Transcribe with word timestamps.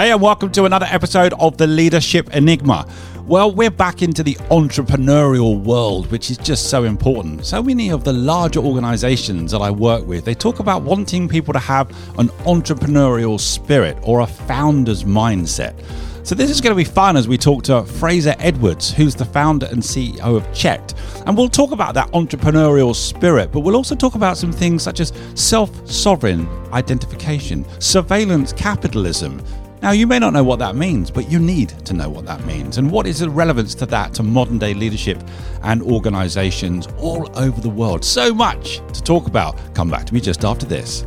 Hey, 0.00 0.12
and 0.12 0.22
welcome 0.22 0.50
to 0.52 0.64
another 0.64 0.86
episode 0.88 1.34
of 1.34 1.58
the 1.58 1.66
Leadership 1.66 2.34
Enigma. 2.34 2.88
Well, 3.26 3.52
we're 3.52 3.70
back 3.70 4.00
into 4.00 4.22
the 4.22 4.32
entrepreneurial 4.50 5.62
world, 5.62 6.10
which 6.10 6.30
is 6.30 6.38
just 6.38 6.70
so 6.70 6.84
important. 6.84 7.44
So 7.44 7.62
many 7.62 7.90
of 7.90 8.02
the 8.02 8.14
larger 8.14 8.60
organizations 8.60 9.52
that 9.52 9.58
I 9.58 9.70
work 9.70 10.06
with, 10.06 10.24
they 10.24 10.32
talk 10.32 10.58
about 10.58 10.80
wanting 10.80 11.28
people 11.28 11.52
to 11.52 11.58
have 11.58 11.90
an 12.18 12.28
entrepreneurial 12.46 13.38
spirit 13.38 13.98
or 14.00 14.20
a 14.20 14.26
founder's 14.26 15.04
mindset. 15.04 15.78
So 16.22 16.34
this 16.34 16.50
is 16.50 16.62
going 16.62 16.72
to 16.72 16.76
be 16.76 16.84
fun 16.84 17.18
as 17.18 17.28
we 17.28 17.36
talk 17.36 17.62
to 17.64 17.82
Fraser 17.84 18.34
Edwards, 18.38 18.90
who's 18.92 19.14
the 19.14 19.26
founder 19.26 19.66
and 19.66 19.82
CEO 19.82 20.20
of 20.20 20.46
Cheqd. 20.52 20.94
And 21.26 21.36
we'll 21.36 21.48
talk 21.48 21.72
about 21.72 21.92
that 21.94 22.10
entrepreneurial 22.12 22.94
spirit, 22.94 23.52
but 23.52 23.60
we'll 23.60 23.76
also 23.76 23.94
talk 23.94 24.14
about 24.14 24.38
some 24.38 24.52
things 24.52 24.82
such 24.82 25.00
as 25.00 25.12
self-sovereign 25.34 26.48
identification, 26.72 27.66
surveillance 27.80 28.52
capitalism, 28.52 29.42
now, 29.82 29.92
you 29.92 30.06
may 30.06 30.18
not 30.18 30.34
know 30.34 30.44
what 30.44 30.58
that 30.58 30.76
means, 30.76 31.10
but 31.10 31.30
you 31.30 31.38
need 31.38 31.70
to 31.86 31.94
know 31.94 32.10
what 32.10 32.26
that 32.26 32.44
means. 32.44 32.76
And 32.76 32.90
what 32.90 33.06
is 33.06 33.20
the 33.20 33.30
relevance 33.30 33.74
to 33.76 33.86
that 33.86 34.12
to 34.14 34.22
modern 34.22 34.58
day 34.58 34.74
leadership 34.74 35.18
and 35.62 35.80
organizations 35.80 36.86
all 36.98 37.30
over 37.34 37.62
the 37.62 37.70
world? 37.70 38.04
So 38.04 38.34
much 38.34 38.82
to 38.92 39.02
talk 39.02 39.26
about. 39.26 39.58
Come 39.74 39.88
back 39.88 40.04
to 40.04 40.12
me 40.12 40.20
just 40.20 40.44
after 40.44 40.66
this. 40.66 41.06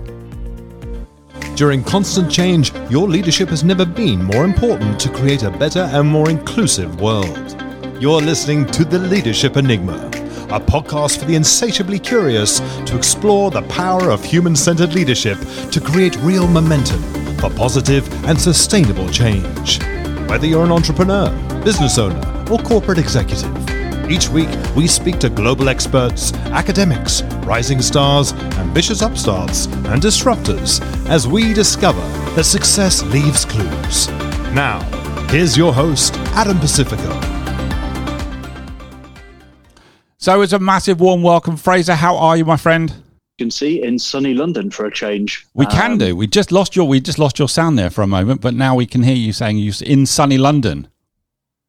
During 1.55 1.83
constant 1.83 2.31
change, 2.31 2.73
your 2.89 3.07
leadership 3.07 3.49
has 3.49 3.63
never 3.63 3.85
been 3.85 4.23
more 4.23 4.43
important 4.43 4.99
to 5.01 5.09
create 5.09 5.43
a 5.43 5.51
better 5.51 5.81
and 5.81 6.09
more 6.09 6.31
inclusive 6.31 6.99
world. 6.99 7.55
You're 7.99 8.21
listening 8.21 8.65
to 8.71 8.83
The 8.83 8.97
Leadership 8.97 9.55
Enigma, 9.55 10.09
a 10.53 10.59
podcast 10.59 11.17
for 11.17 11.25
the 11.25 11.35
insatiably 11.35 11.97
curious 11.97 12.59
to 12.85 12.95
explore 12.95 13.49
the 13.49 13.63
power 13.63 14.11
of 14.11 14.23
human 14.23 14.55
centered 14.55 14.93
leadership 14.93 15.37
to 15.71 15.81
create 15.81 16.15
real 16.17 16.47
momentum 16.47 17.01
for 17.39 17.49
positive 17.49 18.07
and 18.25 18.39
sustainable 18.39 19.09
change. 19.09 19.81
Whether 20.29 20.45
you're 20.45 20.63
an 20.63 20.71
entrepreneur, 20.71 21.31
business 21.63 21.97
owner, 21.97 22.21
or 22.51 22.59
corporate 22.59 22.99
executive, 22.99 23.51
each 24.11 24.29
week 24.29 24.49
we 24.75 24.85
speak 24.85 25.17
to 25.19 25.29
global 25.29 25.69
experts, 25.69 26.33
academics, 26.51 27.23
rising 27.45 27.81
stars, 27.81 28.33
ambitious 28.59 29.01
upstarts, 29.01 29.65
and 29.65 30.03
disruptors 30.03 30.81
as 31.09 31.27
we 31.27 31.53
discover 31.53 32.01
that 32.35 32.43
success 32.43 33.01
leaves 33.05 33.43
clues. 33.43 34.07
Now, 34.53 34.81
here's 35.31 35.57
your 35.57 35.73
host, 35.73 36.13
Adam 36.35 36.59
Pacifico. 36.59 37.32
So 40.23 40.39
it's 40.39 40.53
a 40.53 40.59
massive 40.59 41.01
warm 41.01 41.21
welcome. 41.21 41.57
Fraser, 41.57 41.95
how 41.95 42.15
are 42.15 42.37
you, 42.37 42.45
my 42.45 42.55
friend? 42.55 42.89
You 42.89 43.45
can 43.47 43.51
see 43.51 43.83
in 43.83 43.99
sunny 43.99 44.33
London 44.33 44.71
for 44.71 44.85
a 44.85 44.89
change. 44.89 45.45
We 45.53 45.65
can 45.65 45.91
um, 45.91 45.97
do. 45.97 46.15
We 46.15 46.27
just 46.27 46.49
lost 46.49 46.77
your 46.77 46.87
we 46.87 47.01
just 47.01 47.19
lost 47.19 47.39
your 47.39 47.49
sound 47.49 47.77
there 47.77 47.89
for 47.89 48.03
a 48.03 48.07
moment, 48.07 48.39
but 48.39 48.53
now 48.53 48.73
we 48.73 48.85
can 48.85 49.03
hear 49.03 49.17
you 49.17 49.33
saying 49.33 49.57
you 49.57 49.73
in 49.85 50.05
sunny 50.05 50.37
London. 50.37 50.87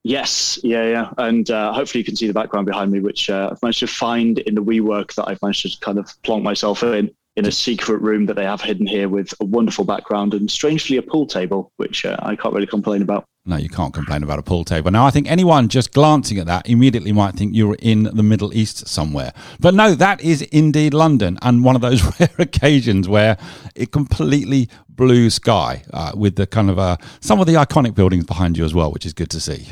Yes, 0.05 0.61
yeah, 0.63 0.85
yeah, 0.85 1.11
and 1.19 1.51
uh, 1.51 1.73
hopefully 1.73 2.03
you 2.03 2.05
can 2.05 2.15
see 2.15 2.29
the 2.29 2.33
background 2.33 2.67
behind 2.67 2.93
me, 2.93 3.01
which 3.01 3.29
uh, 3.29 3.49
I've 3.51 3.61
managed 3.61 3.81
to 3.81 3.89
find 3.89 4.39
in 4.39 4.55
the 4.55 4.63
WeWork 4.63 5.17
that 5.17 5.27
I've 5.27 5.43
managed 5.43 5.63
to 5.63 5.81
kind 5.81 5.99
of 5.99 6.09
plonk 6.23 6.45
myself 6.45 6.85
in 6.85 7.11
in 7.37 7.47
a 7.47 7.53
secret 7.53 8.01
room 8.01 8.27
that 8.27 8.35
they 8.35 8.45
have 8.45 8.61
hidden 8.61 8.87
here 8.87 9.09
with 9.09 9.35
a 9.41 9.45
wonderful 9.45 9.85
background 9.85 10.35
and 10.35 10.51
strangely 10.51 10.97
a 10.97 11.03
pool 11.03 11.27
table, 11.27 11.73
which 11.77 12.05
uh, 12.05 12.17
I 12.21 12.37
can't 12.37 12.55
really 12.55 12.67
complain 12.67 13.03
about. 13.03 13.25
No, 13.47 13.57
you 13.57 13.69
can't 13.69 13.93
complain 13.93 14.23
about 14.23 14.39
a 14.39 14.43
pool 14.43 14.65
table. 14.65 14.91
Now, 14.91 15.05
I 15.05 15.11
think 15.11 15.31
anyone 15.31 15.69
just 15.69 15.93
glancing 15.93 16.39
at 16.39 16.47
that 16.47 16.67
immediately 16.67 17.13
might 17.13 17.35
think 17.35 17.55
you're 17.55 17.77
in 17.79 18.05
the 18.05 18.23
Middle 18.23 18.55
East 18.55 18.89
somewhere. 18.89 19.35
But 19.61 19.75
no, 19.75 19.95
that 19.95 20.23
is 20.23 20.41
indeed 20.43 20.95
London 20.95 21.39
and 21.43 21.63
one 21.63 21.77
of 21.77 21.83
those 21.83 22.03
rare 22.21 22.31
occasions 22.39 23.07
where 23.07 23.37
it 23.75 23.93
completely 23.93 24.71
blue 24.89 25.29
sky 25.29 25.83
uh, 25.93 26.13
with 26.15 26.37
the 26.37 26.47
kind 26.47 26.71
of 26.71 26.79
uh, 26.79 26.97
some 27.21 27.39
of 27.39 27.47
the 27.47 27.55
iconic 27.55 27.95
buildings 27.95 28.25
behind 28.25 28.57
you 28.57 28.65
as 28.65 28.73
well, 28.73 28.91
which 28.91 29.05
is 29.05 29.13
good 29.13 29.31
to 29.31 29.41
see. 29.41 29.67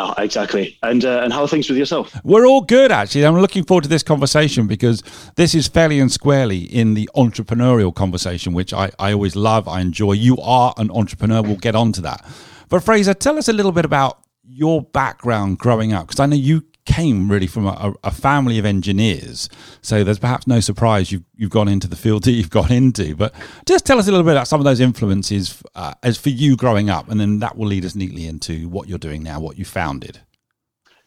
Oh, 0.00 0.14
exactly. 0.16 0.78
And 0.84 1.04
uh, 1.04 1.22
and 1.24 1.32
how 1.32 1.42
are 1.42 1.48
things 1.48 1.68
with 1.68 1.76
yourself? 1.76 2.14
We're 2.22 2.46
all 2.46 2.60
good, 2.60 2.92
actually. 2.92 3.26
I'm 3.26 3.36
looking 3.40 3.64
forward 3.64 3.82
to 3.82 3.88
this 3.88 4.04
conversation 4.04 4.68
because 4.68 5.02
this 5.34 5.56
is 5.56 5.66
fairly 5.66 5.98
and 5.98 6.10
squarely 6.12 6.60
in 6.60 6.94
the 6.94 7.10
entrepreneurial 7.16 7.92
conversation, 7.92 8.52
which 8.52 8.72
I, 8.72 8.92
I 9.00 9.12
always 9.12 9.34
love. 9.34 9.66
I 9.66 9.80
enjoy. 9.80 10.12
You 10.12 10.36
are 10.38 10.72
an 10.76 10.92
entrepreneur. 10.92 11.42
We'll 11.42 11.56
get 11.56 11.74
on 11.74 11.90
to 11.94 12.00
that. 12.02 12.24
But 12.68 12.84
Fraser, 12.84 13.12
tell 13.12 13.38
us 13.38 13.48
a 13.48 13.52
little 13.52 13.72
bit 13.72 13.84
about 13.84 14.20
your 14.44 14.82
background 14.82 15.58
growing 15.58 15.92
up, 15.92 16.06
because 16.06 16.20
I 16.20 16.26
know 16.26 16.36
you 16.36 16.62
came 16.88 17.30
really 17.30 17.46
from 17.46 17.66
a, 17.66 17.92
a, 18.02 18.10
family 18.10 18.58
of 18.58 18.64
engineers. 18.64 19.50
So 19.82 20.02
there's 20.02 20.18
perhaps 20.18 20.46
no 20.46 20.58
surprise 20.60 21.12
you've, 21.12 21.24
you've 21.36 21.50
gone 21.50 21.68
into 21.68 21.86
the 21.86 21.96
field 21.96 22.24
that 22.24 22.32
you've 22.32 22.50
gone 22.50 22.72
into. 22.72 23.14
But 23.14 23.34
just 23.66 23.84
tell 23.84 23.98
us 23.98 24.08
a 24.08 24.10
little 24.10 24.24
bit 24.24 24.32
about 24.32 24.48
some 24.48 24.58
of 24.58 24.64
those 24.64 24.80
influences 24.80 25.62
uh, 25.74 25.92
as 26.02 26.16
for 26.16 26.30
you 26.30 26.56
growing 26.56 26.88
up, 26.88 27.10
and 27.10 27.20
then 27.20 27.40
that 27.40 27.56
will 27.56 27.66
lead 27.66 27.84
us 27.84 27.94
neatly 27.94 28.26
into 28.26 28.68
what 28.70 28.88
you're 28.88 28.98
doing 28.98 29.22
now, 29.22 29.38
what 29.38 29.58
you 29.58 29.66
founded. 29.66 30.20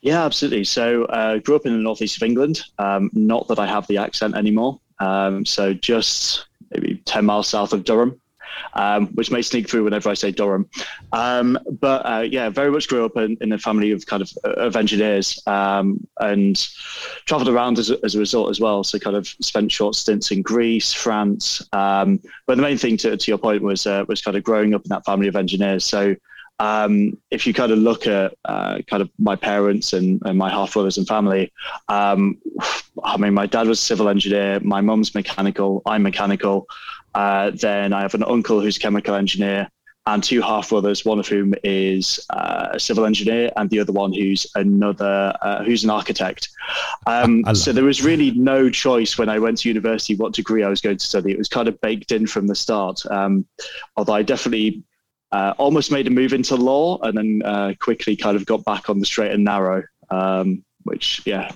Yeah, 0.01 0.23
absolutely. 0.23 0.63
So 0.63 1.05
I 1.05 1.35
uh, 1.35 1.37
grew 1.39 1.55
up 1.55 1.65
in 1.65 1.73
the 1.73 1.79
northeast 1.79 2.17
of 2.17 2.23
England. 2.23 2.63
Um, 2.77 3.09
not 3.13 3.47
that 3.47 3.59
I 3.59 3.65
have 3.65 3.87
the 3.87 3.97
accent 3.97 4.35
anymore. 4.35 4.79
Um, 4.99 5.45
so 5.45 5.73
just 5.73 6.45
maybe 6.71 7.01
10 7.05 7.25
miles 7.25 7.47
south 7.47 7.73
of 7.73 7.83
Durham 7.83 8.20
um, 8.73 9.07
which 9.07 9.31
may 9.31 9.41
sneak 9.41 9.69
through 9.69 9.83
whenever 9.83 10.09
I 10.09 10.13
say 10.13 10.31
Durham. 10.31 10.69
Um, 11.11 11.57
but 11.79 12.05
uh, 12.05 12.21
yeah, 12.21 12.49
very 12.49 12.71
much 12.71 12.87
grew 12.87 13.05
up 13.05 13.17
in, 13.17 13.37
in, 13.41 13.51
a 13.51 13.57
family 13.57 13.91
of 13.91 14.05
kind 14.05 14.21
of 14.21 14.31
of 14.43 14.75
engineers 14.75 15.41
um, 15.47 16.05
and 16.19 16.57
travelled 17.25 17.49
around 17.49 17.79
as, 17.79 17.91
as 17.91 18.15
a 18.15 18.19
result 18.19 18.49
as 18.49 18.59
well. 18.59 18.83
So 18.83 18.99
kind 18.99 19.15
of 19.15 19.27
spent 19.27 19.71
short 19.71 19.95
stints 19.95 20.31
in 20.31 20.41
Greece, 20.41 20.93
France. 20.93 21.61
Um, 21.73 22.19
but 22.47 22.55
the 22.55 22.61
main 22.61 22.77
thing 22.77 22.97
to, 22.97 23.17
to 23.17 23.31
your 23.31 23.37
point 23.37 23.61
was 23.61 23.85
uh, 23.85 24.05
was 24.07 24.21
kind 24.21 24.37
of 24.37 24.43
growing 24.43 24.73
up 24.73 24.83
in 24.83 24.89
that 24.89 25.05
family 25.05 25.27
of 25.27 25.35
engineers. 25.35 25.85
So 25.85 26.15
um, 26.61 27.17
if 27.31 27.47
you 27.47 27.55
kind 27.55 27.71
of 27.71 27.79
look 27.79 28.05
at 28.05 28.35
uh, 28.45 28.81
kind 28.85 29.01
of 29.01 29.09
my 29.17 29.35
parents 29.35 29.93
and, 29.93 30.21
and 30.25 30.37
my 30.37 30.47
half 30.47 30.73
brothers 30.73 30.95
and 30.95 31.07
family, 31.07 31.51
um, 31.87 32.37
I 33.03 33.17
mean, 33.17 33.33
my 33.33 33.47
dad 33.47 33.67
was 33.67 33.79
a 33.79 33.83
civil 33.83 34.07
engineer, 34.07 34.59
my 34.59 34.79
mum's 34.79 35.15
mechanical, 35.15 35.81
I'm 35.87 36.03
mechanical. 36.03 36.67
Uh, 37.13 37.51
then 37.53 37.93
I 37.93 38.01
have 38.01 38.13
an 38.13 38.23
uncle 38.23 38.61
who's 38.61 38.77
a 38.77 38.79
chemical 38.79 39.15
engineer 39.15 39.69
and 40.07 40.23
two 40.23 40.41
half 40.41 40.69
brothers, 40.69 41.05
one 41.05 41.19
of 41.19 41.27
whom 41.27 41.53
is 41.63 42.19
uh, 42.31 42.69
a 42.71 42.79
civil 42.79 43.05
engineer 43.05 43.51
and 43.55 43.69
the 43.69 43.79
other 43.79 43.91
one 43.91 44.11
who's 44.11 44.47
another 44.55 45.33
uh, 45.41 45.63
who's 45.63 45.83
an 45.83 45.89
architect. 45.89 46.49
Um, 47.05 47.43
so 47.53 47.71
there 47.71 47.83
was 47.83 48.03
really 48.03 48.31
no 48.31 48.69
choice 48.69 49.17
when 49.17 49.29
I 49.29 49.37
went 49.37 49.59
to 49.59 49.69
university 49.69 50.15
what 50.15 50.33
degree 50.33 50.63
I 50.63 50.69
was 50.69 50.81
going 50.81 50.97
to 50.97 51.05
study. 51.05 51.31
It 51.31 51.37
was 51.37 51.47
kind 51.47 51.67
of 51.67 51.79
baked 51.81 52.11
in 52.11 52.25
from 52.25 52.47
the 52.47 52.55
start. 52.55 53.05
Um, 53.11 53.45
although 53.95 54.13
I 54.13 54.23
definitely 54.23 54.83
uh, 55.31 55.53
almost 55.57 55.91
made 55.91 56.07
a 56.07 56.09
move 56.09 56.33
into 56.33 56.55
law 56.55 56.97
and 57.03 57.17
then 57.17 57.41
uh, 57.45 57.73
quickly 57.79 58.15
kind 58.15 58.35
of 58.35 58.45
got 58.45 58.65
back 58.65 58.89
on 58.89 58.99
the 58.99 59.05
straight 59.05 59.31
and 59.31 59.43
narrow, 59.43 59.83
um, 60.09 60.63
which 60.83 61.21
yeah, 61.25 61.51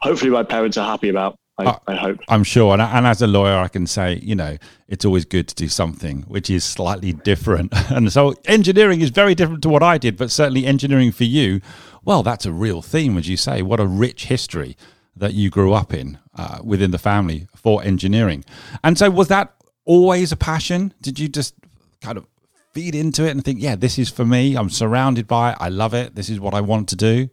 hopefully 0.00 0.30
my 0.30 0.42
parents 0.42 0.76
are 0.78 0.86
happy 0.86 1.10
about. 1.10 1.38
I, 1.66 1.78
I, 1.86 1.94
hope. 1.96 2.18
I'm 2.28 2.44
sure. 2.44 2.72
And, 2.72 2.82
and, 2.82 3.06
as 3.06 3.22
a 3.22 3.26
lawyer, 3.26 3.56
I 3.56 3.68
can 3.68 3.86
say, 3.86 4.20
you 4.22 4.34
know, 4.34 4.56
it's 4.88 5.04
always 5.04 5.24
good 5.24 5.48
to 5.48 5.54
do 5.54 5.68
something 5.68 6.22
which 6.22 6.50
is 6.50 6.64
slightly 6.64 7.12
different. 7.12 7.72
And 7.90 8.12
so 8.12 8.34
engineering 8.46 9.00
is 9.00 9.10
very 9.10 9.34
different 9.34 9.62
to 9.62 9.68
what 9.68 9.82
I 9.82 9.98
did, 9.98 10.16
but 10.16 10.30
certainly 10.30 10.64
engineering 10.64 11.10
for 11.12 11.24
you, 11.24 11.60
well, 12.04 12.22
that's 12.22 12.46
a 12.46 12.52
real 12.52 12.82
theme, 12.82 13.18
as 13.18 13.28
you 13.28 13.36
say. 13.36 13.62
What 13.62 13.80
a 13.80 13.86
rich 13.86 14.26
history 14.26 14.76
that 15.16 15.34
you 15.34 15.50
grew 15.50 15.72
up 15.72 15.92
in 15.92 16.18
uh, 16.36 16.60
within 16.62 16.92
the 16.92 16.98
family 16.98 17.48
for 17.54 17.82
engineering. 17.82 18.44
And 18.84 18.96
so 18.96 19.10
was 19.10 19.28
that 19.28 19.54
always 19.84 20.30
a 20.30 20.36
passion? 20.36 20.94
Did 21.00 21.18
you 21.18 21.28
just 21.28 21.54
kind 22.00 22.16
of 22.16 22.26
feed 22.72 22.94
into 22.94 23.26
it 23.26 23.30
and 23.30 23.44
think, 23.44 23.60
yeah, 23.60 23.76
this 23.76 23.98
is 23.98 24.08
for 24.08 24.24
me. 24.24 24.56
I'm 24.56 24.70
surrounded 24.70 25.26
by 25.26 25.52
it. 25.52 25.56
I 25.60 25.68
love 25.68 25.94
it. 25.94 26.14
This 26.14 26.28
is 26.28 26.40
what 26.40 26.54
I 26.54 26.60
want 26.60 26.88
to 26.90 26.96
do. 26.96 27.28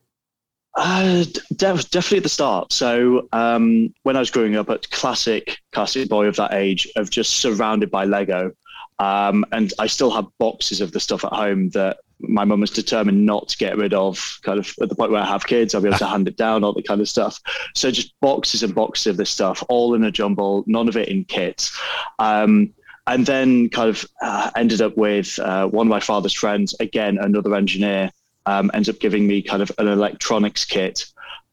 Uh, 0.80 1.26
def- 1.56 1.90
definitely 1.90 2.18
at 2.18 2.24
the 2.24 2.30
start. 2.30 2.72
So 2.72 3.28
um, 3.34 3.94
when 4.04 4.16
I 4.16 4.20
was 4.20 4.30
growing 4.30 4.56
up, 4.56 4.70
a 4.70 4.78
classic, 4.78 5.58
classic 5.72 6.08
boy 6.08 6.28
of 6.28 6.36
that 6.36 6.54
age, 6.54 6.88
of 6.96 7.10
just 7.10 7.38
surrounded 7.38 7.90
by 7.90 8.06
Lego, 8.06 8.52
um, 9.00 9.44
and 9.52 9.74
I 9.80 9.88
still 9.88 10.12
have 10.12 10.28
boxes 10.38 10.80
of 10.80 10.92
the 10.92 11.00
stuff 11.00 11.26
at 11.26 11.34
home 11.34 11.70
that 11.72 11.98
my 12.20 12.46
mum 12.46 12.62
was 12.62 12.70
determined 12.70 13.26
not 13.26 13.48
to 13.50 13.58
get 13.58 13.76
rid 13.76 13.96
of. 13.96 14.40
Kind 14.44 14.60
of 14.60 14.72
at 14.80 14.90
the 14.90 14.96
point 14.96 15.12
where 15.12 15.22
I 15.22 15.26
have 15.26 15.48
kids, 15.48 15.74
I'll 15.74 15.82
be 15.82 15.88
able 15.88 15.98
to 15.98 16.06
hand 16.08 16.28
it 16.28 16.38
down, 16.38 16.64
all 16.64 16.74
the 16.74 16.84
kind 16.84 17.02
of 17.02 17.10
stuff. 17.10 17.40
So 17.74 17.90
just 17.90 18.14
boxes 18.22 18.62
and 18.62 18.76
boxes 18.76 19.08
of 19.08 19.18
this 19.18 19.32
stuff, 19.32 19.64
all 19.70 19.96
in 19.96 20.04
a 20.04 20.12
jumble, 20.12 20.64
none 20.68 20.88
of 20.88 20.96
it 20.96 21.10
in 21.10 21.26
kits. 21.26 21.76
Um, 22.20 22.72
and 23.08 23.26
then 23.26 23.70
kind 23.70 23.90
of 23.90 24.06
uh, 24.22 24.52
ended 24.56 24.82
up 24.82 24.96
with 24.96 25.40
uh, 25.40 25.68
one 25.68 25.88
of 25.88 25.90
my 25.90 26.02
father's 26.02 26.34
friends, 26.34 26.76
again 26.80 27.18
another 27.18 27.56
engineer, 27.56 28.12
um, 28.48 28.72
ends 28.74 28.90
up 28.90 29.00
giving 29.00 29.28
me 29.28 29.42
kind 29.42 29.62
of 29.62 29.72
an 29.78 29.88
electronics 29.88 30.66
kit. 30.66 31.06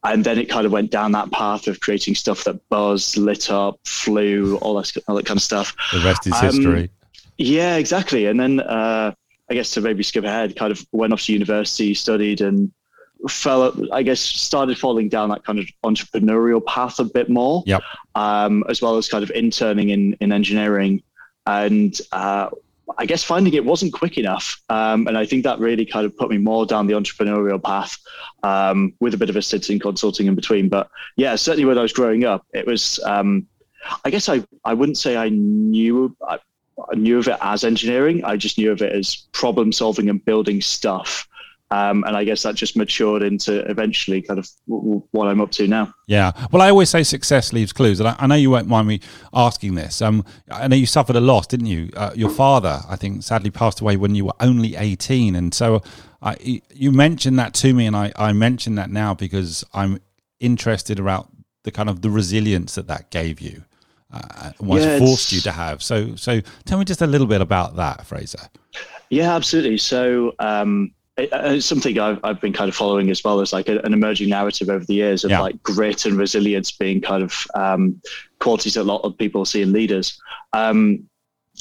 And 0.04 0.22
then 0.22 0.38
it 0.38 0.48
kind 0.50 0.66
of 0.66 0.72
went 0.72 0.90
down 0.90 1.12
that 1.12 1.30
path 1.32 1.66
of 1.66 1.80
creating 1.80 2.14
stuff 2.14 2.44
that 2.44 2.68
buzzed, 2.68 3.16
lit 3.16 3.50
up, 3.50 3.80
flew, 3.84 4.58
all 4.58 4.74
that, 4.74 4.92
all 5.08 5.16
that 5.16 5.26
kind 5.26 5.38
of 5.38 5.42
stuff. 5.42 5.74
The 5.92 6.00
rest 6.00 6.26
is 6.26 6.32
um, 6.34 6.44
history. 6.44 6.90
Yeah, 7.38 7.76
exactly. 7.76 8.26
And 8.26 8.38
then 8.38 8.60
uh, 8.60 9.12
I 9.50 9.54
guess 9.54 9.70
to 9.72 9.80
maybe 9.80 10.02
skip 10.02 10.24
ahead, 10.24 10.56
kind 10.56 10.70
of 10.70 10.86
went 10.92 11.12
off 11.12 11.22
to 11.22 11.32
university, 11.32 11.94
studied, 11.94 12.42
and 12.42 12.70
fell. 13.28 13.74
I 13.92 14.02
guess 14.02 14.20
started 14.20 14.78
falling 14.78 15.08
down 15.08 15.30
that 15.30 15.44
kind 15.44 15.58
of 15.58 15.66
entrepreneurial 15.84 16.64
path 16.64 16.98
a 16.98 17.04
bit 17.04 17.28
more. 17.28 17.62
Yep. 17.66 17.82
Um, 18.14 18.62
as 18.68 18.82
well 18.82 18.98
as 18.98 19.08
kind 19.08 19.24
of 19.24 19.30
interning 19.30 19.88
in 19.88 20.14
in 20.20 20.32
engineering, 20.32 21.02
and 21.46 21.98
uh, 22.12 22.50
I 22.98 23.06
guess 23.06 23.24
finding 23.24 23.54
it 23.54 23.64
wasn't 23.64 23.92
quick 23.92 24.18
enough. 24.18 24.60
Um, 24.68 25.06
and 25.06 25.16
I 25.16 25.24
think 25.24 25.44
that 25.44 25.58
really 25.58 25.86
kind 25.86 26.04
of 26.06 26.16
put 26.16 26.30
me 26.30 26.38
more 26.38 26.66
down 26.66 26.86
the 26.86 26.94
entrepreneurial 26.94 27.62
path 27.62 27.96
um, 28.42 28.92
with 29.00 29.14
a 29.14 29.16
bit 29.16 29.30
of 29.30 29.36
a 29.36 29.42
stint 29.42 29.70
in 29.70 29.78
consulting 29.78 30.26
in 30.26 30.34
between. 30.34 30.68
But 30.68 30.90
yeah, 31.16 31.34
certainly 31.36 31.64
when 31.64 31.78
I 31.78 31.82
was 31.82 31.92
growing 31.92 32.24
up, 32.24 32.46
it 32.52 32.66
was, 32.66 33.00
um, 33.04 33.46
I 34.04 34.10
guess 34.10 34.28
I, 34.28 34.44
I 34.64 34.74
wouldn't 34.74 34.98
say 34.98 35.16
I 35.16 35.30
knew, 35.30 36.14
I, 36.26 36.38
I, 36.90 36.94
knew 36.94 37.18
of 37.18 37.28
it 37.28 37.38
as 37.40 37.64
engineering. 37.64 38.24
I 38.24 38.36
just 38.36 38.58
knew 38.58 38.70
of 38.70 38.82
it 38.82 38.92
as 38.92 39.16
problem 39.32 39.72
solving 39.72 40.08
and 40.10 40.24
building 40.24 40.60
stuff. 40.60 41.26
Um, 41.74 42.04
and 42.04 42.16
I 42.16 42.22
guess 42.22 42.44
that 42.44 42.54
just 42.54 42.76
matured 42.76 43.24
into 43.24 43.68
eventually 43.68 44.22
kind 44.22 44.38
of 44.38 44.48
what 44.66 45.26
I'm 45.26 45.40
up 45.40 45.50
to 45.52 45.66
now. 45.66 45.92
Yeah. 46.06 46.30
Well, 46.52 46.62
I 46.62 46.70
always 46.70 46.88
say 46.88 47.02
success 47.02 47.52
leaves 47.52 47.72
clues. 47.72 47.98
And 47.98 48.08
I, 48.08 48.14
I 48.16 48.26
know 48.28 48.36
you 48.36 48.50
won't 48.50 48.68
mind 48.68 48.86
me 48.86 49.00
asking 49.32 49.74
this. 49.74 50.00
Um, 50.00 50.24
I 50.48 50.68
know 50.68 50.76
you 50.76 50.86
suffered 50.86 51.16
a 51.16 51.20
loss, 51.20 51.48
didn't 51.48 51.66
you? 51.66 51.90
Uh, 51.96 52.12
your 52.14 52.30
father, 52.30 52.80
I 52.88 52.94
think, 52.94 53.24
sadly 53.24 53.50
passed 53.50 53.80
away 53.80 53.96
when 53.96 54.14
you 54.14 54.26
were 54.26 54.34
only 54.38 54.76
18. 54.76 55.34
And 55.34 55.52
so 55.52 55.82
I, 56.22 56.36
you 56.72 56.92
mentioned 56.92 57.40
that 57.40 57.54
to 57.54 57.74
me, 57.74 57.86
and 57.86 57.96
I, 57.96 58.12
I 58.14 58.32
mentioned 58.32 58.78
that 58.78 58.90
now 58.90 59.12
because 59.14 59.64
I'm 59.74 59.98
interested 60.38 61.00
about 61.00 61.28
the 61.64 61.72
kind 61.72 61.88
of 61.88 62.02
the 62.02 62.10
resilience 62.10 62.76
that 62.76 62.86
that 62.86 63.10
gave 63.10 63.40
you. 63.40 63.64
Uh, 64.12 64.52
was 64.60 64.84
yeah, 64.84 64.98
forced 64.98 65.32
you 65.32 65.40
to 65.40 65.50
have. 65.50 65.82
So, 65.82 66.14
so 66.14 66.40
tell 66.66 66.78
me 66.78 66.84
just 66.84 67.02
a 67.02 67.06
little 67.06 67.26
bit 67.26 67.40
about 67.40 67.74
that, 67.76 68.06
Fraser. 68.06 68.48
Yeah, 69.10 69.34
absolutely. 69.34 69.78
So, 69.78 70.34
um, 70.38 70.92
it's 71.16 71.66
something 71.66 71.98
I've, 71.98 72.18
I've 72.24 72.40
been 72.40 72.52
kind 72.52 72.68
of 72.68 72.74
following 72.74 73.10
as 73.10 73.22
well 73.22 73.40
as 73.40 73.52
like 73.52 73.68
a, 73.68 73.78
an 73.80 73.92
emerging 73.92 74.28
narrative 74.30 74.68
over 74.68 74.84
the 74.84 74.94
years 74.94 75.24
of 75.24 75.30
yeah. 75.30 75.40
like 75.40 75.62
grit 75.62 76.06
and 76.06 76.16
resilience 76.16 76.72
being 76.72 77.00
kind 77.00 77.22
of 77.22 77.46
um, 77.54 78.00
qualities 78.40 78.74
that 78.74 78.82
a 78.82 78.84
lot 78.84 79.02
of 79.02 79.16
people 79.16 79.44
see 79.44 79.62
in 79.62 79.72
leaders. 79.72 80.20
Um, 80.52 81.08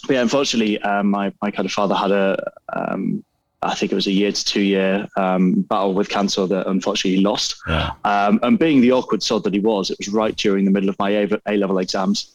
but 0.08 0.16
yeah, 0.16 0.22
unfortunately, 0.22 0.82
um, 0.82 1.12
my, 1.12 1.32
my 1.42 1.52
kind 1.52 1.66
of 1.68 1.72
father 1.72 1.94
had 1.94 2.12
a, 2.12 2.52
um, 2.74 3.24
I 3.62 3.76
think 3.76 3.92
it 3.92 3.96
was 3.96 4.08
a 4.08 4.12
year 4.12 4.32
to 4.32 4.44
two 4.44 4.62
year 4.62 5.08
um, 5.18 5.62
battle 5.62 5.94
with 5.94 6.10
cancer 6.10 6.46
that 6.48 6.68
unfortunately 6.68 7.18
he 7.18 7.24
lost. 7.24 7.56
Yeah. 7.68 7.92
Um, 8.04 8.40
and 8.42 8.58
being 8.58 8.82
the 8.82 8.92
awkward 8.92 9.22
sod 9.22 9.44
that 9.44 9.54
he 9.54 9.60
was, 9.60 9.92
it 9.92 9.98
was 10.00 10.10
right 10.10 10.36
during 10.36 10.66
the 10.66 10.72
middle 10.72 10.90
of 10.90 10.98
my 11.00 11.12
A 11.48 11.58
level 11.58 11.78
exams. 11.78 12.34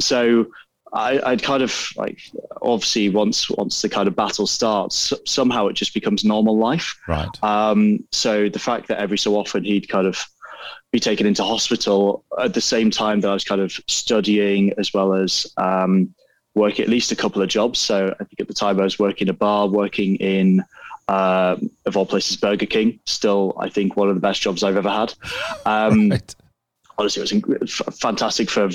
so 0.00 0.46
I, 0.94 1.30
would 1.30 1.42
kind 1.42 1.62
of 1.62 1.88
like 1.96 2.20
obviously 2.62 3.08
once 3.08 3.50
once 3.50 3.82
the 3.82 3.88
kind 3.88 4.06
of 4.06 4.14
battle 4.14 4.46
starts, 4.46 5.12
somehow 5.26 5.66
it 5.66 5.74
just 5.74 5.92
becomes 5.92 6.24
normal 6.24 6.56
life. 6.56 6.98
Right. 7.08 7.28
Um, 7.42 8.04
so 8.12 8.48
the 8.48 8.58
fact 8.58 8.88
that 8.88 8.98
every 8.98 9.18
so 9.18 9.36
often 9.36 9.64
he'd 9.64 9.88
kind 9.88 10.06
of 10.06 10.24
be 10.92 11.00
taken 11.00 11.26
into 11.26 11.42
hospital 11.42 12.24
at 12.40 12.54
the 12.54 12.60
same 12.60 12.90
time 12.90 13.20
that 13.20 13.28
I 13.28 13.34
was 13.34 13.44
kind 13.44 13.60
of 13.60 13.72
studying 13.88 14.72
as 14.78 14.94
well 14.94 15.14
as 15.14 15.46
um, 15.56 16.14
working 16.54 16.84
at 16.84 16.88
least 16.88 17.10
a 17.10 17.16
couple 17.16 17.42
of 17.42 17.48
jobs. 17.48 17.80
So 17.80 18.14
I 18.20 18.24
think 18.24 18.40
at 18.40 18.46
the 18.46 18.54
time 18.54 18.78
I 18.78 18.84
was 18.84 18.98
working 18.98 19.28
a 19.28 19.32
bar, 19.32 19.66
working 19.66 20.14
in 20.16 20.64
uh, 21.08 21.56
of 21.86 21.96
all 21.96 22.06
places 22.06 22.36
Burger 22.36 22.66
King. 22.66 23.00
Still, 23.04 23.54
I 23.58 23.68
think 23.68 23.96
one 23.96 24.08
of 24.08 24.14
the 24.14 24.20
best 24.20 24.40
jobs 24.40 24.62
I've 24.62 24.76
ever 24.76 24.90
had. 24.90 25.12
Um, 25.66 26.08
right. 26.10 26.34
Honestly, 26.96 27.22
it 27.24 27.60
was 27.60 27.82
fantastic 28.00 28.48
for 28.48 28.70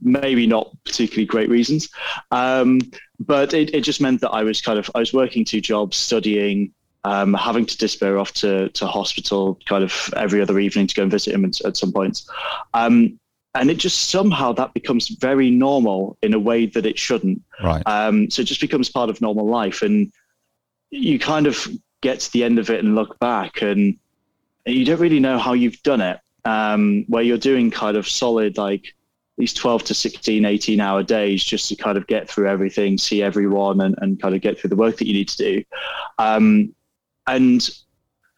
maybe 0.00 0.46
not 0.46 0.70
particularly 0.84 1.26
great 1.26 1.48
reasons. 1.48 1.88
Um, 2.30 2.80
but 3.18 3.54
it, 3.54 3.74
it 3.74 3.82
just 3.82 4.00
meant 4.00 4.20
that 4.20 4.30
I 4.30 4.42
was 4.42 4.60
kind 4.60 4.78
of 4.78 4.90
I 4.94 4.98
was 4.98 5.12
working 5.12 5.44
two 5.44 5.60
jobs, 5.60 5.96
studying, 5.96 6.72
um, 7.04 7.34
having 7.34 7.66
to 7.66 7.76
disappear 7.78 8.18
off 8.18 8.32
to 8.34 8.68
to 8.70 8.86
hospital 8.86 9.58
kind 9.66 9.84
of 9.84 10.12
every 10.16 10.42
other 10.42 10.58
evening 10.58 10.86
to 10.86 10.94
go 10.94 11.02
and 11.02 11.10
visit 11.10 11.34
him 11.34 11.44
at, 11.44 11.60
at 11.62 11.76
some 11.76 11.92
points. 11.92 12.28
Um, 12.74 13.18
and 13.54 13.70
it 13.70 13.78
just 13.78 14.10
somehow 14.10 14.52
that 14.52 14.74
becomes 14.74 15.08
very 15.08 15.50
normal 15.50 16.18
in 16.22 16.34
a 16.34 16.38
way 16.38 16.66
that 16.66 16.84
it 16.84 16.98
shouldn't. 16.98 17.42
Right. 17.62 17.82
Um, 17.86 18.30
so 18.30 18.42
it 18.42 18.46
just 18.46 18.60
becomes 18.60 18.90
part 18.90 19.08
of 19.08 19.20
normal 19.22 19.46
life, 19.46 19.82
and 19.82 20.12
you 20.90 21.18
kind 21.18 21.46
of 21.46 21.66
get 22.02 22.20
to 22.20 22.32
the 22.32 22.44
end 22.44 22.58
of 22.58 22.68
it 22.68 22.84
and 22.84 22.94
look 22.94 23.18
back, 23.18 23.62
and 23.62 23.96
you 24.66 24.84
don't 24.84 25.00
really 25.00 25.20
know 25.20 25.38
how 25.38 25.54
you've 25.54 25.82
done 25.82 26.02
it. 26.02 26.20
Um, 26.44 27.04
where 27.08 27.24
you're 27.24 27.38
doing 27.38 27.72
kind 27.72 27.96
of 27.96 28.06
solid 28.06 28.56
like 28.56 28.94
these 29.38 29.52
12 29.52 29.84
to 29.84 29.94
16, 29.94 30.44
18 30.44 30.80
hour 30.80 31.02
days 31.02 31.44
just 31.44 31.68
to 31.68 31.76
kind 31.76 31.98
of 31.98 32.06
get 32.06 32.28
through 32.28 32.48
everything, 32.48 32.96
see 32.96 33.22
everyone, 33.22 33.80
and, 33.80 33.94
and 33.98 34.20
kind 34.20 34.34
of 34.34 34.40
get 34.40 34.58
through 34.58 34.70
the 34.70 34.76
work 34.76 34.96
that 34.96 35.06
you 35.06 35.12
need 35.12 35.28
to 35.28 35.36
do. 35.36 35.64
Um, 36.18 36.74
and 37.26 37.68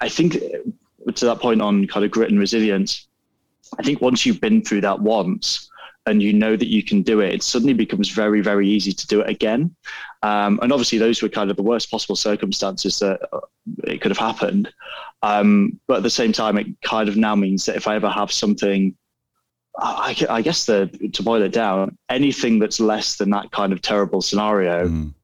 I 0.01 0.09
think 0.09 0.33
to 0.33 1.25
that 1.25 1.41
point 1.41 1.63
on 1.63 1.87
kind 1.87 2.05
of 2.05 2.11
grit 2.11 2.31
and 2.31 2.39
resilience, 2.39 3.07
I 3.79 3.83
think 3.83 4.01
once 4.01 4.25
you've 4.27 4.41
been 4.41 4.63
through 4.63 4.81
that 4.83 5.01
once 5.01 5.71
and 6.07 6.23
you 6.23 6.33
know 6.33 6.57
that 6.57 6.69
you 6.69 6.83
can 6.83 7.03
do 7.03 7.21
it, 7.21 7.35
it 7.35 7.43
suddenly 7.43 7.75
becomes 7.75 8.09
very, 8.09 8.41
very 8.41 8.67
easy 8.67 8.93
to 8.93 9.07
do 9.07 9.21
it 9.21 9.29
again. 9.29 9.75
Um, 10.23 10.59
and 10.63 10.73
obviously, 10.73 10.99
those 10.99 11.23
were 11.23 11.29
kind 11.29 11.51
of 11.51 11.57
the 11.57 11.63
worst 11.63 11.91
possible 11.91 12.17
circumstances 12.17 12.99
that 12.99 13.21
uh, 13.33 13.41
it 13.85 14.01
could 14.01 14.11
have 14.11 14.19
happened. 14.19 14.73
Um, 15.23 15.79
but 15.87 15.99
at 15.99 16.03
the 16.03 16.11
same 16.11 16.33
time, 16.33 16.57
it 16.57 16.67
kind 16.83 17.09
of 17.09 17.17
now 17.17 17.35
means 17.35 17.67
that 17.67 17.77
if 17.77 17.87
I 17.87 17.95
ever 17.95 18.09
have 18.09 18.33
something 18.33 18.97
I, 19.81 20.27
I, 20.29 20.43
guess 20.43 20.67
the 20.67 20.87
to 21.13 21.23
boil 21.23 21.43
it 21.43 21.53
down, 21.53 21.97
anything 22.09 22.59
that's 22.59 22.81
less 22.81 23.17
than 23.17 23.31
that 23.31 23.53
kind 23.53 23.73
of 23.73 23.81
terrible 23.81 24.21
scenario 24.21 24.89
mm. 24.89 25.15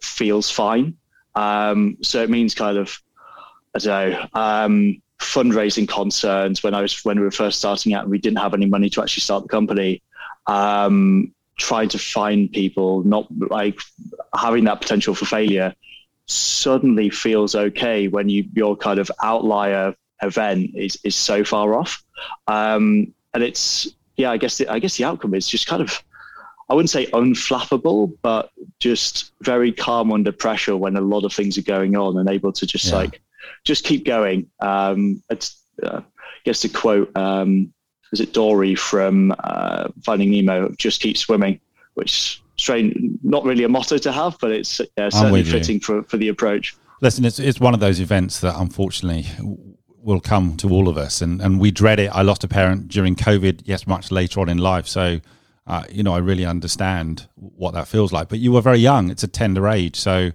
feels 0.00 0.50
fine. 0.50 0.96
Um, 1.34 1.98
so 2.02 2.22
it 2.22 2.30
means 2.30 2.54
kind 2.54 2.78
of 2.78 2.98
I 3.74 3.78
don't 3.78 4.12
know 4.12 4.26
um, 4.32 5.02
fundraising 5.20 5.88
concerns. 5.88 6.62
When 6.62 6.74
I 6.74 6.82
was 6.82 7.04
when 7.04 7.18
we 7.18 7.24
were 7.24 7.30
first 7.30 7.58
starting 7.58 7.92
out, 7.92 8.08
we 8.08 8.18
didn't 8.18 8.38
have 8.38 8.54
any 8.54 8.66
money 8.66 8.88
to 8.90 9.02
actually 9.02 9.20
start 9.22 9.44
the 9.44 9.48
company. 9.48 10.02
Um, 10.46 11.34
trying 11.58 11.90
to 11.90 11.98
find 11.98 12.50
people, 12.50 13.04
not 13.04 13.26
like 13.50 13.78
having 14.34 14.64
that 14.64 14.80
potential 14.80 15.14
for 15.14 15.26
failure, 15.26 15.74
suddenly 16.26 17.10
feels 17.10 17.54
okay 17.54 18.08
when 18.08 18.28
you 18.28 18.48
your 18.54 18.76
kind 18.76 18.98
of 18.98 19.10
outlier 19.22 19.94
event 20.22 20.70
is 20.74 20.98
is 21.04 21.14
so 21.14 21.44
far 21.44 21.74
off. 21.74 22.02
Um, 22.46 23.12
and 23.34 23.42
it's 23.42 23.88
yeah, 24.16 24.30
I 24.30 24.36
guess 24.36 24.58
the, 24.58 24.68
I 24.68 24.78
guess 24.78 24.96
the 24.96 25.04
outcome 25.04 25.34
is 25.34 25.48
just 25.48 25.66
kind 25.66 25.82
of 25.82 26.02
I 26.68 26.74
wouldn't 26.74 26.90
say 26.90 27.06
unflappable, 27.06 28.16
but 28.22 28.50
just 28.78 29.32
very 29.40 29.72
calm 29.72 30.12
under 30.12 30.30
pressure 30.30 30.76
when 30.76 30.96
a 30.96 31.00
lot 31.00 31.24
of 31.24 31.32
things 31.32 31.58
are 31.58 31.62
going 31.62 31.96
on 31.96 32.16
and 32.16 32.28
able 32.28 32.52
to 32.52 32.66
just 32.66 32.86
yeah. 32.86 32.96
like 32.96 33.20
just 33.64 33.84
keep 33.84 34.04
going. 34.04 34.48
Um, 34.60 35.22
it's 35.30 35.62
uh, 35.82 36.00
I 36.00 36.42
guess 36.44 36.60
to 36.60 36.68
quote 36.68 37.14
um, 37.16 37.72
is 38.12 38.20
it 38.20 38.32
Dory 38.32 38.74
from 38.74 39.34
uh, 39.44 39.88
Finding 40.04 40.30
Nemo, 40.30 40.70
just 40.78 41.00
keep 41.00 41.16
swimming, 41.16 41.60
which 41.94 42.42
strange, 42.56 42.94
not 43.22 43.44
really 43.44 43.64
a 43.64 43.68
motto 43.68 43.98
to 43.98 44.12
have, 44.12 44.36
but 44.40 44.50
it's 44.50 44.80
uh, 44.80 45.10
certainly 45.10 45.42
fitting 45.42 45.80
for, 45.80 46.02
for 46.04 46.16
the 46.16 46.28
approach. 46.28 46.76
Listen, 47.00 47.24
it's, 47.24 47.38
it's 47.38 47.60
one 47.60 47.72
of 47.72 47.80
those 47.80 48.00
events 48.00 48.40
that 48.40 48.54
unfortunately 48.58 49.26
will 50.02 50.20
come 50.20 50.56
to 50.58 50.70
all 50.70 50.88
of 50.88 50.96
us, 50.96 51.20
and 51.20 51.40
and 51.40 51.60
we 51.60 51.70
dread 51.70 52.00
it. 52.00 52.10
I 52.12 52.22
lost 52.22 52.44
a 52.44 52.48
parent 52.48 52.88
during 52.88 53.16
COVID, 53.16 53.62
yes, 53.64 53.86
much 53.86 54.10
later 54.10 54.40
on 54.40 54.48
in 54.48 54.58
life, 54.58 54.86
so. 54.86 55.20
Uh, 55.66 55.84
you 55.88 56.02
know, 56.02 56.12
I 56.12 56.18
really 56.18 56.44
understand 56.44 57.28
what 57.36 57.74
that 57.74 57.86
feels 57.86 58.12
like. 58.12 58.28
But 58.28 58.40
you 58.40 58.50
were 58.50 58.62
very 58.62 58.78
young; 58.78 59.08
it's 59.08 59.22
a 59.22 59.28
tender 59.28 59.68
age, 59.68 59.94
so 59.94 60.32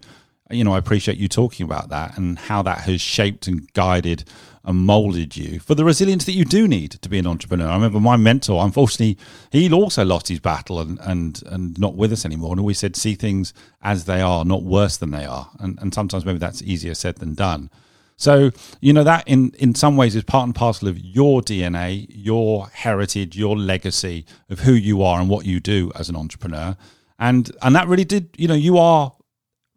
you 0.51 0.63
know, 0.63 0.73
I 0.73 0.77
appreciate 0.77 1.17
you 1.17 1.27
talking 1.27 1.63
about 1.63 1.89
that 1.89 2.17
and 2.17 2.37
how 2.37 2.61
that 2.61 2.81
has 2.81 3.01
shaped 3.01 3.47
and 3.47 3.71
guided 3.73 4.23
and 4.63 4.77
molded 4.77 5.35
you 5.35 5.59
for 5.59 5.75
the 5.75 5.83
resilience 5.83 6.25
that 6.25 6.33
you 6.33 6.45
do 6.45 6.67
need 6.67 6.91
to 6.91 7.09
be 7.09 7.19
an 7.19 7.27
entrepreneur. 7.27 7.67
I 7.67 7.75
remember 7.75 7.99
my 7.99 8.15
mentor, 8.15 8.63
unfortunately, 8.63 9.17
he 9.51 9.71
also 9.71 10.05
lost 10.05 10.27
his 10.27 10.39
battle 10.39 10.79
and 10.79 10.99
and 11.01 11.41
and 11.47 11.79
not 11.79 11.95
with 11.95 12.11
us 12.11 12.25
anymore. 12.25 12.53
And 12.53 12.63
we 12.63 12.73
said, 12.73 12.95
see 12.95 13.15
things 13.15 13.53
as 13.81 14.05
they 14.05 14.21
are, 14.21 14.45
not 14.45 14.63
worse 14.63 14.97
than 14.97 15.11
they 15.11 15.25
are. 15.25 15.49
And 15.59 15.79
and 15.81 15.93
sometimes 15.93 16.25
maybe 16.25 16.39
that's 16.39 16.61
easier 16.61 16.93
said 16.93 17.17
than 17.17 17.33
done. 17.33 17.69
So, 18.17 18.51
you 18.79 18.93
know, 18.93 19.03
that 19.03 19.27
in, 19.27 19.51
in 19.59 19.75
some 19.75 19.97
ways 19.97 20.15
is 20.15 20.23
part 20.23 20.45
and 20.45 20.55
parcel 20.55 20.87
of 20.87 20.97
your 20.99 21.41
DNA, 21.41 22.05
your 22.09 22.67
heritage, 22.67 23.37
your 23.37 23.57
legacy 23.57 24.25
of 24.49 24.59
who 24.59 24.73
you 24.73 25.03
are 25.03 25.19
and 25.19 25.29
what 25.29 25.45
you 25.45 25.59
do 25.59 25.91
as 25.95 26.09
an 26.09 26.15
entrepreneur. 26.15 26.77
And 27.19 27.51
and 27.61 27.75
that 27.75 27.87
really 27.87 28.05
did, 28.05 28.29
you 28.37 28.47
know, 28.47 28.55
you 28.55 28.77
are 28.77 29.13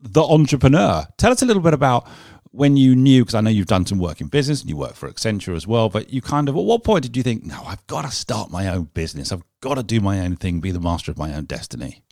the 0.00 0.23
entrepreneur. 0.23 1.07
Tell 1.16 1.33
us 1.33 1.42
a 1.42 1.47
little 1.47 1.62
bit 1.62 1.75
about 1.75 2.07
when 2.50 2.76
you 2.76 2.97
knew, 2.97 3.23
because 3.23 3.35
I 3.35 3.40
know 3.40 3.50
you've 3.50 3.66
done 3.66 3.87
some 3.87 3.99
work 3.99 4.21
in 4.21 4.28
business 4.28 4.61
and 4.61 4.71
you 4.71 4.76
work 4.76 4.95
for 4.95 5.11
Accenture 5.11 5.54
as 5.54 5.66
well, 5.66 5.88
but 5.88 6.12
you 6.12 6.21
kind 6.21 6.49
of, 6.49 6.57
at 6.57 6.64
what 6.64 6.83
point 6.83 7.02
did 7.02 7.16
you 7.16 7.23
think, 7.23 7.45
no, 7.45 7.62
I've 7.64 7.87
got 7.87 8.02
to 8.02 8.11
start 8.11 8.50
my 8.50 8.68
own 8.68 8.85
business. 8.95 9.33
I've 9.33 9.45
got 9.61 9.75
to 9.75 9.83
do 9.83 10.00
my 10.00 10.21
own 10.21 10.37
thing, 10.37 10.61
be 10.61 10.71
the 10.71 10.80
master 10.80 11.11
of 11.11 11.18
my 11.18 11.35
own 11.35 11.45
destiny? 11.45 12.02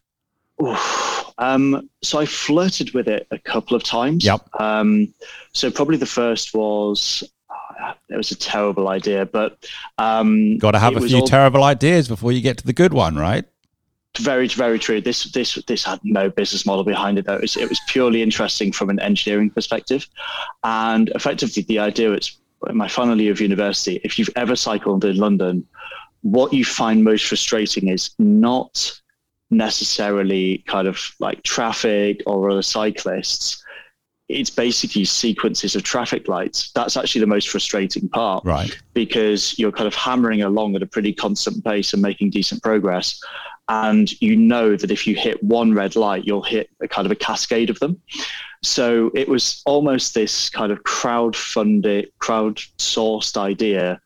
Oof. 0.62 1.15
Um, 1.38 1.88
so 2.02 2.18
I 2.18 2.26
flirted 2.26 2.94
with 2.94 3.08
it 3.08 3.26
a 3.30 3.38
couple 3.38 3.76
of 3.76 3.82
times. 3.82 4.24
Yep. 4.24 4.48
Um, 4.60 5.12
so 5.52 5.70
probably 5.70 5.96
the 5.96 6.06
first 6.06 6.54
was 6.54 7.22
oh, 7.50 7.92
it 8.08 8.16
was 8.16 8.30
a 8.30 8.36
terrible 8.36 8.88
idea, 8.88 9.26
but 9.26 9.66
um, 9.98 10.58
got 10.58 10.72
to 10.72 10.78
have 10.78 10.96
a 10.96 11.00
few 11.00 11.18
all, 11.18 11.26
terrible 11.26 11.64
ideas 11.64 12.08
before 12.08 12.32
you 12.32 12.40
get 12.40 12.58
to 12.58 12.66
the 12.66 12.72
good 12.72 12.94
one, 12.94 13.16
right? 13.16 13.44
Very, 14.18 14.48
very 14.48 14.78
true. 14.78 15.02
This 15.02 15.24
this 15.24 15.56
this 15.66 15.84
had 15.84 16.00
no 16.02 16.30
business 16.30 16.64
model 16.64 16.84
behind 16.84 17.18
it 17.18 17.26
though. 17.26 17.34
It 17.34 17.42
was, 17.42 17.56
it 17.56 17.68
was 17.68 17.80
purely 17.86 18.22
interesting 18.22 18.72
from 18.72 18.88
an 18.88 18.98
engineering 19.00 19.50
perspective, 19.50 20.06
and 20.64 21.10
effectively 21.10 21.64
the 21.64 21.80
idea 21.80 22.08
was 22.08 22.38
my 22.72 22.88
final 22.88 23.20
year 23.20 23.32
of 23.32 23.42
university. 23.42 24.00
If 24.04 24.18
you've 24.18 24.30
ever 24.34 24.56
cycled 24.56 25.04
in 25.04 25.16
London, 25.16 25.66
what 26.22 26.54
you 26.54 26.64
find 26.64 27.04
most 27.04 27.26
frustrating 27.26 27.88
is 27.88 28.10
not 28.18 29.00
necessarily 29.50 30.64
kind 30.66 30.88
of 30.88 31.00
like 31.20 31.42
traffic 31.42 32.22
or 32.26 32.50
other 32.50 32.62
cyclists. 32.62 33.62
It's 34.28 34.50
basically 34.50 35.04
sequences 35.04 35.76
of 35.76 35.84
traffic 35.84 36.26
lights. 36.26 36.72
That's 36.72 36.96
actually 36.96 37.20
the 37.20 37.28
most 37.28 37.48
frustrating 37.48 38.08
part. 38.08 38.44
Right. 38.44 38.76
Because 38.92 39.56
you're 39.56 39.70
kind 39.70 39.86
of 39.86 39.94
hammering 39.94 40.42
along 40.42 40.74
at 40.74 40.82
a 40.82 40.86
pretty 40.86 41.12
constant 41.12 41.64
pace 41.64 41.92
and 41.92 42.02
making 42.02 42.30
decent 42.30 42.60
progress. 42.62 43.20
And 43.68 44.20
you 44.20 44.36
know 44.36 44.76
that 44.76 44.90
if 44.90 45.06
you 45.06 45.14
hit 45.14 45.42
one 45.42 45.74
red 45.74 45.94
light, 45.94 46.24
you'll 46.24 46.42
hit 46.42 46.70
a 46.80 46.88
kind 46.88 47.06
of 47.06 47.12
a 47.12 47.16
cascade 47.16 47.70
of 47.70 47.78
them. 47.78 48.00
So 48.62 49.12
it 49.14 49.28
was 49.28 49.62
almost 49.64 50.14
this 50.14 50.50
kind 50.50 50.72
of 50.72 50.82
crowd-funded, 50.82 52.10
crowd-sourced 52.18 53.36
idea 53.36 54.00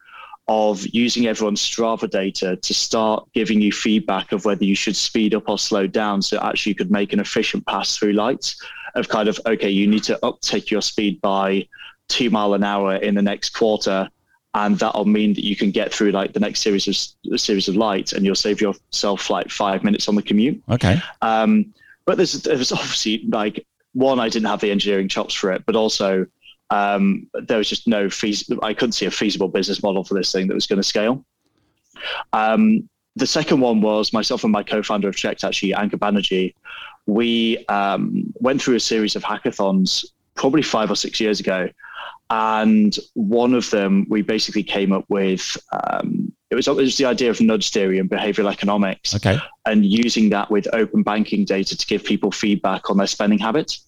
of 0.52 0.84
using 0.92 1.28
everyone's 1.28 1.62
Strava 1.62 2.10
data 2.10 2.56
to 2.56 2.74
start 2.74 3.24
giving 3.32 3.60
you 3.60 3.70
feedback 3.70 4.32
of 4.32 4.44
whether 4.44 4.64
you 4.64 4.74
should 4.74 4.96
speed 4.96 5.32
up 5.32 5.48
or 5.48 5.56
slow 5.56 5.86
down. 5.86 6.22
So 6.22 6.40
actually 6.42 6.70
you 6.70 6.74
could 6.74 6.90
make 6.90 7.12
an 7.12 7.20
efficient 7.20 7.64
pass 7.66 7.96
through 7.96 8.14
lights 8.14 8.60
of 8.96 9.08
kind 9.08 9.28
of, 9.28 9.38
okay, 9.46 9.70
you 9.70 9.86
need 9.86 10.02
to 10.04 10.18
uptake 10.26 10.68
your 10.68 10.82
speed 10.82 11.20
by 11.20 11.68
two 12.08 12.30
mile 12.30 12.54
an 12.54 12.64
hour 12.64 12.96
in 12.96 13.14
the 13.14 13.22
next 13.22 13.50
quarter. 13.50 14.10
And 14.52 14.76
that'll 14.80 15.04
mean 15.04 15.34
that 15.34 15.44
you 15.44 15.54
can 15.54 15.70
get 15.70 15.94
through 15.94 16.10
like 16.10 16.32
the 16.32 16.40
next 16.40 16.62
series 16.62 16.88
of 16.88 17.40
series 17.40 17.68
of 17.68 17.76
lights 17.76 18.12
and 18.12 18.26
you'll 18.26 18.34
save 18.34 18.60
yourself 18.60 19.30
like 19.30 19.50
five 19.50 19.84
minutes 19.84 20.08
on 20.08 20.16
the 20.16 20.22
commute. 20.22 20.60
Okay. 20.68 21.00
Um, 21.22 21.72
but 22.06 22.16
there's, 22.16 22.42
there's 22.42 22.72
obviously 22.72 23.22
like 23.28 23.64
one, 23.92 24.18
I 24.18 24.28
didn't 24.28 24.48
have 24.48 24.60
the 24.60 24.72
engineering 24.72 25.06
chops 25.06 25.32
for 25.32 25.52
it, 25.52 25.64
but 25.64 25.76
also 25.76 26.26
um, 26.70 27.28
there 27.34 27.58
was 27.58 27.68
just 27.68 27.86
no 27.88 28.08
feasible. 28.08 28.64
I 28.64 28.74
couldn't 28.74 28.92
see 28.92 29.06
a 29.06 29.10
feasible 29.10 29.48
business 29.48 29.82
model 29.82 30.04
for 30.04 30.14
this 30.14 30.32
thing 30.32 30.46
that 30.48 30.54
was 30.54 30.66
going 30.66 30.80
to 30.80 30.86
scale. 30.86 31.24
Um, 32.32 32.88
the 33.16 33.26
second 33.26 33.60
one 33.60 33.80
was 33.80 34.12
myself 34.12 34.44
and 34.44 34.52
my 34.52 34.62
co-founder 34.62 35.08
of 35.08 35.16
Cheqd, 35.16 35.44
actually 35.44 35.72
Ankur 35.72 35.98
Banerjee. 35.98 36.54
We 37.06 37.64
um, 37.66 38.32
went 38.34 38.62
through 38.62 38.76
a 38.76 38.80
series 38.80 39.16
of 39.16 39.22
hackathons 39.24 40.04
probably 40.36 40.62
five 40.62 40.90
or 40.90 40.96
six 40.96 41.20
years 41.20 41.40
ago, 41.40 41.68
and 42.30 42.96
one 43.14 43.52
of 43.52 43.68
them 43.70 44.06
we 44.08 44.22
basically 44.22 44.62
came 44.62 44.92
up 44.92 45.04
with. 45.08 45.56
Um, 45.72 46.32
it 46.50 46.54
was, 46.54 46.66
it 46.66 46.74
was 46.74 46.96
the 46.96 47.04
idea 47.04 47.30
of 47.30 47.40
nudge 47.40 47.70
theory 47.70 47.98
and 47.98 48.08
behavioral 48.08 48.50
economics, 48.50 49.14
Okay. 49.14 49.38
and 49.66 49.84
using 49.84 50.30
that 50.30 50.50
with 50.50 50.66
open 50.72 51.02
banking 51.02 51.44
data 51.44 51.76
to 51.76 51.86
give 51.86 52.04
people 52.04 52.30
feedback 52.30 52.90
on 52.90 52.96
their 52.96 53.06
spending 53.06 53.38
habits. 53.38 53.84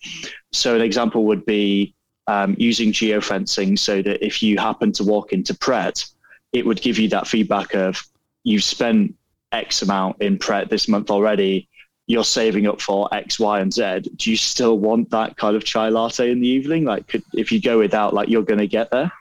So 0.52 0.74
an 0.74 0.82
example 0.82 1.24
would 1.26 1.46
be 1.46 1.94
um, 2.32 2.54
using 2.58 2.92
geofencing 2.92 3.78
so 3.78 4.00
that 4.00 4.24
if 4.24 4.42
you 4.42 4.56
happen 4.58 4.90
to 4.92 5.04
walk 5.04 5.32
into 5.34 5.54
Pret, 5.54 6.04
it 6.52 6.64
would 6.64 6.80
give 6.80 6.98
you 6.98 7.08
that 7.10 7.26
feedback 7.26 7.74
of 7.74 8.02
you've 8.42 8.64
spent 8.64 9.14
X 9.52 9.82
amount 9.82 10.22
in 10.22 10.38
Pret 10.38 10.70
this 10.70 10.88
month 10.88 11.10
already. 11.10 11.68
You're 12.06 12.24
saving 12.24 12.66
up 12.66 12.80
for 12.80 13.08
X, 13.12 13.38
Y, 13.38 13.60
and 13.60 13.72
Z. 13.72 14.10
Do 14.16 14.30
you 14.30 14.36
still 14.36 14.78
want 14.78 15.10
that 15.10 15.36
kind 15.36 15.56
of 15.56 15.64
chai 15.64 15.90
latte 15.90 16.30
in 16.30 16.40
the 16.40 16.48
evening? 16.48 16.84
Like, 16.84 17.06
could, 17.06 17.22
if 17.34 17.52
you 17.52 17.60
go 17.60 17.78
without, 17.78 18.14
like, 18.14 18.30
you're 18.30 18.42
going 18.42 18.58
to 18.58 18.66
get 18.66 18.90
there. 18.90 19.12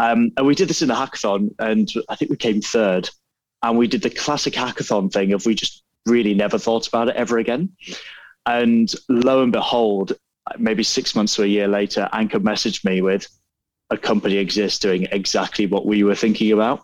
Um, 0.00 0.32
and 0.36 0.46
we 0.46 0.56
did 0.56 0.68
this 0.68 0.82
in 0.82 0.90
a 0.90 0.94
hackathon, 0.94 1.54
and 1.60 1.88
I 2.08 2.16
think 2.16 2.30
we 2.30 2.36
came 2.36 2.60
third. 2.60 3.08
And 3.62 3.78
we 3.78 3.86
did 3.86 4.02
the 4.02 4.10
classic 4.10 4.54
hackathon 4.54 5.12
thing 5.12 5.32
of 5.32 5.46
we 5.46 5.54
just 5.54 5.84
really 6.04 6.34
never 6.34 6.58
thought 6.58 6.88
about 6.88 7.08
it 7.08 7.16
ever 7.16 7.38
again. 7.38 7.70
And 8.44 8.92
lo 9.08 9.42
and 9.42 9.52
behold, 9.52 10.14
maybe 10.58 10.82
six 10.82 11.14
months 11.14 11.36
to 11.36 11.42
a 11.42 11.46
year 11.46 11.68
later, 11.68 12.08
Ankur 12.12 12.40
messaged 12.40 12.84
me 12.84 13.00
with 13.00 13.26
a 13.90 13.96
company 13.98 14.36
exists 14.38 14.78
doing 14.78 15.06
exactly 15.12 15.66
what 15.66 15.84
we 15.86 16.02
were 16.02 16.14
thinking 16.14 16.52
about. 16.52 16.82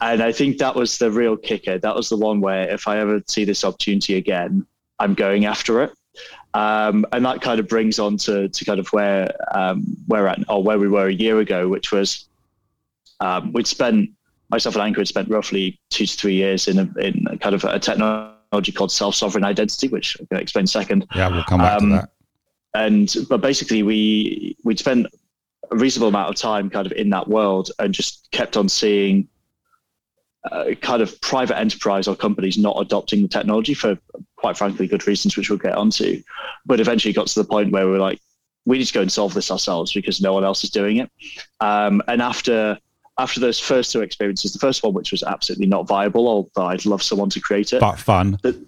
And 0.00 0.22
I 0.22 0.32
think 0.32 0.58
that 0.58 0.74
was 0.74 0.98
the 0.98 1.10
real 1.10 1.36
kicker. 1.36 1.78
That 1.78 1.94
was 1.94 2.08
the 2.08 2.16
one 2.16 2.40
where 2.40 2.68
if 2.68 2.88
I 2.88 2.98
ever 2.98 3.22
see 3.28 3.44
this 3.44 3.64
opportunity 3.64 4.16
again, 4.16 4.66
I'm 4.98 5.14
going 5.14 5.44
after 5.46 5.82
it. 5.82 5.92
Um, 6.54 7.06
and 7.12 7.24
that 7.24 7.40
kind 7.40 7.60
of 7.60 7.68
brings 7.68 7.98
on 7.98 8.16
to, 8.18 8.48
to 8.48 8.64
kind 8.64 8.78
of 8.78 8.88
where 8.88 9.32
um, 9.56 9.84
we're 10.08 10.26
at 10.26 10.40
or 10.48 10.62
where 10.62 10.78
we 10.78 10.88
were 10.88 11.06
a 11.06 11.12
year 11.12 11.38
ago, 11.38 11.68
which 11.68 11.92
was 11.92 12.28
um, 13.20 13.52
we'd 13.52 13.66
spent 13.66 14.10
myself 14.50 14.76
and 14.76 14.94
Ankur 14.94 14.98
had 14.98 15.08
spent 15.08 15.30
roughly 15.30 15.80
two 15.90 16.04
to 16.06 16.16
three 16.16 16.34
years 16.34 16.68
in 16.68 16.78
a, 16.78 16.98
in 16.98 17.26
a 17.30 17.38
kind 17.38 17.54
of 17.54 17.64
a 17.64 17.78
technology 17.78 18.72
called 18.72 18.92
self-sovereign 18.92 19.44
identity, 19.44 19.88
which 19.88 20.16
I'm 20.18 20.26
going 20.30 20.40
to 20.40 20.42
explain 20.42 20.66
second. 20.66 21.06
Yeah, 21.14 21.28
we'll 21.28 21.44
come 21.44 21.60
back 21.60 21.80
Um, 21.80 21.88
to 21.88 21.94
that. 21.96 22.10
And 22.74 23.14
but 23.28 23.40
basically, 23.40 23.82
we 23.82 24.56
we'd 24.64 24.78
spent 24.78 25.06
a 25.70 25.76
reasonable 25.76 26.08
amount 26.08 26.30
of 26.30 26.36
time 26.36 26.70
kind 26.70 26.86
of 26.86 26.92
in 26.92 27.10
that 27.10 27.28
world 27.28 27.70
and 27.78 27.94
just 27.94 28.28
kept 28.30 28.56
on 28.56 28.68
seeing 28.68 29.28
uh, 30.50 30.74
kind 30.80 31.02
of 31.02 31.20
private 31.20 31.58
enterprise 31.58 32.08
or 32.08 32.16
companies 32.16 32.58
not 32.58 32.76
adopting 32.80 33.22
the 33.22 33.28
technology 33.28 33.74
for 33.74 33.96
quite 34.36 34.56
frankly 34.56 34.86
good 34.86 35.06
reasons, 35.06 35.36
which 35.36 35.50
we'll 35.50 35.58
get 35.58 35.76
onto. 35.76 36.22
But 36.66 36.80
eventually 36.80 37.12
got 37.12 37.28
to 37.28 37.40
the 37.40 37.48
point 37.48 37.72
where 37.72 37.86
we 37.86 37.92
we're 37.92 37.98
like, 37.98 38.20
we 38.64 38.78
need 38.78 38.86
to 38.86 38.92
go 38.92 39.02
and 39.02 39.12
solve 39.12 39.34
this 39.34 39.50
ourselves 39.50 39.92
because 39.92 40.20
no 40.20 40.32
one 40.32 40.44
else 40.44 40.64
is 40.64 40.70
doing 40.70 40.98
it. 40.98 41.10
Um, 41.60 42.02
and 42.08 42.22
after 42.22 42.78
after 43.18 43.40
those 43.40 43.60
first 43.60 43.92
two 43.92 44.00
experiences, 44.00 44.52
the 44.52 44.58
first 44.58 44.82
one 44.82 44.94
which 44.94 45.12
was 45.12 45.22
absolutely 45.22 45.66
not 45.66 45.86
viable, 45.86 46.26
although 46.26 46.66
I'd 46.68 46.86
love 46.86 47.02
someone 47.02 47.28
to 47.30 47.40
create 47.40 47.72
it. 47.72 47.80
But 48.42 48.52
fun. 48.52 48.64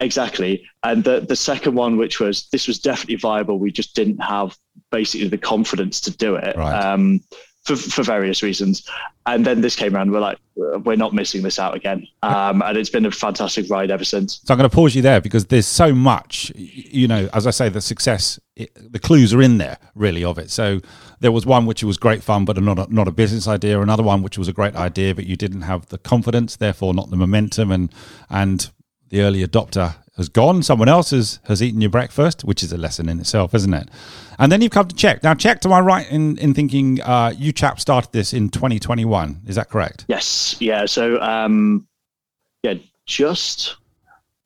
Exactly. 0.00 0.62
And 0.82 1.04
the, 1.04 1.20
the 1.20 1.36
second 1.36 1.74
one, 1.74 1.96
which 1.96 2.20
was 2.20 2.48
this 2.50 2.66
was 2.66 2.78
definitely 2.78 3.16
viable, 3.16 3.58
we 3.58 3.70
just 3.72 3.94
didn't 3.94 4.18
have 4.18 4.56
basically 4.90 5.28
the 5.28 5.38
confidence 5.38 6.00
to 6.02 6.10
do 6.10 6.36
it 6.36 6.56
Right. 6.56 6.78
um, 6.78 7.20
for, 7.64 7.76
for 7.76 8.02
various 8.02 8.42
reasons. 8.42 8.88
And 9.24 9.44
then 9.44 9.60
this 9.60 9.74
came 9.74 9.96
around, 9.96 10.12
we're 10.12 10.20
like, 10.20 10.38
we're 10.54 10.96
not 10.96 11.12
missing 11.12 11.42
this 11.42 11.58
out 11.58 11.74
again. 11.74 12.06
Um, 12.22 12.62
and 12.62 12.78
it's 12.78 12.90
been 12.90 13.04
a 13.06 13.10
fantastic 13.10 13.68
ride 13.68 13.90
ever 13.90 14.04
since. 14.04 14.40
So 14.44 14.54
I'm 14.54 14.58
going 14.58 14.70
to 14.70 14.74
pause 14.74 14.94
you 14.94 15.02
there 15.02 15.20
because 15.20 15.46
there's 15.46 15.66
so 15.66 15.92
much, 15.92 16.52
you 16.54 17.08
know, 17.08 17.28
as 17.32 17.46
I 17.46 17.50
say, 17.50 17.68
the 17.68 17.80
success, 17.80 18.38
it, 18.54 18.70
the 18.92 19.00
clues 19.00 19.34
are 19.34 19.42
in 19.42 19.58
there 19.58 19.78
really 19.96 20.22
of 20.22 20.38
it. 20.38 20.50
So 20.50 20.80
there 21.18 21.32
was 21.32 21.44
one 21.44 21.66
which 21.66 21.82
was 21.82 21.96
great 21.96 22.22
fun, 22.22 22.44
but 22.44 22.62
not 22.62 22.78
a, 22.78 22.94
not 22.94 23.08
a 23.08 23.12
business 23.12 23.48
idea. 23.48 23.80
Another 23.80 24.04
one 24.04 24.22
which 24.22 24.38
was 24.38 24.46
a 24.46 24.52
great 24.52 24.76
idea, 24.76 25.14
but 25.14 25.26
you 25.26 25.34
didn't 25.36 25.62
have 25.62 25.86
the 25.86 25.98
confidence, 25.98 26.54
therefore 26.56 26.94
not 26.94 27.10
the 27.10 27.16
momentum, 27.16 27.72
and 27.72 27.92
and 28.30 28.70
the 29.10 29.20
early 29.22 29.46
adopter 29.46 29.94
has 30.16 30.28
gone. 30.28 30.62
Someone 30.62 30.88
else 30.88 31.10
has 31.10 31.40
has 31.44 31.62
eaten 31.62 31.80
your 31.80 31.90
breakfast, 31.90 32.44
which 32.44 32.62
is 32.62 32.72
a 32.72 32.76
lesson 32.78 33.08
in 33.08 33.20
itself, 33.20 33.54
isn't 33.54 33.74
it? 33.74 33.88
And 34.38 34.50
then 34.52 34.60
you've 34.60 34.72
come 34.72 34.88
to 34.88 34.94
check. 34.96 35.22
Now, 35.22 35.34
check. 35.34 35.64
Am 35.64 35.72
I 35.72 35.80
right 35.80 36.10
in 36.10 36.38
in 36.38 36.54
thinking 36.54 37.00
uh, 37.02 37.32
you 37.36 37.52
chap 37.52 37.80
started 37.80 38.12
this 38.12 38.32
in 38.32 38.48
2021? 38.50 39.42
Is 39.46 39.56
that 39.56 39.68
correct? 39.70 40.04
Yes. 40.08 40.56
Yeah. 40.60 40.86
So, 40.86 41.20
um, 41.20 41.86
yeah, 42.62 42.74
just, 43.06 43.76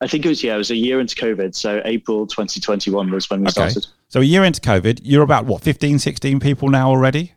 I 0.01 0.07
think 0.07 0.25
it 0.25 0.29
was, 0.29 0.43
yeah, 0.43 0.53
it 0.55 0.57
was 0.57 0.69
a 0.71 0.75
year 0.75 0.99
into 0.99 1.15
COVID. 1.15 1.55
So 1.55 1.81
April 1.85 2.27
2021 2.27 3.09
was 3.11 3.29
when 3.29 3.39
we 3.41 3.45
Okay. 3.45 3.51
started. 3.51 3.87
So 4.09 4.21
a 4.21 4.23
year 4.23 4.43
into 4.43 4.61
COVID, 4.61 4.99
you're 5.03 5.23
about 5.23 5.45
what 5.45 5.61
15, 5.61 5.97
16 5.99 6.39
people 6.39 6.69
now 6.69 6.89
already. 6.89 7.33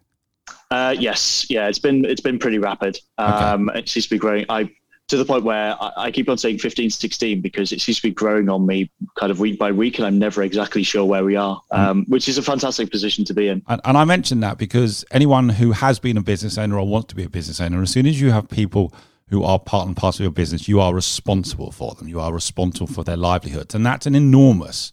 Uh, 0.71 0.95
yes, 0.99 1.47
yeah, 1.49 1.69
it's 1.69 1.79
been 1.79 2.05
it's 2.05 2.21
been 2.21 2.39
pretty 2.39 2.59
rapid. 2.59 2.99
Um, 3.17 3.71
It 3.75 3.89
seems 3.89 4.05
to 4.07 4.11
be 4.11 4.19
growing. 4.19 4.45
I 4.49 4.69
to 5.15 5.19
the 5.19 5.25
point 5.25 5.45
where 5.45 5.81
I, 5.81 5.93
I 5.97 6.11
keep 6.11 6.29
on 6.29 6.37
saying 6.37 6.59
15, 6.59 6.91
16 6.91 7.41
because 7.41 7.73
it 7.73 7.81
seems 7.81 7.99
to 7.99 8.03
be 8.03 8.11
growing 8.11 8.49
on 8.49 8.67
me 8.67 8.91
kind 9.19 9.31
of 9.31 9.39
week 9.41 9.59
by 9.59 9.73
week, 9.73 9.99
and 9.99 10.07
I'm 10.07 10.19
never 10.19 10.43
exactly 10.43 10.83
sure 10.83 11.05
where 11.05 11.25
we 11.25 11.37
are, 11.37 11.61
um, 11.71 12.05
which 12.09 12.29
is 12.29 12.37
a 12.39 12.43
fantastic 12.43 12.91
position 12.91 13.25
to 13.27 13.35
be 13.35 13.49
in. 13.49 13.63
And, 13.69 13.81
and 13.85 13.97
I 13.97 14.05
mention 14.05 14.41
that 14.41 14.59
because 14.59 15.05
anyone 15.11 15.49
who 15.49 15.73
has 15.73 15.99
been 15.99 16.17
a 16.17 16.23
business 16.23 16.59
owner 16.59 16.79
or 16.79 16.87
wants 16.87 17.09
to 17.09 17.15
be 17.15 17.25
a 17.25 17.29
business 17.29 17.61
owner, 17.61 17.81
as 17.83 17.91
soon 17.91 18.07
as 18.07 18.21
you 18.21 18.33
have 18.33 18.49
people 18.49 18.93
who 19.29 19.43
are 19.43 19.59
part 19.59 19.87
and 19.87 19.97
parcel 19.97 20.23
of 20.23 20.25
your 20.25 20.33
business, 20.33 20.69
you 20.69 20.81
are 20.81 20.93
responsible 20.93 21.71
for 21.71 21.95
them. 21.95 22.09
You 22.09 22.21
are 22.21 22.33
responsible 22.33 22.87
for 22.87 23.05
their 23.05 23.17
livelihoods, 23.17 23.75
and 23.75 23.87
that's 23.87 24.07
an 24.07 24.15
enormous. 24.15 24.93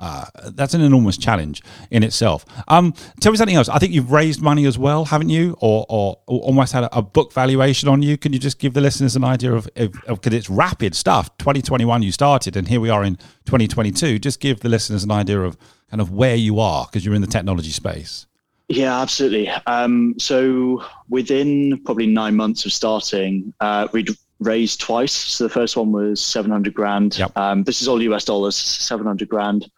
Uh, 0.00 0.24
that's 0.54 0.74
an 0.74 0.80
enormous 0.80 1.18
challenge 1.18 1.62
in 1.90 2.02
itself. 2.02 2.44
Um, 2.68 2.94
tell 3.20 3.30
me 3.30 3.38
something 3.38 3.56
else. 3.56 3.68
I 3.68 3.78
think 3.78 3.92
you've 3.92 4.10
raised 4.10 4.40
money 4.40 4.66
as 4.66 4.78
well, 4.78 5.04
haven't 5.04 5.28
you? 5.28 5.56
Or, 5.60 5.84
or, 5.88 6.18
or 6.26 6.40
almost 6.40 6.72
had 6.72 6.84
a, 6.84 6.98
a 6.98 7.02
book 7.02 7.32
valuation 7.32 7.88
on 7.88 8.02
you. 8.02 8.16
Can 8.16 8.32
you 8.32 8.38
just 8.38 8.58
give 8.58 8.72
the 8.72 8.80
listeners 8.80 9.14
an 9.14 9.24
idea 9.24 9.52
of 9.52 9.68
because 9.74 10.32
it's 10.32 10.50
rapid 10.50 10.94
stuff. 10.94 11.36
2021 11.38 12.02
you 12.02 12.12
started, 12.12 12.56
and 12.56 12.68
here 12.68 12.80
we 12.80 12.90
are 12.90 13.04
in 13.04 13.16
2022. 13.44 14.18
Just 14.18 14.40
give 14.40 14.60
the 14.60 14.68
listeners 14.68 15.04
an 15.04 15.10
idea 15.10 15.40
of 15.40 15.56
kind 15.90 16.00
of 16.00 16.10
where 16.10 16.36
you 16.36 16.60
are 16.60 16.86
because 16.86 17.04
you're 17.04 17.14
in 17.14 17.20
the 17.20 17.26
technology 17.26 17.70
space. 17.70 18.26
Yeah, 18.68 19.00
absolutely. 19.00 19.48
Um, 19.66 20.14
so 20.18 20.84
within 21.08 21.82
probably 21.84 22.06
nine 22.06 22.36
months 22.36 22.64
of 22.64 22.72
starting, 22.72 23.52
uh, 23.60 23.88
we'd 23.92 24.10
raised 24.40 24.80
twice. 24.80 25.12
So 25.12 25.44
the 25.44 25.50
first 25.50 25.76
one 25.76 25.92
was 25.92 26.20
700 26.20 26.74
grand. 26.74 27.18
Yep. 27.18 27.36
Um, 27.36 27.62
this 27.64 27.80
is 27.82 27.88
all 27.88 28.02
US 28.02 28.24
dollars, 28.24 28.56
700 28.56 29.28
grand. 29.28 29.70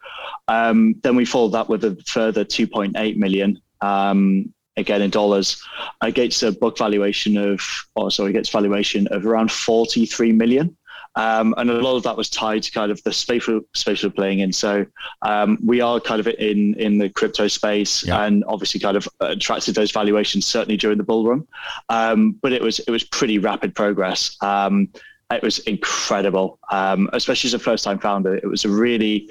Um, 0.49 0.95
then 1.03 1.17
we 1.17 1.25
followed 1.25 1.53
that 1.53 1.69
with 1.69 1.85
a 1.85 1.97
further 2.07 2.45
2.8 2.45 3.17
million, 3.17 3.61
um, 3.81 4.53
again 4.77 5.03
in 5.03 5.11
dollars, 5.11 5.63
against 6.01 6.43
a 6.43 6.53
book 6.53 6.79
valuation 6.79 7.37
of, 7.37 7.61
or 7.97 8.11
sorry, 8.11 8.31
against 8.31 8.53
valuation 8.53 9.07
of 9.09 9.27
around 9.27 9.51
43 9.51 10.33
million. 10.33 10.77
Um, 11.15 11.55
and 11.59 11.71
a 11.71 11.75
lot 11.75 11.97
of 11.97 12.03
that 12.05 12.17
was 12.17 12.31
tied 12.31 12.63
to 12.63 12.71
kind 12.73 12.91
of 12.91 13.03
the 13.03 13.13
space 13.13 13.47
we're, 13.47 13.61
space 13.75 14.03
we're 14.03 14.11
playing 14.11 14.39
in. 14.41 14.53
So 14.53 14.87
um, 15.23 15.59
we 15.65 15.81
are 15.81 16.01
kind 16.01 16.21
of 16.21 16.27
in 16.27 16.75
in 16.75 16.99
the 16.99 17.11
crypto 17.11 17.49
space, 17.49 18.05
Yeah. 18.07 18.25
and 18.25 18.45
obviously 18.49 18.81
kind 18.81 18.97
of 18.97 19.07
attracted 19.21 19.75
those 19.75 19.91
valuations 19.91 20.47
certainly 20.47 20.77
during 20.77 20.99
the 20.99 21.05
bull 21.05 21.27
run. 21.27 21.47
Um, 21.89 22.33
but 22.43 22.53
it 22.53 22.63
was 22.63 22.79
it 22.81 22.91
was 22.91 23.05
pretty 23.05 23.39
rapid 23.39 23.75
progress. 23.75 24.37
Um, 24.41 24.89
it 25.31 25.43
was 25.43 25.61
incredible, 25.61 26.59
um, 26.71 27.09
especially 27.13 27.49
as 27.49 27.55
a 27.55 27.59
first 27.59 27.85
time 27.85 27.99
founder. 27.99 28.35
It 28.37 28.47
was 28.47 28.65
a 28.65 28.69
really, 28.69 29.31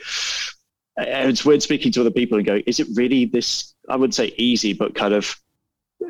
it's 0.98 1.46
weird 1.46 1.62
speaking 1.62 1.92
to 1.94 2.02
other 2.02 2.12
people 2.12 2.38
and 2.38 2.46
going, 2.48 2.64
is 2.66 2.80
it 2.80 2.88
really 2.96 3.26
this, 3.26 3.76
I 3.88 3.96
wouldn't 3.98 4.16
say 4.16 4.34
easy, 4.38 4.74
but 4.74 4.96
kind 4.96 5.14
of, 5.14 5.36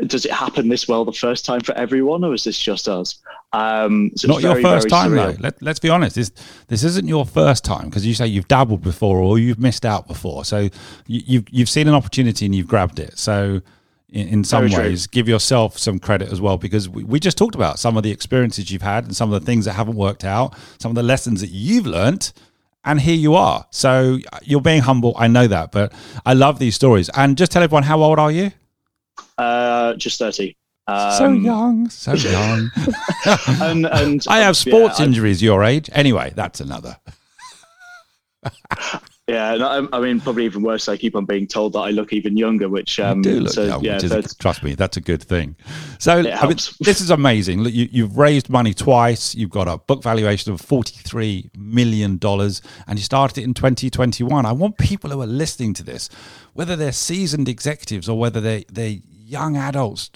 does 0.08 0.26
it 0.26 0.32
happen 0.32 0.70
this 0.70 0.88
well 0.88 1.06
the 1.06 1.12
first 1.12 1.46
time 1.46 1.62
for 1.62 1.74
everyone 1.76 2.24
or 2.24 2.34
is 2.34 2.44
this 2.44 2.58
just 2.58 2.88
us? 2.88 3.20
Um, 3.54 4.12
so 4.16 4.28
Not 4.28 4.42
very, 4.42 4.62
your 4.62 4.72
first 4.72 4.90
time 4.90 5.12
surreal. 5.12 5.36
though. 5.36 5.42
Let, 5.42 5.62
let's 5.62 5.80
be 5.80 5.90
honest. 5.90 6.16
This, 6.16 6.32
this 6.68 6.84
isn't 6.84 7.08
your 7.08 7.26
first 7.26 7.66
time 7.66 7.90
because 7.90 8.06
you 8.06 8.14
say 8.14 8.28
you've 8.28 8.48
dabbled 8.48 8.82
before 8.82 9.18
or 9.18 9.38
you've 9.38 9.60
missed 9.60 9.86
out 9.86 10.08
before. 10.08 10.46
So 10.46 10.70
you, 11.08 11.22
you've, 11.26 11.46
you've 11.50 11.70
seen 11.70 11.88
an 11.88 11.94
opportunity 11.94 12.46
and 12.46 12.56
you've 12.56 12.68
grabbed 12.68 13.00
it. 13.00 13.18
So 13.18 13.62
in, 14.10 14.28
in 14.28 14.44
some 14.44 14.70
Very 14.70 14.90
ways, 14.90 15.08
true. 15.08 15.12
give 15.12 15.28
yourself 15.28 15.78
some 15.78 16.00
credit 16.00 16.32
as 16.32 16.40
well 16.40 16.58
because 16.58 16.88
we, 16.88 17.04
we 17.04 17.20
just 17.20 17.38
talked 17.38 17.56
about 17.56 17.78
some 17.78 17.98
of 17.98 18.04
the 18.04 18.12
experiences 18.12 18.72
you've 18.72 18.82
had 18.82 19.04
and 19.04 19.16
some 19.16 19.32
of 19.32 19.40
the 19.40 19.46
things 19.46 19.66
that 19.66 19.74
haven't 19.74 19.96
worked 19.96 20.24
out, 20.24 20.56
some 20.80 20.92
of 20.92 20.96
the 20.96 21.04
lessons 21.04 21.42
that 21.42 21.50
you've 21.50 21.86
learned 21.86 22.32
and 22.84 23.02
here 23.02 23.16
you 23.16 23.36
are. 23.36 23.66
So 23.70 24.20
you're 24.44 24.62
being 24.62 24.82
humble. 24.82 25.14
I 25.18 25.28
know 25.28 25.48
that, 25.48 25.72
but 25.72 25.94
I 26.26 26.34
love 26.34 26.60
these 26.60 26.76
stories. 26.76 27.10
And 27.16 27.38
just 27.38 27.52
tell 27.52 27.62
everyone, 27.62 27.84
how 27.84 28.02
old 28.02 28.18
are 28.18 28.32
you? 28.32 28.52
Uh, 29.42 29.96
just 29.96 30.20
30. 30.20 30.56
Um, 30.88 31.12
so 31.14 31.32
young, 31.32 31.90
so 31.90 32.14
young. 32.14 32.70
and, 33.62 33.88
and 33.88 34.26
I 34.28 34.40
have 34.40 34.56
sports 34.56 35.00
yeah, 35.00 35.06
injuries 35.06 35.42
your 35.42 35.64
age. 35.64 35.90
Anyway, 35.94 36.32
that's 36.36 36.60
another. 36.60 36.98
Yeah, 39.32 39.56
no, 39.56 39.88
I 39.94 40.02
mean, 40.02 40.20
probably 40.20 40.44
even 40.44 40.62
worse. 40.62 40.90
I 40.90 40.98
keep 40.98 41.16
on 41.16 41.24
being 41.24 41.48
told 41.48 41.72
that 41.74 41.80
I 41.80 41.92
look 41.92 42.12
even 42.12 42.36
younger, 42.36 42.68
which 42.68 43.00
um, 43.00 43.22
do 43.22 43.40
look 43.40 43.54
so, 43.54 43.66
young, 43.66 43.84
yeah, 43.84 43.96
is, 43.96 44.36
trust 44.36 44.62
me, 44.62 44.76
that's 44.76 44.98
a 44.98 45.02
good 45.02 45.24
thing. 45.24 45.56
So 46.00 46.18
I 46.18 46.48
mean, 46.48 46.58
this 46.82 47.00
is 47.00 47.12
amazing. 47.12 47.62
Look, 47.62 47.72
you, 47.72 47.88
you've 47.92 48.18
raised 48.18 48.50
money 48.50 48.74
twice. 48.74 49.34
You've 49.34 49.52
got 49.52 49.70
a 49.70 49.78
book 49.78 50.04
valuation 50.04 50.52
of 50.52 50.60
forty-three 50.60 51.52
million 51.56 52.18
dollars, 52.18 52.62
and 52.88 53.00
you 53.00 53.04
started 53.04 53.38
it 53.38 53.46
in 53.46 53.54
twenty 53.54 53.90
twenty-one. 53.90 54.46
I 54.46 54.52
want 54.52 54.78
people 54.78 55.12
who 55.12 55.22
are 55.22 55.28
listening 55.28 55.74
to 55.76 55.84
this, 55.84 56.10
whether 56.52 56.76
they're 56.76 56.92
seasoned 56.92 57.48
executives 57.48 58.10
or 58.10 58.20
whether 58.20 58.42
they 58.42 58.66
they're 58.70 58.98
young 59.32 59.56
adults, 59.58 60.12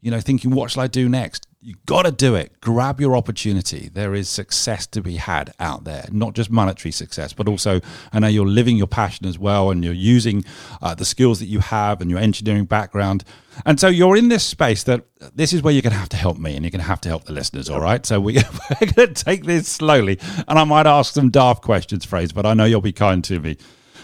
you 0.00 0.10
know, 0.10 0.20
thinking, 0.20 0.50
"What 0.50 0.70
shall 0.70 0.82
I 0.82 0.86
do 0.86 1.08
next?" 1.08 1.48
you 1.60 1.74
got 1.86 2.04
to 2.04 2.12
do 2.12 2.36
it. 2.36 2.60
Grab 2.60 3.00
your 3.00 3.16
opportunity. 3.16 3.90
There 3.92 4.14
is 4.14 4.28
success 4.28 4.86
to 4.88 5.02
be 5.02 5.16
had 5.16 5.52
out 5.58 5.84
there, 5.84 6.06
not 6.12 6.34
just 6.34 6.50
monetary 6.50 6.92
success, 6.92 7.32
but 7.32 7.48
also 7.48 7.80
I 8.12 8.20
know 8.20 8.28
you're 8.28 8.46
living 8.46 8.76
your 8.76 8.86
passion 8.86 9.26
as 9.26 9.38
well, 9.38 9.70
and 9.70 9.84
you're 9.84 9.92
using 9.92 10.44
uh, 10.80 10.94
the 10.94 11.04
skills 11.04 11.40
that 11.40 11.46
you 11.46 11.58
have 11.58 12.00
and 12.00 12.10
your 12.10 12.20
engineering 12.20 12.64
background. 12.64 13.24
And 13.66 13.80
so 13.80 13.88
you're 13.88 14.16
in 14.16 14.28
this 14.28 14.44
space 14.44 14.84
that 14.84 15.04
this 15.34 15.52
is 15.52 15.62
where 15.62 15.72
you're 15.72 15.82
going 15.82 15.92
to 15.92 15.98
have 15.98 16.08
to 16.10 16.16
help 16.16 16.38
me 16.38 16.54
and 16.54 16.64
you're 16.64 16.70
going 16.70 16.80
to 16.80 16.86
have 16.86 17.00
to 17.02 17.08
help 17.08 17.24
the 17.24 17.32
listeners. 17.32 17.68
All 17.68 17.80
right. 17.80 18.06
So 18.06 18.20
we, 18.20 18.38
are 18.38 18.86
going 18.94 19.12
to 19.12 19.24
take 19.24 19.44
this 19.44 19.66
slowly. 19.66 20.20
And 20.46 20.60
I 20.60 20.64
might 20.64 20.86
ask 20.86 21.12
some 21.12 21.30
daft 21.30 21.62
questions, 21.62 22.04
Fraser, 22.04 22.34
but 22.34 22.46
I 22.46 22.54
know 22.54 22.66
you'll 22.66 22.80
be 22.80 22.92
kind 22.92 23.24
to 23.24 23.40
me. 23.40 23.56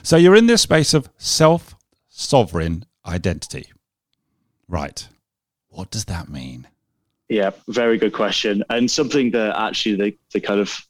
So 0.02 0.16
you're 0.16 0.34
in 0.34 0.48
this 0.48 0.62
space 0.62 0.92
of 0.92 1.08
self 1.18 1.76
sovereign 2.08 2.84
identity. 3.06 3.73
Right. 4.68 5.08
What 5.68 5.90
does 5.90 6.04
that 6.06 6.28
mean? 6.28 6.68
Yeah, 7.28 7.50
very 7.68 7.98
good 7.98 8.12
question, 8.12 8.62
and 8.70 8.90
something 8.90 9.30
that 9.30 9.58
actually 9.58 9.96
the 9.96 10.16
the 10.32 10.40
kind 10.40 10.60
of 10.60 10.86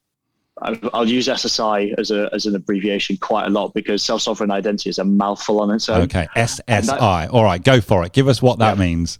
I'll 0.92 1.08
use 1.08 1.26
SSI 1.26 1.94
as 1.98 2.10
a 2.10 2.28
as 2.32 2.46
an 2.46 2.54
abbreviation 2.54 3.16
quite 3.16 3.46
a 3.46 3.50
lot 3.50 3.74
because 3.74 4.02
self 4.02 4.22
sovereign 4.22 4.50
identity 4.50 4.90
is 4.90 4.98
a 4.98 5.04
mouthful 5.04 5.60
on 5.60 5.70
its 5.70 5.88
own. 5.88 6.02
Okay, 6.02 6.28
SSI. 6.36 6.86
That, 6.86 7.30
All 7.30 7.44
right, 7.44 7.62
go 7.62 7.80
for 7.80 8.04
it. 8.04 8.12
Give 8.12 8.28
us 8.28 8.40
what 8.40 8.58
that 8.58 8.76
yeah. 8.76 8.84
means. 8.84 9.18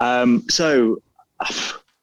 Um, 0.00 0.44
so, 0.48 1.02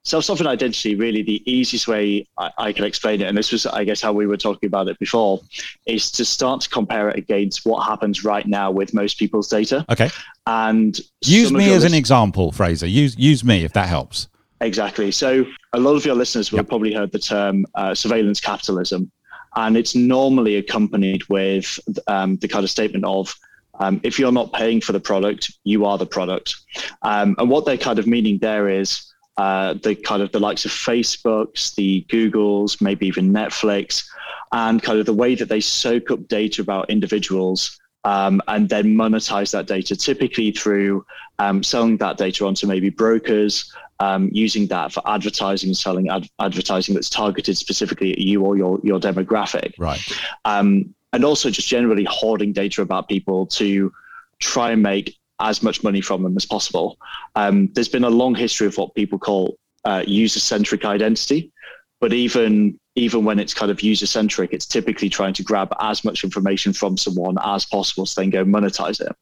self 0.04 0.26
sovereign 0.26 0.48
identity, 0.48 0.96
really, 0.96 1.22
the 1.22 1.42
easiest 1.52 1.88
way 1.88 2.28
I, 2.38 2.52
I, 2.58 2.74
can 2.74 2.86
explain 2.86 3.22
it, 3.22 3.26
and 3.26 3.38
this 3.38 3.52
was, 3.52 3.66
I 3.66 3.84
guess, 3.84 4.02
how 4.02 4.14
we 4.14 4.28
were 4.28 4.38
talking 4.38 4.68
about 4.68 4.88
it 4.88 4.98
before, 5.00 5.42
is 5.86 6.12
to 6.12 6.26
start 6.26 6.62
to 6.62 6.70
compare 6.70 7.10
it 7.10 7.18
against 7.18 7.66
what 7.66 7.84
happens 7.84 8.24
right 8.24 8.48
now 8.48 8.72
with 8.72 8.94
most 8.94 9.20
people's 9.20 9.48
data. 9.48 9.86
Okay. 9.90 10.10
And 10.48 11.00
use 11.22 11.52
me 11.52 11.72
as 11.74 11.84
an 11.84 11.94
example, 11.94 12.52
Fraser. 12.52 12.88
Use 12.88 13.18
use 13.18 13.44
me 13.44 13.64
if 13.64 13.74
that 13.74 13.88
helps. 13.88 14.28
Exactly. 14.62 15.12
So 15.12 15.46
a 15.74 15.80
lot 15.80 15.96
of 15.96 16.06
your 16.06 16.16
listeners 16.16 16.52
will 16.52 16.58
yep. 16.58 16.66
have 16.66 16.70
probably 16.70 16.94
heard 16.94 17.12
the 17.12 17.20
term 17.20 17.66
uh, 17.76 17.96
surveillance 17.96 18.42
capitalism, 18.42 19.12
and 19.56 19.78
it's 19.78 19.96
normally 19.96 20.56
accompanied 20.56 21.28
with 21.30 21.80
um, 22.08 22.38
the 22.38 22.48
kind 22.48 22.64
of 22.64 22.70
statement 22.70 23.06
of 23.06 23.34
um, 23.80 24.02
if 24.04 24.20
you're 24.20 24.32
not 24.32 24.52
paying 24.54 24.82
for 24.82 24.92
the 24.92 25.00
product, 25.00 25.54
you 25.64 25.86
are 25.86 25.98
the 25.98 26.06
product. 26.06 26.56
Um, 27.02 27.36
and 27.38 27.50
what 27.50 27.66
they're 27.66 27.78
kind 27.78 27.98
of 27.98 28.08
meaning 28.08 28.40
there 28.40 28.68
is 28.68 29.09
uh, 29.40 29.74
the 29.74 29.96
kind 29.96 30.22
of 30.22 30.34
the 30.34 30.40
likes 30.40 30.66
of 30.66 30.72
Facebooks, 30.72 31.74
the 31.76 32.06
Googles, 32.10 32.82
maybe 32.82 33.08
even 33.08 33.32
Netflix, 33.32 34.06
and 34.52 34.84
kind 34.84 35.00
of 35.00 35.06
the 35.06 35.14
way 35.14 35.34
that 35.34 35.48
they 35.48 35.62
soak 35.62 36.12
up 36.12 36.28
data 36.28 36.62
about 36.62 36.90
individuals 36.90 37.80
um, 38.04 38.42
and 38.50 38.68
then 38.68 38.96
monetize 38.98 39.52
that 39.52 39.66
data, 39.66 39.96
typically 39.96 40.52
through 40.52 41.06
um, 41.40 41.64
selling 41.64 41.96
that 41.98 42.18
data 42.18 42.46
onto 42.46 42.68
maybe 42.68 42.90
brokers 42.90 43.74
um, 44.02 44.30
using 44.34 44.68
that 44.68 44.92
for 44.92 45.02
advertising 45.08 45.70
and 45.70 45.78
selling 45.78 46.10
ad- 46.10 46.30
advertising 46.40 46.94
that's 46.94 47.10
targeted 47.10 47.58
specifically 47.58 48.12
at 48.12 48.18
you 48.18 48.44
or 48.44 48.58
your 48.58 48.82
your 48.84 49.00
demographic. 49.00 49.74
Right. 49.78 50.02
Um, 50.44 50.94
and 51.14 51.24
also 51.24 51.50
just 51.50 51.70
generally 51.70 52.06
hoarding 52.10 52.52
data 52.52 52.82
about 52.82 53.08
people 53.08 53.46
to 53.48 53.94
try 54.40 54.72
and 54.72 54.84
make 54.84 55.18
as 55.40 55.64
much 55.64 55.84
money 55.84 56.02
from 56.02 56.24
them 56.24 56.36
as 56.36 56.46
possible. 56.46 56.98
Um, 57.36 57.70
there's 57.74 57.90
been 57.90 58.04
a 58.04 58.10
long 58.10 58.36
history 58.36 58.68
of 58.68 58.78
what 58.78 58.96
people 58.96 59.20
call 59.20 59.58
uh, 59.86 60.04
user-centric 60.06 60.86
identity, 60.86 61.52
but 62.00 62.14
even 62.14 62.80
even 62.96 63.24
when 63.24 63.40
it's 63.40 63.54
kind 63.54 63.72
of 63.72 63.82
user-centric, 63.82 64.52
it's 64.52 64.66
typically 64.66 65.10
trying 65.10 65.34
to 65.34 65.44
grab 65.44 65.74
as 65.80 66.04
much 66.04 66.24
information 66.24 66.74
from 66.74 66.98
someone 66.98 67.38
as 67.44 67.66
possible, 67.66 68.06
so 68.06 68.20
then 68.20 68.30
go 68.30 68.44
monetize 68.44 69.00
it. 69.00 69.16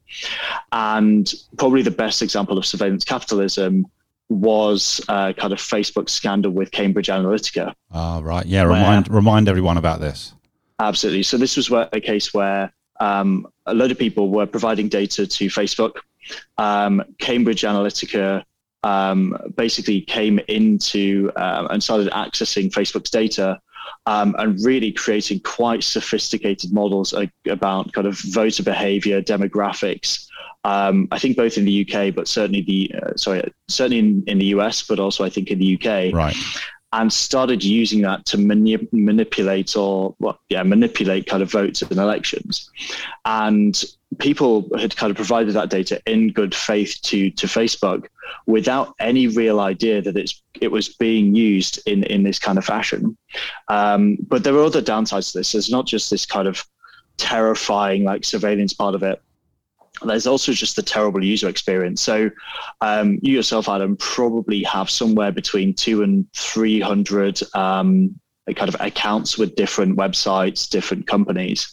And 0.72 1.32
probably 1.58 1.84
the 1.84 1.92
best 1.92 2.24
example 2.24 2.58
of 2.58 2.66
surveillance 2.66 3.04
capitalism 3.04 3.86
was 4.30 5.00
uh, 5.08 5.34
kind 5.34 5.54
of 5.54 5.60
Facebook 5.60 6.10
scandal 6.10 6.52
with 6.52 6.72
Cambridge 6.72 7.08
Analytica. 7.08 7.74
Ah, 7.92 8.20
right. 8.24 8.46
Yeah. 8.46 8.64
Remind 8.64 9.10
remind 9.10 9.48
everyone 9.48 9.78
about 9.78 10.00
this. 10.00 10.34
Absolutely. 10.80 11.24
So 11.24 11.38
this 11.38 11.56
was 11.56 11.70
where, 11.70 11.90
a 11.94 12.02
case 12.02 12.34
where 12.34 12.74
um, 13.00 13.48
a 13.68 13.74
load 13.74 13.92
of 13.92 13.98
people 13.98 14.30
were 14.30 14.46
providing 14.46 14.90
data 14.90 15.28
to 15.28 15.48
Facebook. 15.48 15.98
Um, 16.58 17.04
Cambridge 17.20 17.62
Analytica 17.62 18.44
um, 18.84 19.38
basically 19.56 20.02
came 20.02 20.40
into 20.48 21.32
uh, 21.36 21.68
and 21.70 21.84
started 21.84 22.10
accessing 22.12 22.72
Facebook's 22.72 23.10
data 23.10 23.60
um, 24.06 24.36
and 24.38 24.60
really 24.66 24.92
creating 24.92 25.40
quite 25.42 25.84
sophisticated 25.84 26.74
models 26.74 27.14
about 27.50 27.94
kind 27.94 28.08
of 28.08 28.20
voter 28.20 28.64
behavior, 28.64 29.22
demographics, 29.22 30.28
um, 30.68 31.08
I 31.12 31.20
think 31.20 31.38
both 31.38 31.58
in 31.58 31.64
the 31.64 31.88
UK, 31.88 32.14
but 32.14 32.28
certainly 32.28 32.62
the 32.62 32.92
uh, 33.02 33.16
sorry, 33.16 33.54
certainly 33.70 34.00
in, 34.00 34.24
in 34.28 34.38
the 34.38 34.48
US, 34.48 34.84
but 34.84 35.00
also 35.00 35.24
I 35.24 35.30
think 35.30 35.50
in 35.50 35.60
the 35.60 35.76
UK. 35.76 36.14
Right. 36.14 36.36
And 37.00 37.14
started 37.14 37.64
using 37.64 38.02
that 38.02 38.26
to 38.26 38.40
mani- 38.40 38.88
manipulate 38.92 39.76
or 39.76 40.16
well, 40.18 40.40
yeah, 40.50 40.64
manipulate 40.64 41.28
kind 41.28 41.44
of 41.44 41.52
votes 41.52 41.84
in 41.84 42.00
elections. 42.00 42.72
And 43.24 43.84
people 44.18 44.68
had 44.80 44.96
kind 44.96 45.12
of 45.12 45.16
provided 45.16 45.54
that 45.54 45.70
data 45.70 46.02
in 46.08 46.32
good 46.32 46.56
faith 46.56 46.98
to 47.04 47.30
to 47.32 47.46
Facebook 47.46 48.08
without 48.48 48.96
any 49.00 49.28
real 49.28 49.60
idea 49.60 50.02
that 50.02 50.18
it's 50.18 50.42
it 50.60 50.72
was 50.72 50.90
being 50.90 51.36
used 51.36 51.80
in 51.86 52.04
in 52.06 52.24
this 52.24 52.40
kind 52.40 52.58
of 52.58 52.66
fashion. 52.66 53.16
Um, 53.68 54.18
but 54.28 54.44
there 54.44 54.56
are 54.56 54.64
other 54.64 54.82
downsides 54.82 55.32
to 55.32 55.38
this. 55.38 55.52
There's 55.52 55.70
not 55.70 55.86
just 55.86 56.10
this 56.10 56.26
kind 56.26 56.48
of 56.48 56.66
terrifying 57.18 58.04
like 58.06 58.24
surveillance 58.24 58.74
part 58.74 58.96
of 58.96 59.04
it 59.04 59.22
there's 60.06 60.28
also 60.28 60.52
just 60.52 60.76
the 60.76 60.84
terrible 60.84 61.24
user 61.24 61.48
experience. 61.48 62.02
So, 62.02 62.30
um, 62.82 63.20
you 63.22 63.34
yourself, 63.34 63.70
Adam, 63.70 63.98
probably 63.98 64.64
have 64.64 64.90
somewhere 64.90 65.32
between 65.32 65.74
two 65.74 66.04
and 66.04 66.26
300 66.34 67.42
um, 67.56 68.20
kind 68.56 68.70
of 68.70 68.78
accounts 68.80 69.38
with 69.38 69.56
different 69.56 69.98
websites, 69.98 70.70
different 70.70 71.08
companies. 71.08 71.72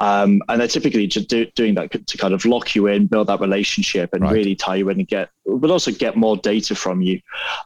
Um, 0.00 0.42
and 0.48 0.60
they're 0.60 0.68
typically 0.68 1.06
just 1.06 1.28
do, 1.28 1.46
doing 1.54 1.74
that 1.76 2.06
to 2.06 2.18
kind 2.18 2.34
of 2.34 2.44
lock 2.44 2.74
you 2.74 2.88
in, 2.88 3.06
build 3.06 3.28
that 3.28 3.40
relationship, 3.40 4.10
and 4.12 4.22
right. 4.22 4.32
really 4.32 4.56
tie 4.56 4.76
you 4.76 4.88
in 4.88 4.98
and 4.98 5.08
get, 5.08 5.30
but 5.46 5.70
also 5.70 5.92
get 5.92 6.16
more 6.16 6.36
data 6.36 6.74
from 6.74 7.02
you. 7.02 7.20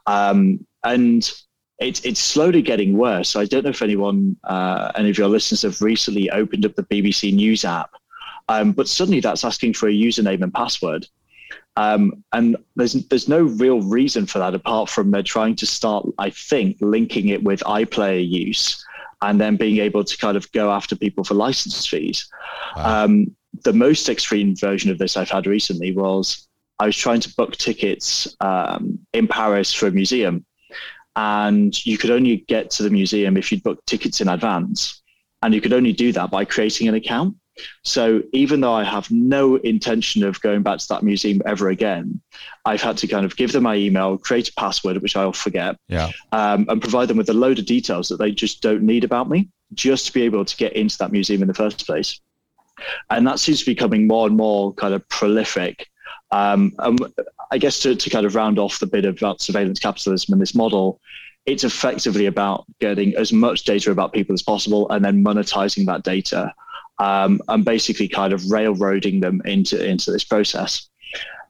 Um, 0.07 0.67
and 0.85 1.31
it's 1.79 2.01
it's 2.05 2.21
slowly 2.21 2.63
getting 2.63 2.97
worse. 2.97 3.29
So 3.29 3.41
I 3.41 3.47
don't 3.47 3.65
know 3.65 3.71
if 3.71 3.83
anyone, 3.83 4.37
uh, 4.45 4.93
any 4.95 5.11
of 5.11 5.19
your 5.19 5.29
listeners 5.29 5.63
have 5.63 5.81
recently 5.81 6.31
opened 6.31 6.65
up 6.65 6.75
the 6.75 6.85
BBC 6.85 7.35
News 7.35 7.65
app 7.65 7.91
um, 8.49 8.73
but 8.73 8.89
suddenly 8.89 9.21
that's 9.21 9.45
asking 9.45 9.75
for 9.75 9.89
a 9.89 9.93
username 9.93 10.43
and 10.43 10.53
password. 10.53 11.07
Um, 11.77 12.25
and 12.33 12.57
there's 12.75 12.95
there's 13.09 13.29
no 13.29 13.43
real 13.43 13.83
reason 13.83 14.27
for 14.27 14.39
that 14.39 14.55
apart 14.55 14.89
from 14.89 15.11
they're 15.11 15.23
trying 15.23 15.57
to 15.57 15.67
start, 15.67 16.07
I 16.19 16.31
think, 16.31 16.79
linking 16.81 17.29
it 17.29 17.43
with 17.43 17.61
iPlayer 17.61 18.27
use 18.27 18.85
and 19.23 19.41
then 19.41 19.57
being 19.57 19.79
able 19.79 20.05
to 20.05 20.17
kind 20.17 20.37
of 20.37 20.51
go 20.53 20.71
after 20.71 20.97
people 20.97 21.25
for 21.25 21.35
license 21.35 21.87
fees. 21.87 22.29
Wow. 22.77 23.05
Um, 23.05 23.37
the 23.65 23.73
most 23.73 24.09
extreme 24.09 24.55
version 24.57 24.91
of 24.91 24.99
this 24.99 25.17
I've 25.17 25.31
had 25.31 25.47
recently 25.47 25.93
was 25.93 26.47
I 26.79 26.87
was 26.87 26.97
trying 26.97 27.21
to 27.21 27.35
book 27.35 27.57
tickets 27.57 28.37
um, 28.41 28.99
in 29.13 29.27
Paris 29.29 29.73
for 29.73 29.87
a 29.87 29.91
museum. 29.91 30.45
and 31.17 31.85
you 31.87 31.97
could 31.97 32.11
only 32.11 32.39
get 32.49 32.71
to 32.71 32.83
the 32.83 32.91
museum 32.91 33.37
if 33.37 33.51
you'd 33.51 33.63
booked 33.63 33.87
tickets 33.87 34.21
in 34.21 34.29
advance. 34.29 35.03
And 35.43 35.55
you 35.55 35.61
could 35.61 35.73
only 35.73 35.93
do 35.93 36.13
that 36.13 36.31
by 36.31 36.45
creating 36.45 36.89
an 36.89 36.95
account. 36.95 37.37
So 37.83 38.23
even 38.33 38.61
though 38.61 38.73
I 38.73 38.85
have 38.85 39.11
no 39.11 39.57
intention 39.57 40.25
of 40.25 40.41
going 40.41 40.63
back 40.63 40.79
to 40.79 40.89
that 40.89 41.03
museum 41.03 41.41
ever 41.47 41.69
again, 41.69 42.21
I've 42.65 42.83
had 42.83 42.97
to 42.99 43.07
kind 43.07 43.25
of 43.25 43.37
give 43.37 43.53
them 43.53 43.65
my 43.65 43.77
email, 43.77 44.19
create 44.19 44.49
a 44.49 44.53
password, 44.55 45.01
which 45.03 45.17
I'll 45.17 45.33
forget, 45.33 45.77
yeah. 45.89 46.11
um, 46.33 46.67
and 46.69 46.81
provide 46.81 47.09
them 47.09 47.17
with 47.17 47.29
a 47.31 47.35
load 47.35 47.59
of 47.59 47.67
details 47.67 48.09
that 48.09 48.19
they 48.19 48.31
just 48.31 48.61
don't 48.63 48.83
need 48.83 49.05
about 49.05 49.29
me, 49.31 49.49
just 49.75 50.07
to 50.07 50.13
be 50.13 50.23
able 50.23 50.45
to 50.45 50.57
get 50.57 50.75
into 50.75 50.99
that 50.99 51.13
museum 51.13 51.43
in 51.43 51.49
the 51.49 51.55
first 51.55 51.87
place. 51.87 52.21
And 53.09 53.27
that 53.27 53.39
seems 53.39 53.61
to 53.61 53.67
be 53.67 53.75
becoming 53.75 54.07
more 54.07 54.27
and 54.27 54.37
more 54.37 54.75
kind 54.75 54.93
of 54.93 55.09
prolific. 55.09 55.89
Um, 56.31 56.75
and 56.79 57.01
I 57.51 57.59
guess 57.59 57.81
to, 57.81 57.95
to 57.95 58.11
kind 58.11 58.27
of 58.27 58.35
round 58.35 58.59
off 58.59 58.81
the 58.81 58.87
bit 58.87 59.05
about 59.05 59.41
surveillance 59.41 59.79
capitalism 59.79 60.33
and 60.33 60.43
this 60.43 60.55
model, 60.55 61.01
it's 61.47 61.65
effectively 61.65 62.27
about 62.27 62.65
getting 62.81 63.15
as 63.17 63.33
much 63.33 63.65
data 63.65 63.93
about 63.93 64.13
people 64.13 64.35
as 64.35 64.43
possible 64.43 64.91
and 64.91 65.05
then 65.05 65.25
monetizing 65.25 65.87
that 65.87 66.03
data 66.03 66.53
um, 66.99 67.41
and 67.49 67.65
basically 67.65 68.09
kind 68.09 68.33
of 68.33 68.51
railroading 68.51 69.21
them 69.21 69.43
into 69.45 69.85
into 69.85 70.11
this 70.11 70.25
process. 70.25 70.89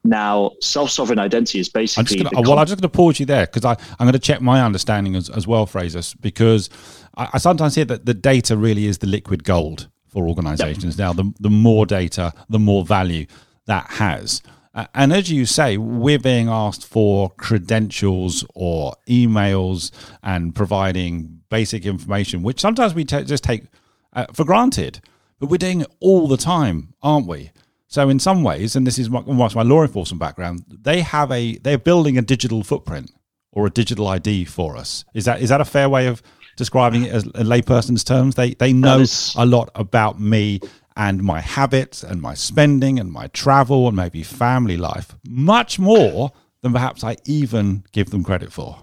Now, 0.04 0.52
self-sovereign 0.61 1.18
identity 1.18 1.59
is 1.59 1.68
basically. 1.68 2.20
I'm 2.20 2.30
gonna, 2.30 2.48
well, 2.48 2.59
I'm 2.59 2.66
just 2.66 2.80
going 2.80 2.90
to 2.90 2.96
pause 2.96 3.18
you 3.18 3.26
there 3.26 3.46
because 3.46 3.64
I'm 3.64 3.76
going 3.98 4.12
to 4.12 4.20
check 4.20 4.40
my 4.40 4.62
understanding 4.62 5.16
as, 5.16 5.28
as 5.28 5.48
well, 5.48 5.66
Fraser, 5.66 6.00
because 6.20 6.70
I, 7.16 7.28
I, 7.35 7.38
sometimes 7.38 7.74
hear 7.74 7.87
that 7.87 8.06
the 8.06 8.14
data 8.14 8.56
really 8.56 8.87
is 8.87 8.98
the 8.98 9.09
liquid 9.09 9.42
gold 9.42 9.88
for 10.06 10.28
organizations. 10.28 10.96
Yep. 10.96 10.98
Now, 10.98 11.12
the, 11.12 11.35
the 11.40 11.50
more 11.50 11.87
data, 11.87 12.32
the 12.48 12.61
more 12.61 12.85
value 12.85 13.26
that 13.66 13.90
has. 13.90 14.42
Uh, 14.74 14.87
and 14.94 15.12
as 15.12 15.30
you 15.30 15.44
say, 15.44 15.76
we're 15.76 16.20
being 16.20 16.48
asked 16.48 16.87
for 16.87 17.30
credentials 17.30 18.44
or 18.54 18.94
emails 19.09 19.90
and 20.22 20.54
providing 20.54 21.40
basic 21.48 21.85
information, 21.85 22.44
which 22.44 22.61
sometimes 22.61 22.94
we 22.94 23.04
t- 23.04 23.24
just 23.24 23.42
take 23.42 23.64
uh, 24.12 24.26
for 24.32 24.44
granted. 24.44 25.00
But 25.38 25.51
we're 25.51 25.59
doing 25.59 25.83
it 25.83 25.88
all 26.01 26.29
the 26.29 26.37
time, 26.37 26.94
aren't 27.03 27.27
we? 27.27 27.51
So 27.88 28.09
in 28.09 28.18
some 28.18 28.42
ways, 28.42 28.75
and 28.75 28.87
this 28.87 28.99
is 28.99 29.09
my, 29.11 29.20
my 29.20 29.62
law 29.62 29.83
enforcement 29.83 30.20
background, 30.20 30.64
they 30.68 31.03
have 31.03 31.31
a 31.31 31.59
they're 31.59 31.79
building 31.79 32.18
a 32.18 32.22
digital 32.22 32.62
footprint 32.62 33.12
or 33.53 33.66
a 33.66 33.70
digital 33.70 34.09
ID 34.09 34.44
for 34.44 34.77
us. 34.77 35.05
Is 35.14 35.25
that 35.27 35.40
is 35.40 35.51
that 35.51 35.61
a 35.61 35.64
fair 35.64 35.88
way 35.88 36.07
of 36.07 36.22
describing 36.57 37.05
it 37.05 37.12
as 37.12 37.25
a 37.27 37.44
layperson's 37.44 38.03
terms? 38.03 38.35
They 38.35 38.55
they 38.55 38.72
know 38.72 39.01
is- 39.01 39.35
a 39.37 39.46
lot 39.46 39.70
about 39.75 40.20
me 40.20 40.61
and 40.96 41.22
my 41.22 41.40
habits 41.40 42.03
and 42.03 42.20
my 42.20 42.35
spending 42.35 42.99
and 42.99 43.12
my 43.12 43.29
travel 43.29 43.87
and 43.87 43.96
maybe 43.96 44.22
family 44.22 44.77
life, 44.79 45.14
much 45.29 45.79
more 45.79 46.33
than 46.62 46.72
perhaps 46.72 47.05
I 47.05 47.16
even 47.27 47.85
give 47.92 48.11
them 48.11 48.25
credit 48.25 48.53
for. 48.53 48.79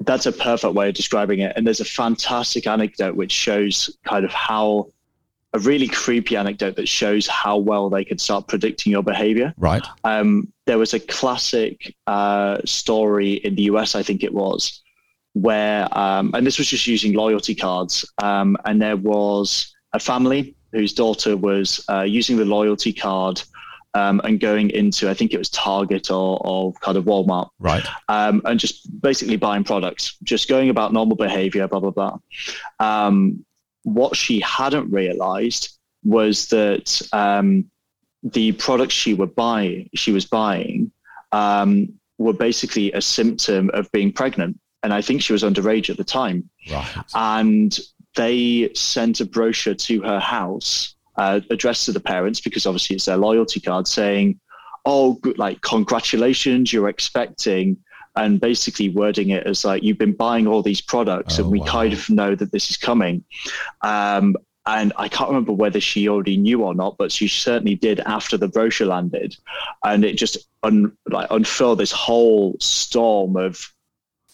That's 0.00 0.26
a 0.26 0.32
perfect 0.32 0.74
way 0.74 0.88
of 0.88 0.94
describing 0.94 1.40
it. 1.40 1.52
And 1.56 1.66
there's 1.66 1.80
a 1.80 1.84
fantastic 1.84 2.66
anecdote 2.66 3.16
which 3.16 3.32
shows 3.32 3.96
kind 4.04 4.24
of 4.24 4.32
how 4.32 4.88
a 5.52 5.58
really 5.60 5.88
creepy 5.88 6.36
anecdote 6.36 6.76
that 6.76 6.88
shows 6.88 7.26
how 7.26 7.56
well 7.56 7.88
they 7.88 8.04
could 8.04 8.20
start 8.20 8.46
predicting 8.46 8.92
your 8.92 9.02
behavior. 9.02 9.54
Right. 9.56 9.84
Um, 10.04 10.52
there 10.66 10.78
was 10.78 10.94
a 10.94 11.00
classic 11.00 11.94
uh, 12.06 12.58
story 12.64 13.34
in 13.34 13.54
the 13.54 13.62
US, 13.62 13.94
I 13.94 14.02
think 14.02 14.22
it 14.22 14.34
was, 14.34 14.82
where, 15.32 15.86
um, 15.96 16.30
and 16.34 16.46
this 16.46 16.58
was 16.58 16.68
just 16.68 16.86
using 16.86 17.14
loyalty 17.14 17.54
cards, 17.54 18.04
um, 18.22 18.56
and 18.64 18.82
there 18.82 18.96
was 18.96 19.74
a 19.92 20.00
family 20.00 20.54
whose 20.72 20.92
daughter 20.92 21.36
was 21.36 21.84
uh, 21.88 22.02
using 22.02 22.36
the 22.36 22.44
loyalty 22.44 22.92
card. 22.92 23.42
Um, 23.94 24.20
and 24.24 24.38
going 24.38 24.68
into, 24.72 25.08
I 25.08 25.14
think 25.14 25.32
it 25.32 25.38
was 25.38 25.48
Target 25.48 26.10
or, 26.10 26.38
or 26.46 26.74
kind 26.82 26.98
of 26.98 27.06
Walmart, 27.06 27.48
right? 27.58 27.86
Um, 28.08 28.42
and 28.44 28.60
just 28.60 29.00
basically 29.00 29.36
buying 29.36 29.64
products, 29.64 30.18
just 30.22 30.50
going 30.50 30.68
about 30.68 30.92
normal 30.92 31.16
behavior, 31.16 31.66
blah 31.66 31.80
blah 31.80 32.18
blah. 32.78 33.36
What 33.86 34.16
she 34.16 34.40
hadn't 34.40 34.90
realized 34.90 35.78
was 36.02 36.48
that 36.48 37.00
um, 37.12 37.70
the 38.22 38.52
products 38.52 38.94
she 38.94 39.14
were 39.14 39.26
buying, 39.26 39.88
she 39.94 40.10
was 40.10 40.24
buying, 40.24 40.90
um, 41.30 41.92
were 42.18 42.32
basically 42.32 42.92
a 42.92 43.00
symptom 43.00 43.70
of 43.74 43.90
being 43.92 44.12
pregnant. 44.12 44.58
And 44.82 44.92
I 44.92 45.02
think 45.02 45.22
she 45.22 45.32
was 45.32 45.42
underage 45.44 45.88
at 45.88 45.96
the 45.96 46.04
time. 46.04 46.48
Right. 46.70 46.86
And 47.14 47.78
they 48.16 48.70
sent 48.74 49.20
a 49.20 49.24
brochure 49.24 49.74
to 49.74 50.02
her 50.02 50.18
house 50.18 50.94
uh, 51.16 51.40
addressed 51.50 51.86
to 51.86 51.92
the 51.92 52.00
parents 52.00 52.40
because 52.40 52.66
obviously 52.66 52.96
it's 52.96 53.04
their 53.04 53.16
loyalty 53.16 53.60
card 53.60 53.86
saying, 53.86 54.40
"Oh, 54.84 55.14
good, 55.14 55.38
like 55.38 55.60
congratulations, 55.60 56.72
you're 56.72 56.88
expecting." 56.88 57.76
And 58.16 58.40
basically 58.40 58.88
wording 58.88 59.30
it 59.30 59.46
as 59.46 59.64
like 59.64 59.82
you've 59.82 59.98
been 59.98 60.12
buying 60.12 60.46
all 60.46 60.62
these 60.62 60.80
products 60.80 61.38
oh, 61.38 61.42
and 61.42 61.52
we 61.52 61.60
wow. 61.60 61.66
kind 61.66 61.92
of 61.92 62.08
know 62.10 62.34
that 62.34 62.50
this 62.52 62.70
is 62.70 62.76
coming 62.76 63.22
um, 63.82 64.36
and 64.66 64.92
I 64.96 65.08
can't 65.08 65.30
remember 65.30 65.52
whether 65.52 65.80
she 65.80 66.08
already 66.08 66.36
knew 66.36 66.62
or 66.62 66.74
not, 66.74 66.98
but 66.98 67.12
she 67.12 67.28
certainly 67.28 67.76
did 67.76 68.00
after 68.00 68.36
the 68.36 68.48
brochure 68.48 68.88
landed, 68.88 69.36
and 69.84 70.04
it 70.04 70.14
just 70.14 70.38
un, 70.64 70.92
like 71.06 71.28
unfurled 71.30 71.78
this 71.78 71.92
whole 71.92 72.56
storm 72.58 73.36
of 73.36 73.72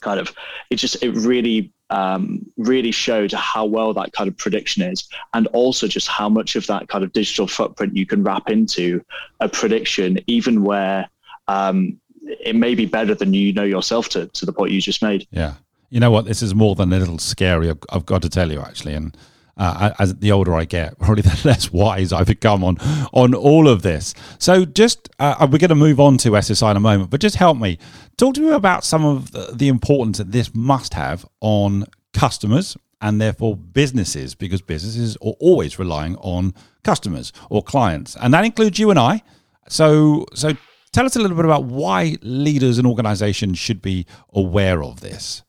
kind 0.01 0.18
of 0.18 0.35
it 0.71 0.77
just 0.77 1.03
it 1.03 1.11
really 1.11 1.71
um, 1.90 2.45
really 2.57 2.90
showed 2.90 3.31
how 3.33 3.66
well 3.66 3.92
that 3.92 4.12
kind 4.14 4.27
of 4.27 4.37
prediction 4.38 4.83
is, 4.83 5.07
and 5.35 5.47
also 5.49 5.87
just 5.87 6.09
how 6.09 6.31
much 6.31 6.57
of 6.57 6.66
that 6.66 6.88
kind 6.88 7.05
of 7.05 7.12
digital 7.12 7.47
footprint 7.47 7.95
you 7.95 8.07
can 8.07 8.23
wrap 8.25 8.49
into 8.49 9.05
a 9.40 9.51
prediction, 9.51 10.18
even 10.27 10.64
where 10.64 11.11
um, 11.49 12.01
it 12.40 12.57
may 12.57 12.75
be 12.75 12.87
better 12.87 13.14
than 13.14 13.35
you 13.35 13.53
know 13.53 13.64
yourself 13.64 14.09
to, 14.11 14.27
to 14.27 14.47
the 14.47 14.53
point 14.53 14.73
you 14.73 14.81
just 14.81 15.03
made. 15.03 15.27
Yeah. 15.31 15.55
You 15.90 16.01
know 16.01 16.11
what? 16.11 16.25
This 16.25 16.42
is 16.42 16.55
more 16.55 16.75
than 16.75 16.92
a 16.92 16.99
little 16.99 17.18
scary. 17.18 17.68
I've, 17.71 17.79
I've 17.90 18.07
got 18.07 18.23
to 18.23 18.29
tell 18.29 18.51
you, 18.51 18.61
actually. 18.61 18.95
And 18.95 19.16
uh, 19.57 19.92
as 19.99 20.14
the 20.16 20.33
older 20.33 20.55
I 20.55 20.64
get, 20.64 20.99
probably 21.01 21.23
the 21.23 21.40
less 21.45 21.73
wise 21.73 22.12
I've 22.12 22.27
become 22.27 22.64
on 22.64 22.79
on 23.12 23.35
all 23.35 23.68
of 23.68 23.83
this. 23.83 24.14
So, 24.38 24.64
just 24.64 25.09
uh, 25.18 25.47
we're 25.51 25.59
going 25.59 25.68
to 25.68 25.75
move 25.75 26.01
on 26.01 26.16
to 26.18 26.31
SSI 26.31 26.71
in 26.71 26.77
a 26.77 26.81
moment, 26.81 27.11
but 27.11 27.21
just 27.21 27.37
help 27.37 27.59
me 27.59 27.79
talk 28.16 28.35
to 28.35 28.40
me 28.40 28.51
about 28.51 28.85
some 28.85 29.05
of 29.05 29.33
the, 29.33 29.53
the 29.55 29.68
importance 29.68 30.18
that 30.18 30.33
this 30.33 30.55
must 30.55 30.95
have 30.95 31.27
on 31.40 31.85
customers 32.12 32.77
and 33.01 33.21
therefore 33.21 33.57
businesses, 33.57 34.35
because 34.35 34.62
businesses 34.62 35.16
are 35.16 35.35
always 35.40 35.79
relying 35.79 36.16
on 36.16 36.55
customers 36.85 37.33
or 37.51 37.62
clients, 37.62 38.16
and 38.16 38.33
that 38.33 38.45
includes 38.45 38.79
you 38.79 38.90
and 38.90 38.99
I. 38.99 39.23
So, 39.68 40.27
so 40.35 40.55
Tell 40.92 41.07
us 41.07 41.16
a 41.16 41.20
little 41.20 41.37
bit 41.37 41.46
about 41.46 41.64
why 41.64 42.16
leaders 42.22 42.78
and 42.78 42.87
organizations 42.87 43.59
should 43.59 43.81
be 43.81 44.07
aware 44.33 44.83
of 44.83 45.00
this. 45.00 45.42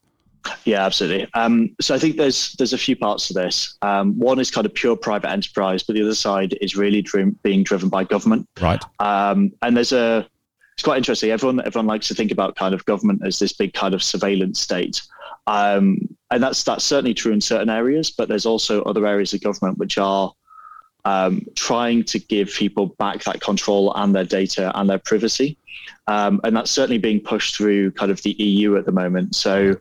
Yeah, 0.66 0.86
absolutely. 0.86 1.28
Um, 1.34 1.76
so 1.80 1.96
I 1.96 2.00
think 2.00 2.18
there's 2.18 2.54
there's 2.54 2.74
a 2.74 2.78
few 2.78 2.96
parts 2.96 3.28
to 3.28 3.34
this. 3.34 3.78
Um, 3.82 4.18
one 4.18 4.40
is 4.40 4.52
kind 4.52 4.66
of 4.66 4.74
pure 4.74 4.96
private 4.96 5.30
enterprise, 5.30 5.84
but 5.84 5.96
the 5.96 6.02
other 6.02 6.16
side 6.16 6.58
is 6.62 6.76
really 6.76 7.02
dri- 7.02 7.32
being 7.44 7.64
driven 7.64 7.90
by 7.90 8.04
government. 8.04 8.48
Right. 8.62 8.84
Um, 9.00 9.52
and 9.62 9.76
there's 9.76 9.94
a 9.94 10.28
it's 10.74 10.84
quite 10.84 10.98
interesting. 10.98 11.30
Everyone 11.30 11.66
everyone 11.66 11.88
likes 11.88 12.08
to 12.08 12.16
think 12.16 12.32
about 12.32 12.56
kind 12.56 12.74
of 12.74 12.86
government 12.86 13.22
as 13.26 13.40
this 13.40 13.54
big 13.54 13.74
kind 13.74 13.94
of 13.94 14.04
surveillance 14.04 14.60
state, 14.60 15.02
um, 15.48 15.98
and 16.32 16.42
that's 16.42 16.64
that's 16.64 16.84
certainly 16.84 17.14
true 17.14 17.32
in 17.32 17.42
certain 17.42 17.70
areas. 17.70 18.12
But 18.12 18.28
there's 18.28 18.46
also 18.46 18.82
other 18.84 19.06
areas 19.06 19.34
of 19.34 19.42
government 19.42 19.78
which 19.78 19.98
are 19.98 20.34
um, 21.06 21.46
trying 21.56 22.04
to 22.06 22.20
give 22.20 22.50
people 22.54 22.88
back 22.88 23.24
that 23.24 23.42
control 23.42 23.94
and 23.96 24.16
their 24.16 24.24
data 24.24 24.72
and 24.76 24.90
their 24.90 25.00
privacy. 25.00 25.58
Um, 26.08 26.40
and 26.44 26.56
that's 26.56 26.72
certainly 26.72 26.98
being 26.98 27.20
pushed 27.20 27.56
through 27.56 27.92
kind 27.92 28.12
of 28.12 28.22
the 28.24 28.32
EU 28.32 28.78
at 28.78 28.86
the 28.86 28.92
moment. 28.92 29.36
So 29.36 29.76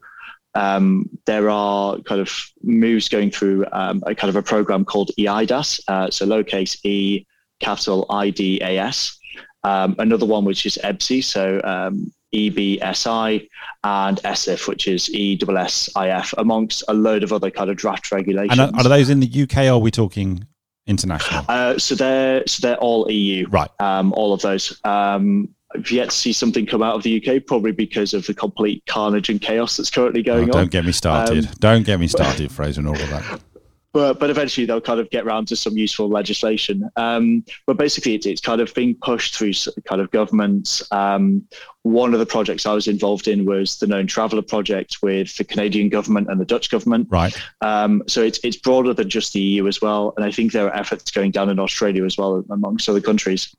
um, 0.55 1.09
there 1.27 1.49
are 1.49 1.99
kind 2.01 2.21
of 2.21 2.33
moves 2.63 3.09
going 3.09 3.31
through 3.31 3.67
um, 3.73 4.03
a 4.07 4.15
kind 4.15 4.29
of 4.29 4.37
a 4.37 4.43
program 4.43 4.85
called 4.85 5.11
EIDAS, 5.19 5.81
uh, 5.89 6.11
so 6.11 6.27
lowercase 6.27 6.79
e, 6.85 7.27
capital 7.61 8.07
IDAS. 8.11 9.17
Um, 9.65 9.95
another 9.99 10.27
one 10.27 10.45
which 10.45 10.67
is 10.67 10.79
EBSI, 10.83 11.23
so 11.23 11.61
um, 11.63 12.13
EBSI, 12.35 13.49
and 13.85 14.19
ESIF, 14.19 14.67
which 14.67 14.89
is 14.89 15.09
ESSIF, 15.11 16.35
amongst 16.37 16.83
a 16.89 16.95
load 16.95 17.23
of 17.23 17.33
other 17.33 17.51
kind 17.51 17.71
of 17.71 17.77
draft 17.77 18.11
regulations. 18.11 18.59
And 18.59 18.75
are, 18.75 18.81
are 18.81 18.89
those 18.89 19.09
in 19.09 19.21
the 19.21 19.43
UK 19.43 19.59
or 19.59 19.73
are 19.73 19.79
we 19.79 19.93
talking 19.93 20.47
international? 20.87 21.45
Uh, 21.49 21.79
so 21.79 21.95
they're 21.95 22.47
so 22.47 22.67
they're 22.67 22.79
all 22.79 23.11
EU, 23.11 23.47
right? 23.49 23.71
Um, 23.81 24.13
all 24.15 24.33
of 24.33 24.43
those. 24.43 24.81
Um, 24.85 25.49
I've 25.75 25.91
yet 25.91 26.11
to 26.11 26.17
see 26.17 26.35
something 26.35 26.67
come 26.67 26.83
out 26.83 26.97
of 26.97 27.03
the 27.03 27.17
UK, 27.17 27.47
probably 27.47 27.73
because 27.73 28.13
of 28.13 28.27
the 28.27 28.35
complete 28.35 28.85
carnage 28.87 29.31
and 29.31 29.41
chaos 29.41 29.79
that's 29.79 29.89
currently 29.89 30.23
going 30.23 30.45
oh, 30.45 30.47
don't 30.47 30.55
on. 30.55 30.61
Don't 30.63 30.71
get 30.71 30.85
me 30.85 30.93
started. 30.93 31.47
Um, 31.47 31.53
don't 31.61 31.87
get 31.87 31.99
me 31.99 32.09
started, 32.09 32.53
Fraser, 32.53 32.81
and 32.81 32.89
all 32.89 33.01
of 33.01 33.09
that 33.09 33.41
but 33.93 34.19
but 34.19 34.31
eventually 34.31 34.67
they'll 34.67 34.81
kind 34.81 35.01
of 35.01 35.11
get 35.11 35.25
around 35.25 35.49
to 35.49 35.57
some 35.57 35.77
useful 35.77 36.09
legislation. 36.09 36.89
Um, 36.97 37.45
but 37.67 37.77
basically, 37.77 38.15
it's, 38.15 38.27
it's 38.27 38.41
kind 38.41 38.61
of 38.61 38.73
being 38.75 38.95
pushed 38.95 39.37
through 39.37 39.53
kind 39.85 40.01
of 40.01 40.11
governments. 40.11 40.83
Um, 40.91 41.47
one 41.83 42.15
of 42.15 42.21
the 42.21 42.27
projects 42.27 42.65
I 42.65 42.75
was 42.75 42.89
involved 42.89 43.29
in 43.29 43.45
was 43.45 43.79
the 43.79 43.87
known 43.87 44.07
traveller 44.07 44.43
project 44.43 44.99
with 45.03 45.37
the 45.37 45.45
Canadian 45.45 45.89
government 45.89 46.29
and 46.31 46.41
the 46.41 46.45
Dutch 46.45 46.71
government. 46.71 47.09
Right. 47.11 47.37
Um, 47.61 48.03
so 48.07 48.23
it's 48.23 48.41
it's 48.43 48.57
broader 48.57 48.95
than 48.95 49.11
just 49.11 49.33
the 49.33 49.41
EU 49.41 49.67
as 49.67 49.81
well, 49.81 50.15
and 50.17 50.25
I 50.25 50.31
think 50.31 50.53
there 50.53 50.67
are 50.67 50.75
efforts 50.75 51.11
going 51.11 51.31
down 51.31 51.51
in 51.51 51.59
Australia 51.59 52.05
as 52.05 52.17
well, 52.17 52.45
amongst 52.51 52.89
other 52.89 53.01
countries. 53.01 53.55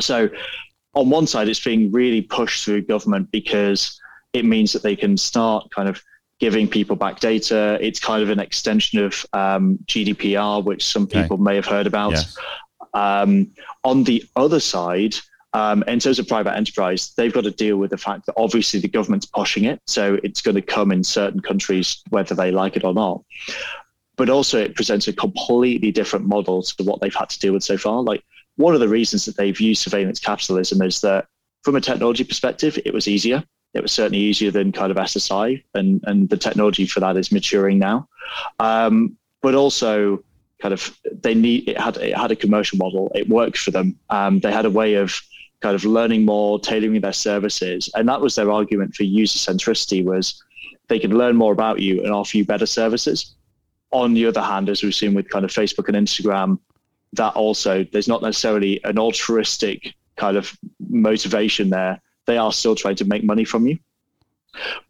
So 0.00 0.28
on 0.94 1.10
one 1.10 1.26
side, 1.26 1.48
it's 1.48 1.62
being 1.62 1.90
really 1.90 2.20
pushed 2.22 2.64
through 2.64 2.82
government 2.82 3.30
because 3.30 4.00
it 4.32 4.44
means 4.44 4.72
that 4.72 4.82
they 4.82 4.96
can 4.96 5.16
start 5.16 5.70
kind 5.70 5.88
of 5.88 6.02
giving 6.40 6.68
people 6.68 6.96
back 6.96 7.20
data. 7.20 7.78
It's 7.80 8.00
kind 8.00 8.22
of 8.22 8.30
an 8.30 8.40
extension 8.40 9.04
of 9.04 9.24
um, 9.32 9.78
GDPR, 9.86 10.64
which 10.64 10.84
some 10.84 11.06
people 11.06 11.34
okay. 11.34 11.42
may 11.42 11.54
have 11.56 11.66
heard 11.66 11.86
about. 11.86 12.12
Yes. 12.12 12.38
Um, 12.92 13.50
on 13.82 14.04
the 14.04 14.24
other 14.36 14.60
side, 14.60 15.16
um, 15.52 15.84
in 15.86 16.00
terms 16.00 16.18
of 16.18 16.26
private 16.26 16.54
enterprise, 16.56 17.12
they've 17.16 17.32
got 17.32 17.44
to 17.44 17.50
deal 17.50 17.76
with 17.76 17.90
the 17.90 17.96
fact 17.96 18.26
that 18.26 18.34
obviously 18.36 18.80
the 18.80 18.88
government's 18.88 19.26
pushing 19.26 19.64
it. 19.64 19.80
So 19.86 20.18
it's 20.24 20.42
going 20.42 20.56
to 20.56 20.62
come 20.62 20.90
in 20.90 21.04
certain 21.04 21.40
countries, 21.40 22.02
whether 22.10 22.34
they 22.34 22.50
like 22.50 22.76
it 22.76 22.84
or 22.84 22.92
not. 22.92 23.22
But 24.16 24.28
also, 24.28 24.60
it 24.60 24.74
presents 24.74 25.08
a 25.08 25.12
completely 25.12 25.92
different 25.92 26.26
model 26.26 26.62
to 26.62 26.84
what 26.84 27.00
they've 27.00 27.14
had 27.14 27.30
to 27.30 27.38
deal 27.38 27.52
with 27.52 27.64
so 27.64 27.78
far. 27.78 28.02
Like, 28.02 28.24
one 28.56 28.74
of 28.74 28.80
the 28.80 28.88
reasons 28.88 29.24
that 29.24 29.36
they've 29.36 29.60
used 29.60 29.82
surveillance 29.82 30.20
capitalism 30.20 30.82
is 30.82 31.00
that 31.00 31.26
from 31.62 31.76
a 31.76 31.80
technology 31.80 32.24
perspective, 32.24 32.78
it 32.84 32.92
was 32.92 33.08
easier. 33.08 33.42
It 33.74 33.82
was 33.82 33.92
certainly 33.92 34.18
easier 34.18 34.50
than 34.50 34.72
kind 34.72 34.90
of 34.90 34.96
SSI, 34.96 35.62
and, 35.74 36.02
and 36.06 36.28
the 36.28 36.36
technology 36.36 36.86
for 36.86 37.00
that 37.00 37.16
is 37.16 37.32
maturing 37.32 37.78
now. 37.78 38.08
Um, 38.60 39.16
but 39.42 39.54
also, 39.54 40.22
kind 40.62 40.72
of 40.72 40.96
they 41.22 41.34
need 41.34 41.68
it 41.68 41.78
had 41.78 41.96
it 41.98 42.16
had 42.16 42.30
a 42.30 42.36
commercial 42.36 42.78
model. 42.78 43.10
It 43.14 43.28
worked 43.28 43.58
for 43.58 43.70
them. 43.70 43.98
Um, 44.10 44.40
they 44.40 44.52
had 44.52 44.64
a 44.64 44.70
way 44.70 44.94
of 44.94 45.20
kind 45.60 45.74
of 45.74 45.84
learning 45.84 46.24
more, 46.24 46.58
tailoring 46.60 47.00
their 47.00 47.12
services, 47.12 47.90
and 47.94 48.08
that 48.08 48.20
was 48.20 48.36
their 48.36 48.50
argument 48.50 48.94
for 48.94 49.02
user 49.02 49.38
centricity 49.38 50.04
was 50.04 50.42
they 50.88 50.98
can 50.98 51.16
learn 51.16 51.36
more 51.36 51.52
about 51.52 51.80
you 51.80 52.02
and 52.02 52.12
offer 52.12 52.36
you 52.36 52.44
better 52.44 52.66
services. 52.66 53.34
On 53.90 54.14
the 54.14 54.26
other 54.26 54.40
hand, 54.40 54.68
as 54.68 54.82
we've 54.82 54.94
seen 54.94 55.14
with 55.14 55.28
kind 55.28 55.44
of 55.44 55.50
Facebook 55.50 55.88
and 55.88 55.96
Instagram, 55.96 56.58
that 57.14 57.34
also 57.34 57.84
there's 57.92 58.08
not 58.08 58.22
necessarily 58.22 58.82
an 58.84 58.98
altruistic 58.98 59.94
kind 60.16 60.36
of 60.36 60.56
motivation 60.88 61.70
there. 61.70 62.00
They 62.26 62.38
are 62.38 62.52
still 62.52 62.74
trying 62.74 62.96
to 62.96 63.04
make 63.04 63.24
money 63.24 63.44
from 63.44 63.66
you. 63.66 63.78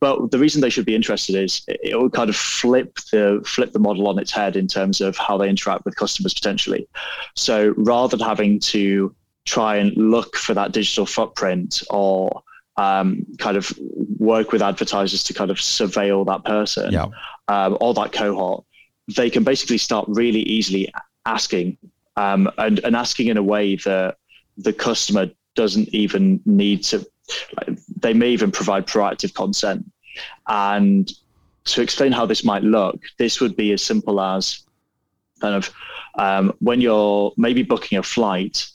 But 0.00 0.30
the 0.30 0.38
reason 0.38 0.60
they 0.60 0.70
should 0.70 0.84
be 0.84 0.94
interested 0.94 1.36
is 1.36 1.62
it 1.68 1.96
will 1.96 2.10
kind 2.10 2.28
of 2.28 2.36
flip 2.36 2.98
the 3.10 3.42
flip 3.46 3.72
the 3.72 3.78
model 3.78 4.08
on 4.08 4.18
its 4.18 4.30
head 4.30 4.56
in 4.56 4.66
terms 4.66 5.00
of 5.00 5.16
how 5.16 5.38
they 5.38 5.48
interact 5.48 5.84
with 5.84 5.96
customers 5.96 6.34
potentially. 6.34 6.86
So 7.34 7.74
rather 7.76 8.16
than 8.16 8.26
having 8.26 8.60
to 8.60 9.14
try 9.46 9.76
and 9.76 9.94
look 9.96 10.36
for 10.36 10.54
that 10.54 10.72
digital 10.72 11.06
footprint 11.06 11.82
or 11.90 12.42
um, 12.76 13.24
kind 13.38 13.56
of 13.56 13.72
work 14.18 14.52
with 14.52 14.62
advertisers 14.62 15.22
to 15.24 15.34
kind 15.34 15.50
of 15.50 15.58
surveil 15.58 16.26
that 16.26 16.44
person 16.44 16.92
yeah. 16.92 17.06
um, 17.48 17.76
or 17.80 17.94
that 17.94 18.12
cohort, 18.12 18.64
they 19.14 19.30
can 19.30 19.44
basically 19.44 19.78
start 19.78 20.06
really 20.08 20.40
easily 20.40 20.92
asking 21.26 21.76
um, 22.16 22.50
and, 22.58 22.80
and 22.80 22.96
asking 22.96 23.28
in 23.28 23.36
a 23.36 23.42
way 23.42 23.76
that 23.76 24.16
the 24.56 24.72
customer 24.72 25.30
doesn't 25.54 25.88
even 25.90 26.40
need 26.46 26.82
to 26.82 27.06
like, 27.56 27.78
they 28.00 28.14
may 28.14 28.30
even 28.30 28.50
provide 28.50 28.86
proactive 28.86 29.34
consent 29.34 29.84
and 30.48 31.12
to 31.64 31.80
explain 31.80 32.12
how 32.12 32.26
this 32.26 32.44
might 32.44 32.62
look 32.62 33.00
this 33.18 33.40
would 33.40 33.56
be 33.56 33.72
as 33.72 33.82
simple 33.82 34.20
as 34.20 34.60
kind 35.40 35.54
of 35.54 35.70
um, 36.16 36.52
when 36.60 36.80
you're 36.80 37.32
maybe 37.36 37.62
booking 37.62 37.98
a 37.98 38.02
flight 38.02 38.68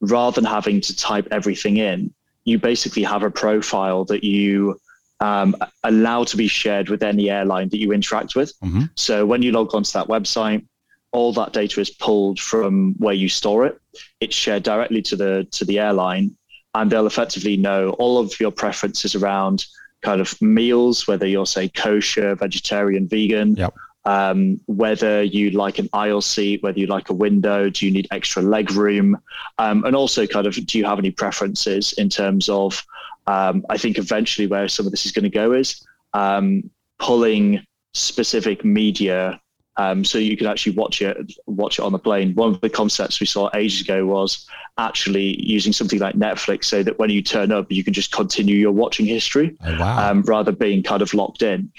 rather 0.00 0.40
than 0.40 0.44
having 0.44 0.80
to 0.80 0.96
type 0.96 1.28
everything 1.30 1.76
in 1.76 2.12
you 2.44 2.58
basically 2.58 3.02
have 3.02 3.22
a 3.22 3.30
profile 3.30 4.04
that 4.04 4.24
you 4.24 4.80
um, 5.20 5.56
allow 5.84 6.24
to 6.24 6.36
be 6.36 6.48
shared 6.48 6.88
with 6.88 7.02
any 7.02 7.30
airline 7.30 7.68
that 7.70 7.78
you 7.78 7.92
interact 7.92 8.34
with. 8.34 8.52
Mm-hmm. 8.60 8.84
So 8.94 9.26
when 9.26 9.42
you 9.42 9.52
log 9.52 9.74
onto 9.74 9.92
that 9.92 10.08
website, 10.08 10.64
all 11.12 11.32
that 11.32 11.52
data 11.52 11.80
is 11.80 11.90
pulled 11.90 12.38
from 12.38 12.94
where 12.98 13.14
you 13.14 13.28
store 13.28 13.66
it. 13.66 13.80
It's 14.20 14.34
shared 14.34 14.62
directly 14.62 15.02
to 15.02 15.16
the 15.16 15.48
to 15.52 15.64
the 15.64 15.78
airline, 15.78 16.36
and 16.76 16.90
they'll 16.90 17.06
effectively 17.06 17.56
know 17.56 17.90
all 17.98 18.18
of 18.18 18.38
your 18.38 18.50
preferences 18.50 19.14
around 19.14 19.64
kind 20.02 20.20
of 20.20 20.40
meals, 20.42 21.08
whether 21.08 21.26
you're 21.26 21.46
say 21.46 21.68
kosher, 21.70 22.34
vegetarian, 22.34 23.08
vegan. 23.08 23.56
Yep. 23.56 23.74
Um, 24.04 24.60
whether 24.66 25.22
you 25.22 25.50
like 25.50 25.80
an 25.80 25.88
aisle 25.92 26.20
seat, 26.20 26.62
whether 26.62 26.78
you 26.78 26.86
like 26.86 27.08
a 27.08 27.14
window, 27.14 27.70
do 27.70 27.86
you 27.86 27.90
need 27.90 28.06
extra 28.12 28.40
leg 28.40 28.70
room, 28.70 29.20
um, 29.58 29.84
and 29.84 29.96
also 29.96 30.28
kind 30.28 30.46
of 30.46 30.54
do 30.54 30.78
you 30.78 30.84
have 30.84 31.00
any 31.00 31.10
preferences 31.10 31.92
in 31.94 32.08
terms 32.08 32.48
of? 32.48 32.84
Um, 33.26 33.64
I 33.68 33.76
think 33.76 33.98
eventually 33.98 34.46
where 34.46 34.68
some 34.68 34.86
of 34.86 34.92
this 34.92 35.06
is 35.06 35.10
going 35.10 35.24
to 35.24 35.30
go 35.30 35.52
is 35.52 35.84
um, 36.12 36.70
pulling 37.00 37.66
specific 37.94 38.64
media 38.64 39.40
um, 39.78 40.04
so 40.04 40.18
you 40.18 40.36
could 40.36 40.46
actually 40.46 40.74
watch 40.74 41.02
it 41.02 41.32
watch 41.46 41.78
it 41.78 41.82
on 41.82 41.92
the 41.92 41.98
plane. 41.98 42.34
One 42.34 42.54
of 42.54 42.60
the 42.60 42.70
concepts 42.70 43.20
we 43.20 43.26
saw 43.26 43.50
ages 43.54 43.82
ago 43.82 44.06
was 44.06 44.46
actually 44.78 45.42
using 45.42 45.72
something 45.72 45.98
like 45.98 46.14
Netflix, 46.14 46.64
so 46.64 46.82
that 46.82 46.98
when 46.98 47.10
you 47.10 47.22
turn 47.22 47.52
up, 47.52 47.70
you 47.70 47.84
can 47.84 47.92
just 47.92 48.12
continue 48.12 48.56
your 48.56 48.72
watching 48.72 49.06
history, 49.06 49.56
oh, 49.64 49.78
wow. 49.78 50.10
um, 50.10 50.22
rather 50.22 50.52
being 50.52 50.82
kind 50.82 51.02
of 51.02 51.12
locked 51.14 51.42
in. 51.42 51.70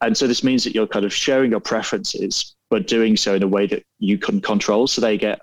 And 0.00 0.16
so 0.16 0.26
this 0.26 0.44
means 0.44 0.64
that 0.64 0.74
you're 0.74 0.86
kind 0.86 1.04
of 1.04 1.12
sharing 1.12 1.50
your 1.50 1.60
preferences, 1.60 2.54
but 2.70 2.86
doing 2.86 3.16
so 3.16 3.34
in 3.34 3.42
a 3.42 3.48
way 3.48 3.66
that 3.66 3.84
you 3.98 4.18
can 4.18 4.40
control. 4.40 4.86
So 4.86 5.00
they 5.00 5.16
get 5.16 5.40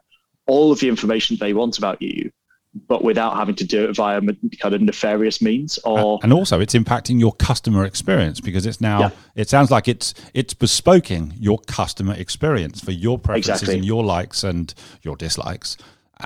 all 0.48 0.72
of 0.72 0.80
the 0.80 0.90
information 0.90 1.38
they 1.40 1.54
want 1.54 1.78
about 1.78 2.02
you, 2.02 2.32
but 2.88 3.04
without 3.04 3.36
having 3.36 3.56
to 3.56 3.66
do 3.66 3.84
it 3.86 3.96
via 3.96 4.22
kind 4.60 4.74
of 4.74 4.82
nefarious 4.82 5.42
means 5.42 5.78
or 5.80 6.20
and 6.24 6.32
also 6.32 6.60
it's 6.60 6.74
impacting 6.74 7.20
your 7.20 7.34
customer 7.34 7.84
experience 7.84 8.40
because 8.40 8.66
it's 8.66 8.80
now 8.80 9.00
yeah. 9.00 9.10
it 9.36 9.50
sounds 9.50 9.70
like 9.70 9.88
it's 9.88 10.14
it's 10.34 10.54
bespoking 10.54 11.34
your 11.38 11.60
customer 11.60 12.14
experience 12.14 12.80
for 12.80 12.92
your 12.92 13.20
preferences 13.20 13.62
exactly. 13.62 13.76
and 13.76 13.86
your 13.86 14.04
likes 14.04 14.44
and 14.44 14.74
your 15.02 15.18
dislikes 15.18 15.76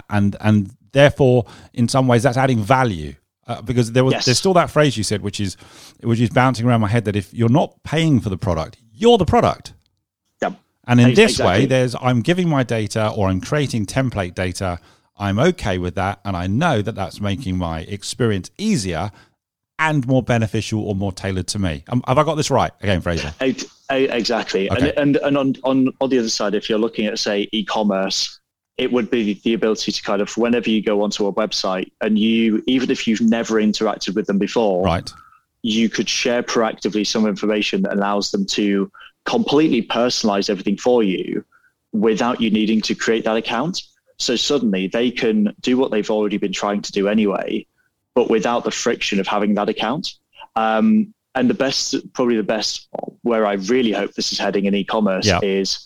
and 0.10 0.36
and 0.40 0.76
therefore 0.92 1.46
in 1.74 1.88
some 1.88 2.08
ways 2.08 2.24
that's 2.24 2.38
adding 2.38 2.60
value 2.60 3.16
uh, 3.48 3.62
because 3.62 3.92
there 3.94 4.04
was 4.04 4.14
yes. 4.14 4.26
there's 4.26 4.38
still 4.38 4.54
that 4.54 4.70
phrase 4.70 4.96
you 4.98 5.04
said 5.04 5.22
which 5.22 5.40
is 5.40 5.58
which 6.02 6.20
is 6.20 6.30
bouncing 6.30 6.66
around 6.66 6.82
my 6.82 6.88
head 6.88 7.06
that 7.06 7.16
if 7.16 7.34
you're 7.34 7.50
not 7.50 7.82
paying 7.84 8.20
for 8.20 8.30
the 8.30 8.38
product 8.38 8.78
you're 8.94 9.18
the 9.18 9.26
product 9.26 9.74
yep. 10.44 10.54
and 10.88 11.00
in 11.00 11.16
this 11.16 11.40
way 11.40 11.66
there's 11.66 11.96
i'm 12.02 12.22
giving 12.22 12.48
my 12.48 12.62
data 12.62 13.12
or 13.16 13.30
i'm 13.30 13.42
creating 13.42 13.86
template 13.86 14.36
data 14.36 14.80
I'm 15.18 15.40
okay 15.40 15.78
with 15.78 15.96
that. 15.96 16.20
And 16.26 16.36
I 16.36 16.48
know 16.48 16.82
that 16.82 16.96
that's 16.96 17.22
making 17.22 17.58
my 17.58 17.82
experience 17.82 18.52
easier 18.58 19.12
and 19.78 20.08
more 20.08 20.24
beneficial 20.24 20.82
or 20.88 20.96
more 20.96 21.12
tailored 21.12 21.48
to 21.48 21.60
me. 21.60 21.84
Um, 21.90 22.04
have 22.08 22.18
I 22.18 22.24
got 22.24 22.36
this 22.36 22.50
right 22.50 22.72
again, 22.82 23.02
Fraser? 23.02 23.34
Exactly. 23.90 24.70
Okay. 24.70 24.94
And, 24.96 25.18
and, 25.18 25.18
and 25.18 25.38
on, 25.38 25.56
on, 25.64 25.94
on 26.00 26.10
the 26.10 26.20
other 26.20 26.30
side, 26.30 26.56
if 26.56 26.70
you're 26.70 26.80
looking 26.80 27.06
at, 27.06 27.20
say, 27.20 27.48
e 27.52 27.64
commerce, 27.66 28.40
it 28.78 28.92
would 28.92 29.10
be 29.10 29.36
the 29.44 29.54
ability 29.54 29.92
to 29.92 30.02
kind 30.02 30.22
of, 30.22 30.36
whenever 30.38 30.70
you 30.70 30.82
go 30.82 31.02
onto 31.02 31.28
a 31.28 31.34
website 31.34 31.92
and 32.02 32.20
you, 32.20 32.64
even 32.68 32.92
if 32.92 33.08
you've 33.08 33.22
never 33.22 33.56
interacted 33.56 34.16
with 34.16 34.28
them 34.28 34.38
before, 34.38 34.84
right. 34.84 35.10
you 35.62 35.90
could 35.90 36.10
share 36.10 36.44
proactively 36.44 37.08
some 37.08 37.26
information 37.26 37.84
that 37.84 37.94
allows 37.94 38.32
them 38.32 38.46
to 38.46 38.92
completely 39.26 39.82
personalize 39.82 40.50
everything 40.50 40.78
for 40.78 41.04
you 41.04 41.44
without 41.94 42.42
you 42.42 42.50
needing 42.50 42.82
to 42.82 42.94
create 42.96 43.24
that 43.24 43.38
account. 43.38 43.82
So 44.18 44.36
suddenly 44.36 44.88
they 44.88 45.12
can 45.12 45.54
do 45.60 45.78
what 45.78 45.92
they've 45.92 46.10
already 46.10 46.38
been 46.38 46.54
trying 46.54 46.82
to 46.82 46.92
do 46.92 47.08
anyway, 47.08 47.66
but 48.14 48.30
without 48.30 48.64
the 48.64 48.72
friction 48.72 49.20
of 49.20 49.28
having 49.28 49.56
that 49.56 49.70
account. 49.70 50.14
Um, 50.56 51.14
and 51.34 51.50
the 51.50 51.54
best, 51.54 51.96
probably 52.14 52.38
the 52.38 52.44
best, 52.44 52.88
where 53.24 53.46
I 53.46 53.54
really 53.54 53.92
hope 53.92 54.14
this 54.14 54.32
is 54.32 54.40
heading 54.40 54.66
in 54.66 54.76
e-commerce 54.76 55.28
yeah. 55.28 55.40
is 55.44 55.86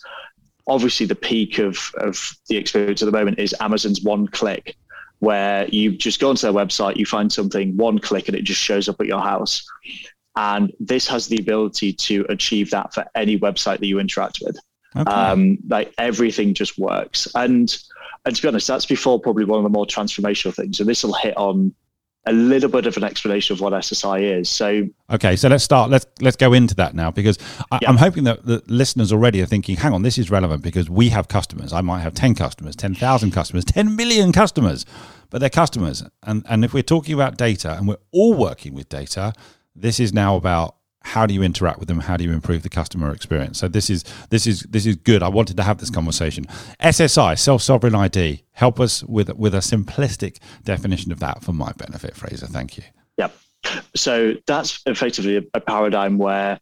obviously 0.68 1.06
the 1.06 1.16
peak 1.16 1.58
of, 1.58 1.90
of 1.96 2.36
the 2.48 2.56
experience 2.56 3.02
at 3.02 3.06
the 3.06 3.18
moment 3.18 3.40
is 3.40 3.54
Amazon's 3.58 4.02
one 4.02 4.28
click, 4.28 4.76
where 5.18 5.66
you 5.68 5.90
just 5.90 6.20
go 6.20 6.30
onto 6.30 6.42
their 6.42 6.52
website, 6.52 6.96
you 6.96 7.04
find 7.04 7.32
something, 7.32 7.76
one 7.76 7.98
click, 7.98 8.28
and 8.28 8.36
it 8.36 8.44
just 8.44 8.60
shows 8.60 8.88
up 8.88 9.00
at 9.00 9.06
your 9.06 9.20
house. 9.20 9.66
And 10.36 10.72
this 10.78 11.08
has 11.08 11.26
the 11.26 11.38
ability 11.38 11.92
to 11.94 12.24
achieve 12.28 12.70
that 12.70 12.94
for 12.94 13.04
any 13.16 13.36
website 13.36 13.80
that 13.80 13.86
you 13.86 13.98
interact 13.98 14.38
with. 14.40 14.56
Okay. 14.96 15.10
Um, 15.10 15.58
like 15.68 15.92
everything 15.98 16.54
just 16.54 16.78
works. 16.78 17.26
And 17.34 17.76
and 18.24 18.36
to 18.36 18.42
be 18.42 18.48
honest, 18.48 18.66
that's 18.66 18.86
before 18.86 19.20
probably 19.20 19.44
one 19.44 19.58
of 19.58 19.62
the 19.64 19.70
more 19.70 19.86
transformational 19.86 20.54
things. 20.54 20.80
And 20.80 20.88
this 20.88 21.02
will 21.02 21.14
hit 21.14 21.36
on 21.36 21.74
a 22.26 22.32
little 22.32 22.68
bit 22.68 22.86
of 22.86 22.96
an 22.98 23.04
explanation 23.04 23.54
of 23.54 23.60
what 23.60 23.72
SSI 23.72 24.38
is. 24.38 24.48
So 24.48 24.88
okay, 25.10 25.36
so 25.36 25.48
let's 25.48 25.64
start. 25.64 25.90
Let's 25.90 26.06
let's 26.20 26.36
go 26.36 26.52
into 26.52 26.74
that 26.74 26.94
now 26.94 27.10
because 27.10 27.38
I, 27.70 27.80
am 27.86 27.96
hoping 27.96 28.24
that 28.24 28.44
the 28.44 28.62
listeners 28.66 29.12
already 29.12 29.40
are 29.40 29.46
thinking, 29.46 29.76
hang 29.76 29.94
on, 29.94 30.02
this 30.02 30.18
is 30.18 30.30
relevant 30.30 30.62
because 30.62 30.90
we 30.90 31.08
have 31.08 31.28
customers. 31.28 31.72
I 31.72 31.80
might 31.80 32.00
have 32.00 32.12
ten 32.12 32.34
customers, 32.34 32.76
ten 32.76 32.94
thousand 32.94 33.30
customers, 33.30 33.64
ten 33.64 33.96
million 33.96 34.32
customers, 34.32 34.84
but 35.30 35.40
they're 35.40 35.48
customers. 35.48 36.02
And 36.22 36.44
and 36.48 36.64
if 36.64 36.74
we're 36.74 36.82
talking 36.82 37.14
about 37.14 37.38
data 37.38 37.74
and 37.76 37.88
we're 37.88 37.96
all 38.12 38.34
working 38.34 38.74
with 38.74 38.90
data, 38.90 39.32
this 39.74 39.98
is 39.98 40.12
now 40.12 40.36
about 40.36 40.76
how 41.02 41.26
do 41.26 41.34
you 41.34 41.42
interact 41.42 41.78
with 41.78 41.88
them? 41.88 42.00
How 42.00 42.16
do 42.16 42.24
you 42.24 42.32
improve 42.32 42.62
the 42.62 42.68
customer 42.68 43.12
experience? 43.12 43.58
So 43.58 43.68
this 43.68 43.88
is 43.90 44.04
this 44.28 44.46
is 44.46 44.62
this 44.62 44.86
is 44.86 44.96
good. 44.96 45.22
I 45.22 45.28
wanted 45.28 45.56
to 45.56 45.62
have 45.62 45.78
this 45.78 45.90
conversation. 45.90 46.44
Ssi 46.80 47.38
self 47.38 47.62
sovereign 47.62 47.94
id 47.94 48.42
help 48.52 48.78
us 48.80 49.02
with 49.04 49.34
with 49.36 49.54
a 49.54 49.58
simplistic 49.58 50.38
definition 50.64 51.10
of 51.10 51.20
that 51.20 51.42
for 51.42 51.52
my 51.52 51.72
benefit 51.72 52.14
fraser. 52.14 52.46
Thank 52.46 52.76
you. 52.76 52.84
Yep. 53.18 53.34
So 53.94 54.34
that's 54.46 54.82
effectively 54.86 55.36
a, 55.38 55.42
a 55.54 55.60
paradigm 55.60 56.18
where 56.18 56.60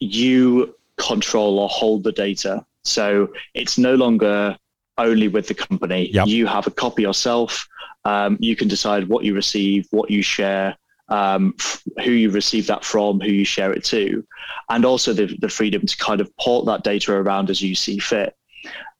you 0.00 0.74
control 0.96 1.58
or 1.58 1.68
hold 1.68 2.04
the 2.04 2.12
data. 2.12 2.64
So 2.82 3.32
it's 3.54 3.78
no 3.78 3.94
longer 3.94 4.56
only 4.96 5.28
with 5.28 5.48
the 5.48 5.54
company. 5.54 6.10
Yep. 6.10 6.26
you 6.28 6.46
have 6.46 6.66
a 6.66 6.70
copy 6.70 7.02
yourself. 7.02 7.68
Um, 8.04 8.36
you 8.40 8.54
can 8.56 8.68
decide 8.68 9.08
what 9.08 9.24
you 9.24 9.34
receive 9.34 9.88
what 9.90 10.10
you 10.10 10.22
share 10.22 10.76
um, 11.08 11.54
f- 11.58 11.82
who 12.04 12.10
you 12.10 12.30
receive 12.30 12.66
that 12.66 12.84
from, 12.84 13.20
who 13.20 13.30
you 13.30 13.44
share 13.44 13.72
it 13.72 13.84
to, 13.84 14.24
and 14.70 14.84
also 14.84 15.12
the, 15.12 15.36
the 15.40 15.48
freedom 15.48 15.86
to 15.86 15.96
kind 15.96 16.20
of 16.20 16.34
port 16.36 16.66
that 16.66 16.84
data 16.84 17.12
around 17.12 17.50
as 17.50 17.60
you 17.60 17.74
see 17.74 17.98
fit. 17.98 18.36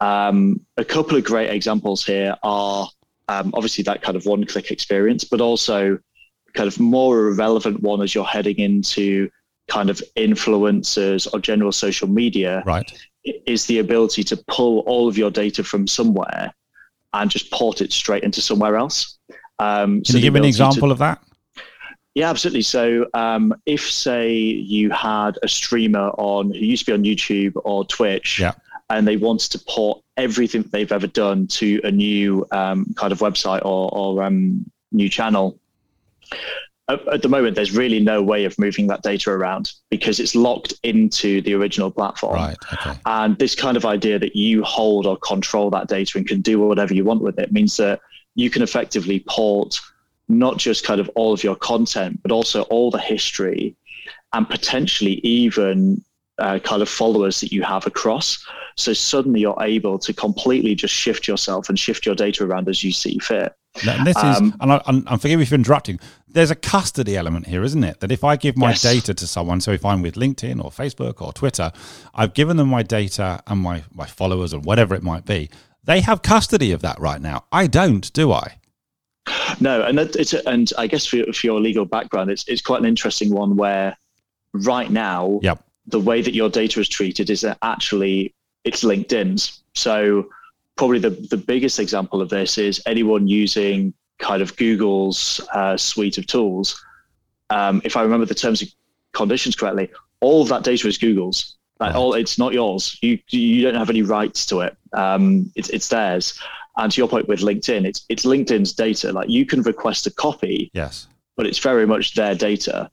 Um, 0.00 0.60
a 0.76 0.84
couple 0.84 1.16
of 1.16 1.24
great 1.24 1.50
examples 1.50 2.04
here 2.04 2.36
are 2.42 2.88
um, 3.28 3.52
obviously 3.54 3.84
that 3.84 4.02
kind 4.02 4.16
of 4.16 4.26
one 4.26 4.44
click 4.44 4.70
experience, 4.70 5.24
but 5.24 5.40
also 5.40 5.98
kind 6.54 6.68
of 6.68 6.78
more 6.78 7.32
relevant 7.32 7.80
one 7.80 8.02
as 8.02 8.14
you're 8.14 8.24
heading 8.24 8.58
into 8.58 9.30
kind 9.68 9.90
of 9.90 10.02
influencers 10.16 11.26
or 11.32 11.40
general 11.40 11.72
social 11.72 12.08
media 12.08 12.62
right. 12.66 12.92
is 13.46 13.66
the 13.66 13.78
ability 13.78 14.22
to 14.22 14.36
pull 14.48 14.80
all 14.80 15.08
of 15.08 15.16
your 15.16 15.30
data 15.30 15.64
from 15.64 15.86
somewhere 15.86 16.52
and 17.14 17.30
just 17.30 17.50
port 17.50 17.80
it 17.80 17.92
straight 17.92 18.22
into 18.22 18.42
somewhere 18.42 18.76
else. 18.76 19.18
Um, 19.58 20.02
Can 20.02 20.04
so 20.04 20.16
you 20.18 20.22
give 20.22 20.34
me 20.34 20.40
an 20.40 20.46
example 20.46 20.88
to, 20.88 20.92
of 20.92 20.98
that? 20.98 21.22
Yeah, 22.14 22.30
absolutely. 22.30 22.62
So, 22.62 23.06
um, 23.14 23.54
if 23.66 23.90
say 23.90 24.32
you 24.32 24.90
had 24.90 25.38
a 25.42 25.48
streamer 25.48 26.10
on 26.10 26.52
who 26.52 26.60
used 26.60 26.86
to 26.86 26.92
be 26.92 26.94
on 26.94 27.04
YouTube 27.04 27.60
or 27.64 27.84
Twitch, 27.84 28.38
yeah. 28.38 28.52
and 28.88 29.06
they 29.06 29.16
wanted 29.16 29.50
to 29.52 29.58
port 29.66 30.00
everything 30.16 30.62
they've 30.70 30.92
ever 30.92 31.08
done 31.08 31.48
to 31.48 31.80
a 31.82 31.90
new 31.90 32.46
um, 32.52 32.86
kind 32.96 33.12
of 33.12 33.18
website 33.18 33.64
or, 33.64 33.92
or 33.92 34.22
um, 34.22 34.64
new 34.92 35.08
channel, 35.08 35.58
at, 36.88 37.22
the 37.22 37.28
moment, 37.28 37.54
there's 37.54 37.74
really 37.74 38.00
no 38.00 38.22
way 38.22 38.44
of 38.44 38.58
moving 38.58 38.88
that 38.88 39.02
data 39.02 39.30
around 39.30 39.72
because 39.90 40.20
it's 40.20 40.34
locked 40.34 40.74
into 40.82 41.40
the 41.40 41.54
original 41.54 41.90
platform. 41.90 42.34
Right. 42.34 42.56
Okay. 42.74 42.98
And 43.06 43.38
this 43.38 43.54
kind 43.54 43.76
of 43.76 43.86
idea 43.86 44.18
that 44.18 44.36
you 44.36 44.62
hold 44.64 45.06
or 45.06 45.16
control 45.16 45.70
that 45.70 45.88
data 45.88 46.18
and 46.18 46.26
can 46.26 46.42
do 46.42 46.60
whatever 46.60 46.92
you 46.92 47.04
want 47.04 47.22
with 47.22 47.38
it 47.38 47.52
means 47.52 47.76
that 47.78 48.00
you 48.34 48.50
can 48.50 48.62
effectively 48.62 49.24
port 49.28 49.80
not 50.28 50.56
just 50.58 50.84
kind 50.84 51.00
of 51.00 51.08
all 51.14 51.32
of 51.32 51.44
your 51.44 51.56
content, 51.56 52.20
but 52.22 52.32
also 52.32 52.62
all 52.62 52.90
the 52.90 52.98
history 52.98 53.76
and 54.32 54.48
potentially 54.48 55.14
even 55.22 56.02
uh, 56.38 56.58
kind 56.58 56.82
of 56.82 56.88
followers 56.88 57.40
that 57.40 57.52
you 57.52 57.62
have 57.62 57.86
across. 57.86 58.44
So 58.76 58.92
suddenly 58.92 59.40
you're 59.40 59.56
able 59.60 59.98
to 60.00 60.12
completely 60.12 60.74
just 60.74 60.94
shift 60.94 61.28
yourself 61.28 61.68
and 61.68 61.78
shift 61.78 62.04
your 62.04 62.14
data 62.14 62.44
around 62.44 62.68
as 62.68 62.82
you 62.82 62.92
see 62.92 63.18
fit. 63.20 63.54
And 63.88 64.06
this 64.06 64.16
um, 64.16 64.46
is, 64.46 64.52
and 64.60 64.72
I, 64.72 64.82
am 64.86 65.18
forgive 65.18 65.38
me 65.38 65.44
for 65.44 65.56
interrupting. 65.56 65.98
There's 66.28 66.50
a 66.50 66.56
custody 66.56 67.16
element 67.16 67.46
here, 67.46 67.62
isn't 67.64 67.82
it? 67.82 68.00
That 68.00 68.12
if 68.12 68.22
I 68.22 68.36
give 68.36 68.56
my 68.56 68.70
yes. 68.70 68.82
data 68.82 69.14
to 69.14 69.26
someone, 69.26 69.60
so 69.60 69.72
if 69.72 69.84
I'm 69.84 70.00
with 70.00 70.14
LinkedIn 70.14 70.64
or 70.64 70.70
Facebook 70.70 71.20
or 71.20 71.32
Twitter, 71.32 71.72
I've 72.14 72.34
given 72.34 72.56
them 72.56 72.68
my 72.68 72.82
data 72.82 73.42
and 73.46 73.60
my 73.60 73.84
my 73.92 74.06
followers 74.06 74.54
or 74.54 74.60
whatever 74.60 74.94
it 74.94 75.02
might 75.02 75.24
be. 75.24 75.50
They 75.82 76.00
have 76.00 76.22
custody 76.22 76.72
of 76.72 76.82
that 76.82 76.98
right 76.98 77.20
now. 77.20 77.44
I 77.52 77.66
don't, 77.66 78.10
do 78.12 78.32
I? 78.32 78.58
No, 79.60 79.82
and 79.82 79.98
that, 79.98 80.16
it's 80.16 80.32
a, 80.32 80.46
and 80.48 80.70
I 80.76 80.86
guess 80.86 81.06
for, 81.06 81.24
for 81.32 81.46
your 81.46 81.60
legal 81.60 81.84
background, 81.84 82.30
it's 82.30 82.46
it's 82.48 82.60
quite 82.60 82.80
an 82.80 82.86
interesting 82.86 83.32
one 83.32 83.56
where 83.56 83.96
right 84.52 84.90
now, 84.90 85.40
yep. 85.42 85.64
the 85.86 86.00
way 86.00 86.22
that 86.22 86.34
your 86.34 86.48
data 86.48 86.80
is 86.80 86.88
treated 86.88 87.30
is 87.30 87.40
that 87.42 87.58
actually 87.62 88.34
it's 88.64 88.84
LinkedIn's. 88.84 89.62
So 89.74 90.28
probably 90.76 90.98
the, 90.98 91.10
the 91.10 91.36
biggest 91.36 91.78
example 91.78 92.20
of 92.20 92.28
this 92.28 92.58
is 92.58 92.82
anyone 92.86 93.28
using 93.28 93.94
kind 94.18 94.42
of 94.42 94.56
Google's 94.56 95.40
uh, 95.52 95.76
suite 95.76 96.18
of 96.18 96.26
tools. 96.26 96.82
Um, 97.50 97.82
if 97.84 97.96
I 97.96 98.02
remember 98.02 98.26
the 98.26 98.34
terms 98.34 98.62
and 98.62 98.72
conditions 99.12 99.56
correctly, 99.56 99.90
all 100.20 100.42
of 100.42 100.48
that 100.48 100.64
data 100.64 100.88
is 100.88 100.98
Google's. 100.98 101.56
Like 101.80 101.90
right. 101.90 101.98
all, 101.98 102.14
it's 102.14 102.38
not 102.38 102.52
yours. 102.52 102.96
You 103.02 103.18
you 103.30 103.62
don't 103.62 103.74
have 103.74 103.90
any 103.90 104.02
rights 104.02 104.46
to 104.46 104.60
it. 104.60 104.76
Um, 104.92 105.50
it's 105.56 105.68
it's 105.70 105.88
theirs. 105.88 106.38
And 106.76 106.90
to 106.92 107.00
your 107.00 107.08
point 107.08 107.28
with 107.28 107.40
LinkedIn, 107.40 107.84
it's 107.84 108.04
it's 108.08 108.24
LinkedIn's 108.24 108.72
data. 108.72 109.12
Like 109.12 109.28
you 109.28 109.46
can 109.46 109.62
request 109.62 110.06
a 110.06 110.10
copy, 110.10 110.70
yes, 110.74 111.06
but 111.36 111.46
it's 111.46 111.58
very 111.58 111.86
much 111.86 112.14
their 112.14 112.34
data. 112.34 112.90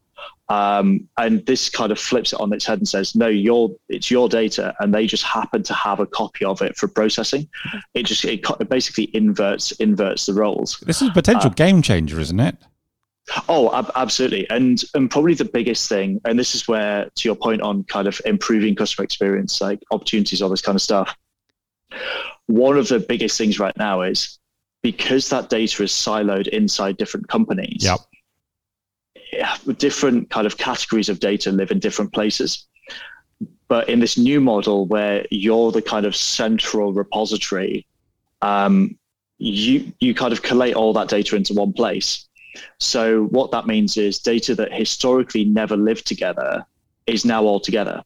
Um, 0.50 1.08
and 1.18 1.46
this 1.46 1.70
kind 1.70 1.94
of 1.94 2.00
flips 2.00 2.34
it 2.34 2.40
on 2.42 2.52
its 2.52 2.66
head 2.66 2.78
and 2.78 2.88
says, 2.88 3.16
no, 3.16 3.28
your 3.28 3.72
it's 3.88 4.12
your 4.12 4.28
data, 4.28 4.76
and 4.80 4.94
they 4.94 5.08
just 5.08 5.24
happen 5.24 5.64
to 5.64 5.74
have 5.74 6.00
a 6.02 6.06
copy 6.06 6.44
of 6.44 6.62
it 6.62 6.76
for 6.76 6.88
processing. 6.88 7.48
It 7.94 8.06
just 8.06 8.26
it, 8.26 8.46
basically 8.70 9.10
inverts 9.16 9.72
inverts 9.74 10.26
the 10.26 10.34
roles. 10.34 10.78
This 10.86 11.02
is 11.02 11.10
a 11.10 11.14
potential 11.14 11.52
uh, 11.52 11.54
game 11.54 11.82
changer, 11.82 12.20
isn't 12.20 12.40
it? 12.40 12.58
Oh, 13.48 13.74
ab- 13.74 13.92
absolutely, 13.96 14.50
and 14.50 14.84
and 14.94 15.10
probably 15.10 15.36
the 15.36 15.46
biggest 15.46 15.88
thing, 15.88 16.20
and 16.26 16.38
this 16.38 16.54
is 16.54 16.68
where, 16.68 17.10
to 17.16 17.28
your 17.30 17.36
point 17.36 17.62
on 17.62 17.86
kind 17.86 18.08
of 18.08 18.20
improving 18.26 18.76
customer 18.76 19.06
experience, 19.06 19.62
like 19.62 19.80
opportunities, 19.92 20.42
all 20.42 20.50
this 20.50 20.62
kind 20.62 20.76
of 20.76 20.82
stuff. 20.82 21.16
One 22.52 22.78
of 22.78 22.88
the 22.88 23.00
biggest 23.00 23.38
things 23.38 23.60
right 23.60 23.76
now 23.78 24.02
is 24.02 24.38
because 24.82 25.30
that 25.30 25.50
data 25.50 25.84
is 25.84 25.92
siloed 25.92 26.48
inside 26.48 26.98
different 26.98 27.28
companies. 27.28 27.84
Yep 27.84 28.00
different 29.78 30.30
kind 30.30 30.46
of 30.46 30.58
categories 30.58 31.10
of 31.10 31.20
data 31.20 31.52
live 31.52 31.72
in 31.72 31.80
different 31.80 32.14
places. 32.14 32.68
But 33.68 33.90
in 33.90 34.00
this 34.00 34.18
new 34.18 34.42
model 34.42 34.86
where 34.86 35.26
you're 35.32 35.72
the 35.72 35.82
kind 35.82 36.06
of 36.06 36.16
central 36.16 36.94
repository, 36.94 37.88
um, 38.42 38.98
you 39.38 39.92
you 40.00 40.14
kind 40.14 40.34
of 40.34 40.42
collate 40.42 40.76
all 40.76 40.94
that 40.94 41.08
data 41.08 41.36
into 41.36 41.54
one 41.54 41.74
place. 41.74 42.28
So 42.80 43.26
what 43.26 43.52
that 43.52 43.66
means 43.66 43.98
is 43.98 44.20
data 44.20 44.54
that 44.56 44.74
historically 44.74 45.46
never 45.46 45.78
lived 45.78 46.06
together 46.06 46.66
is 47.08 47.24
now 47.24 47.44
all 47.44 47.60
together. 47.60 48.04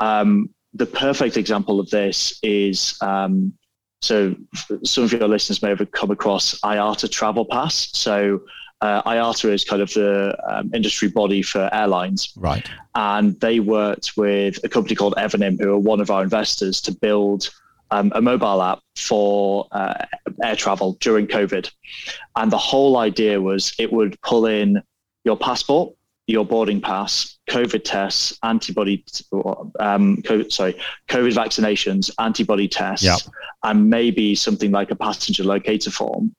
Um, 0.00 0.50
the 0.74 0.86
perfect 0.86 1.36
example 1.36 1.78
of 1.78 1.88
this 1.90 2.38
is 2.42 2.98
um, 3.00 3.54
so 4.04 4.34
some 4.82 5.04
of 5.04 5.12
your 5.12 5.26
listeners 5.26 5.62
may 5.62 5.70
have 5.70 5.90
come 5.92 6.10
across 6.10 6.60
IATA 6.60 7.10
Travel 7.10 7.44
Pass. 7.44 7.88
So 7.92 8.42
uh, 8.80 9.02
IATA 9.02 9.52
is 9.52 9.64
kind 9.64 9.80
of 9.80 9.92
the 9.94 10.36
um, 10.46 10.70
industry 10.74 11.08
body 11.08 11.42
for 11.42 11.70
airlines. 11.72 12.32
Right. 12.36 12.68
And 12.94 13.40
they 13.40 13.60
worked 13.60 14.12
with 14.16 14.62
a 14.62 14.68
company 14.68 14.94
called 14.94 15.14
Evernym, 15.16 15.58
who 15.58 15.72
are 15.72 15.78
one 15.78 16.00
of 16.00 16.10
our 16.10 16.22
investors, 16.22 16.80
to 16.82 16.92
build 16.92 17.50
um, 17.90 18.12
a 18.14 18.20
mobile 18.20 18.62
app 18.62 18.80
for 18.96 19.68
uh, 19.72 20.04
air 20.42 20.56
travel 20.56 20.98
during 21.00 21.26
COVID. 21.26 21.70
And 22.36 22.52
the 22.52 22.58
whole 22.58 22.98
idea 22.98 23.40
was 23.40 23.74
it 23.78 23.92
would 23.92 24.20
pull 24.20 24.46
in 24.46 24.82
your 25.24 25.36
passport, 25.36 25.94
your 26.26 26.44
boarding 26.44 26.80
pass, 26.80 27.36
COVID 27.50 27.82
tests, 27.84 28.38
antibody, 28.42 29.04
um, 29.78 30.16
COVID, 30.22 30.50
sorry, 30.50 30.74
COVID 31.08 31.34
vaccinations, 31.34 32.10
antibody 32.18 32.66
tests, 32.66 33.04
yep. 33.04 33.20
and 33.62 33.90
maybe 33.90 34.34
something 34.34 34.70
like 34.70 34.90
a 34.90 34.96
passenger 34.96 35.44
locator 35.44 35.90
form 35.90 36.34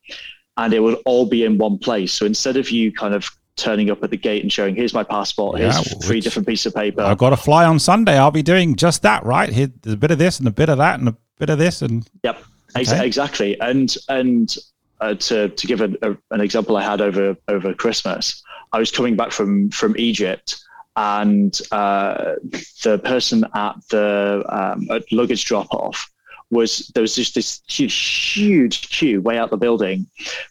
and 0.57 0.73
it 0.73 0.79
would 0.79 0.97
all 1.05 1.25
be 1.25 1.43
in 1.43 1.57
one 1.57 1.77
place. 1.77 2.13
So 2.13 2.25
instead 2.25 2.57
of 2.57 2.69
you 2.69 2.91
kind 2.91 3.13
of 3.13 3.29
turning 3.57 3.89
up 3.89 4.03
at 4.03 4.09
the 4.09 4.17
gate 4.17 4.41
and 4.41 4.51
showing, 4.51 4.75
here's 4.75 4.93
my 4.93 5.03
passport, 5.03 5.59
yeah, 5.59 5.71
here's 5.71 6.05
three 6.05 6.19
different 6.19 6.47
pieces 6.47 6.67
of 6.67 6.75
paper. 6.75 7.01
I've 7.01 7.17
got 7.17 7.31
to 7.31 7.37
fly 7.37 7.65
on 7.65 7.79
Sunday. 7.79 8.17
I'll 8.17 8.31
be 8.31 8.43
doing 8.43 8.75
just 8.75 9.01
that, 9.03 9.23
right? 9.25 9.49
Here, 9.49 9.71
there's 9.81 9.93
a 9.93 9.97
bit 9.97 10.11
of 10.11 10.17
this 10.17 10.39
and 10.39 10.47
a 10.47 10.51
bit 10.51 10.69
of 10.69 10.77
that 10.77 10.99
and 10.99 11.09
a 11.09 11.17
bit 11.37 11.49
of 11.49 11.57
this 11.57 11.81
and 11.81 12.07
yep, 12.23 12.41
okay. 12.77 13.05
exactly. 13.05 13.59
And 13.59 13.95
and 14.09 14.55
uh, 15.01 15.15
to 15.15 15.49
to 15.49 15.67
give 15.67 15.81
a, 15.81 15.93
a, 16.01 16.17
an 16.31 16.41
example, 16.41 16.77
I 16.77 16.83
had 16.83 17.01
over 17.01 17.35
over 17.47 17.73
Christmas. 17.73 18.43
I 18.73 18.79
was 18.79 18.91
coming 18.91 19.15
back 19.15 19.31
from 19.31 19.69
from 19.71 19.95
Egypt. 19.97 20.61
And 20.97 21.59
uh, 21.71 22.35
the 22.83 22.99
person 23.03 23.43
at 23.53 23.75
the 23.89 24.45
um, 24.47 24.87
at 24.89 25.11
luggage 25.11 25.43
drop 25.43 25.67
off 25.73 26.09
was 26.51 26.91
there 26.93 27.01
was 27.01 27.15
just 27.15 27.35
this 27.35 27.61
huge, 27.67 28.33
huge 28.33 28.89
queue 28.89 29.21
way 29.21 29.37
out 29.37 29.49
the 29.49 29.57
building 29.57 30.07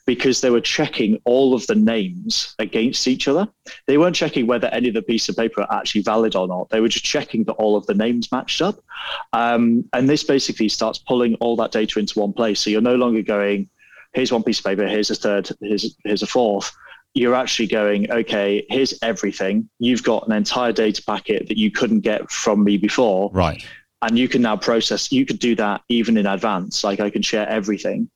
because 0.07 0.41
they 0.41 0.51
were 0.51 0.61
checking 0.61 1.21
all 1.25 1.55
of 1.55 1.67
the 1.67 1.75
names 1.75 2.55
against 2.59 3.07
each 3.07 3.29
other. 3.29 3.49
They 3.87 3.97
weren't 3.97 4.17
checking 4.17 4.47
whether 4.47 4.69
any 4.69 4.89
of 4.89 4.95
the 4.95 5.03
piece 5.03 5.29
of 5.29 5.37
paper 5.37 5.63
are 5.63 5.79
actually 5.79 6.03
valid 6.03 6.35
or 6.35 6.49
not. 6.49 6.69
They 6.71 6.81
were 6.81 6.89
just 6.89 7.05
checking 7.05 7.45
that 7.45 7.53
all 7.53 7.77
of 7.77 7.87
the 7.87 7.95
names 7.95 8.31
matched 8.33 8.61
up. 8.61 8.81
Um, 9.33 9.89
and 9.93 10.09
this 10.09 10.25
basically 10.25 10.69
starts 10.69 10.99
pulling 10.99 11.37
all 11.37 11.57
that 11.57 11.73
data 11.73 11.99
into 11.99 12.19
one 12.19 12.33
place. 12.33 12.61
So 12.61 12.71
you're 12.71 12.81
no 12.81 12.97
longer 12.97 13.23
going, 13.23 13.69
here's 14.15 14.33
one 14.33 14.43
piece 14.43 14.61
of 14.61 14.65
paper, 14.65 14.87
here's 14.87 15.11
a 15.11 15.15
third, 15.15 15.51
here's, 15.61 15.97
here's 16.05 16.23
a 16.23 16.27
fourth. 16.27 16.73
You're 17.15 17.35
actually 17.35 17.69
going, 17.69 18.11
okay, 18.11 18.65
here's 18.69 18.95
everything. 19.03 19.69
You've 19.79 20.03
got 20.03 20.27
an 20.27 20.33
entire 20.33 20.73
data 20.73 21.03
packet 21.05 21.49
that 21.49 21.59
you 21.59 21.71
couldn't 21.71 22.01
get 22.01 22.31
from 22.31 22.65
me 22.65 22.77
before. 22.77 23.31
Right. 23.33 23.65
And 24.03 24.19
you 24.19 24.29
can 24.29 24.43
now 24.43 24.57
process 24.57 25.13
you 25.13 25.25
could 25.25 25.39
do 25.39 25.55
that 25.57 25.81
even 25.89 26.17
in 26.17 26.27
advance. 26.27 26.85
Like 26.85 27.01
i 27.01 27.09
can 27.11 27.23
share 27.23 27.49
everything. 27.49 28.11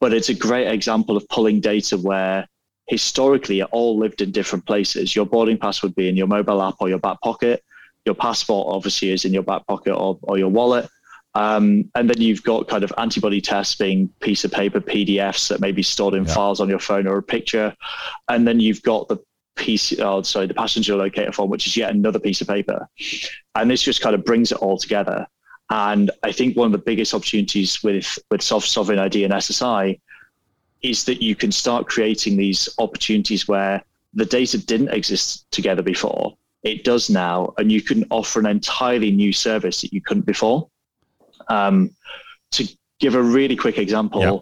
But 0.00 0.12
it's 0.12 0.28
a 0.28 0.34
great 0.34 0.68
example 0.68 1.16
of 1.16 1.28
pulling 1.28 1.60
data 1.60 1.96
where 1.96 2.46
historically 2.86 3.60
it 3.60 3.68
all 3.72 3.98
lived 3.98 4.20
in 4.20 4.30
different 4.30 4.66
places. 4.66 5.16
Your 5.16 5.26
boarding 5.26 5.58
pass 5.58 5.82
would 5.82 5.94
be 5.94 6.08
in 6.08 6.16
your 6.16 6.28
mobile 6.28 6.62
app 6.62 6.76
or 6.78 6.88
your 6.88 6.98
back 6.98 7.20
pocket. 7.22 7.64
Your 8.04 8.14
passport 8.14 8.68
obviously 8.70 9.10
is 9.10 9.24
in 9.24 9.32
your 9.34 9.42
back 9.42 9.66
pocket 9.66 9.94
or, 9.94 10.18
or 10.22 10.38
your 10.38 10.48
wallet 10.48 10.88
um, 11.36 11.90
and 11.94 12.08
then 12.08 12.20
you've 12.20 12.42
got 12.42 12.68
kind 12.68 12.82
of 12.82 12.92
antibody 12.98 13.40
tests 13.40 13.74
being 13.74 14.08
piece 14.20 14.44
of 14.44 14.50
paper 14.50 14.80
pdfs 14.80 15.48
that 15.48 15.60
may 15.60 15.72
be 15.72 15.82
stored 15.82 16.14
in 16.14 16.24
yeah. 16.24 16.34
files 16.34 16.60
on 16.60 16.68
your 16.68 16.78
phone 16.78 17.06
or 17.06 17.18
a 17.18 17.22
picture 17.22 17.74
and 18.28 18.46
then 18.46 18.60
you've 18.60 18.82
got 18.82 19.08
the 19.08 19.18
piece, 19.56 19.98
oh, 19.98 20.22
sorry, 20.22 20.46
the 20.46 20.54
passenger 20.54 20.94
locator 20.94 21.32
form, 21.32 21.50
which 21.50 21.66
is 21.66 21.76
yet 21.76 21.90
another 21.90 22.20
piece 22.20 22.40
of 22.40 22.46
paper. 22.46 22.88
And 23.54 23.70
this 23.70 23.82
just 23.82 24.00
kind 24.00 24.14
of 24.14 24.24
brings 24.24 24.52
it 24.52 24.58
all 24.58 24.78
together. 24.78 25.26
And 25.70 26.10
I 26.22 26.30
think 26.30 26.56
one 26.56 26.66
of 26.66 26.72
the 26.72 26.78
biggest 26.78 27.12
opportunities 27.12 27.82
with, 27.82 28.18
with 28.30 28.42
self 28.42 28.64
sovereign 28.64 29.00
ID 29.00 29.24
and 29.24 29.32
SSI 29.32 29.98
is 30.82 31.04
that 31.06 31.20
you 31.20 31.34
can 31.34 31.50
start 31.50 31.88
creating 31.88 32.36
these 32.36 32.68
opportunities 32.78 33.48
where 33.48 33.82
the 34.14 34.24
data 34.24 34.58
didn't 34.58 34.90
exist 34.90 35.50
together 35.50 35.82
before. 35.82 36.36
It 36.62 36.84
does 36.84 37.10
now, 37.10 37.52
and 37.58 37.72
you 37.72 37.82
can 37.82 38.04
offer 38.10 38.38
an 38.38 38.46
entirely 38.46 39.10
new 39.10 39.32
service 39.32 39.80
that 39.80 39.92
you 39.92 40.00
couldn't 40.00 40.26
before. 40.26 40.68
Um, 41.48 41.90
to 42.52 42.66
give 42.98 43.14
a 43.14 43.22
really 43.22 43.56
quick 43.56 43.78
example, 43.78 44.20
yeah. 44.20 44.38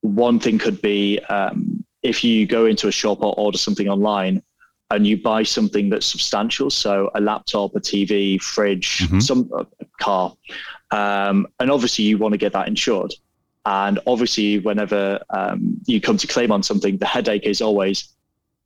one 0.00 0.38
thing 0.38 0.58
could 0.58 0.80
be 0.82 1.18
um, 1.28 1.84
if 2.02 2.22
you 2.22 2.46
go 2.46 2.66
into 2.66 2.88
a 2.88 2.92
shop 2.92 3.22
or 3.22 3.34
order 3.36 3.58
something 3.58 3.88
online 3.88 4.42
and 4.90 5.06
you 5.06 5.20
buy 5.20 5.42
something 5.42 5.88
that's 5.90 6.06
substantial, 6.06 6.70
so 6.70 7.10
a 7.14 7.20
laptop, 7.20 7.74
a 7.74 7.80
TV, 7.80 8.40
fridge, 8.40 8.98
mm-hmm. 8.98 9.18
some 9.18 9.50
uh, 9.56 9.64
car, 10.00 10.32
um, 10.92 11.46
and 11.58 11.70
obviously 11.70 12.04
you 12.04 12.18
want 12.18 12.32
to 12.32 12.38
get 12.38 12.52
that 12.52 12.68
insured. 12.68 13.12
And 13.64 13.98
obviously, 14.06 14.60
whenever 14.60 15.18
um, 15.30 15.80
you 15.86 16.00
come 16.00 16.16
to 16.18 16.26
claim 16.28 16.52
on 16.52 16.62
something, 16.62 16.98
the 16.98 17.06
headache 17.06 17.42
is 17.42 17.60
always 17.60 18.08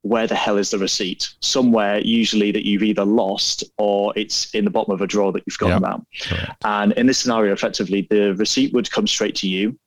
where 0.03 0.26
the 0.26 0.34
hell 0.34 0.57
is 0.57 0.70
the 0.70 0.78
receipt? 0.78 1.28
Somewhere, 1.40 2.01
usually 2.01 2.53
that 2.53 2.66
you've 2.66 2.82
either 2.82 3.05
lost 3.05 3.64
or 3.76 4.12
it's 4.16 4.53
in 4.55 4.64
the 4.64 4.70
bottom 4.70 4.94
of 4.94 5.01
a 5.01 5.07
drawer 5.07 5.32
that 5.32 5.42
you've 5.46 5.55
forgotten 5.55 5.82
yep. 5.82 5.90
about. 5.90 6.07
Correct. 6.22 6.64
And 6.64 6.92
in 6.92 7.07
this 7.07 7.18
scenario, 7.18 7.53
effectively, 7.53 8.07
the 8.09 8.34
receipt 8.34 8.72
would 8.72 8.90
come 8.90 9.07
straight 9.07 9.36
to 9.36 9.48
you 9.48 9.78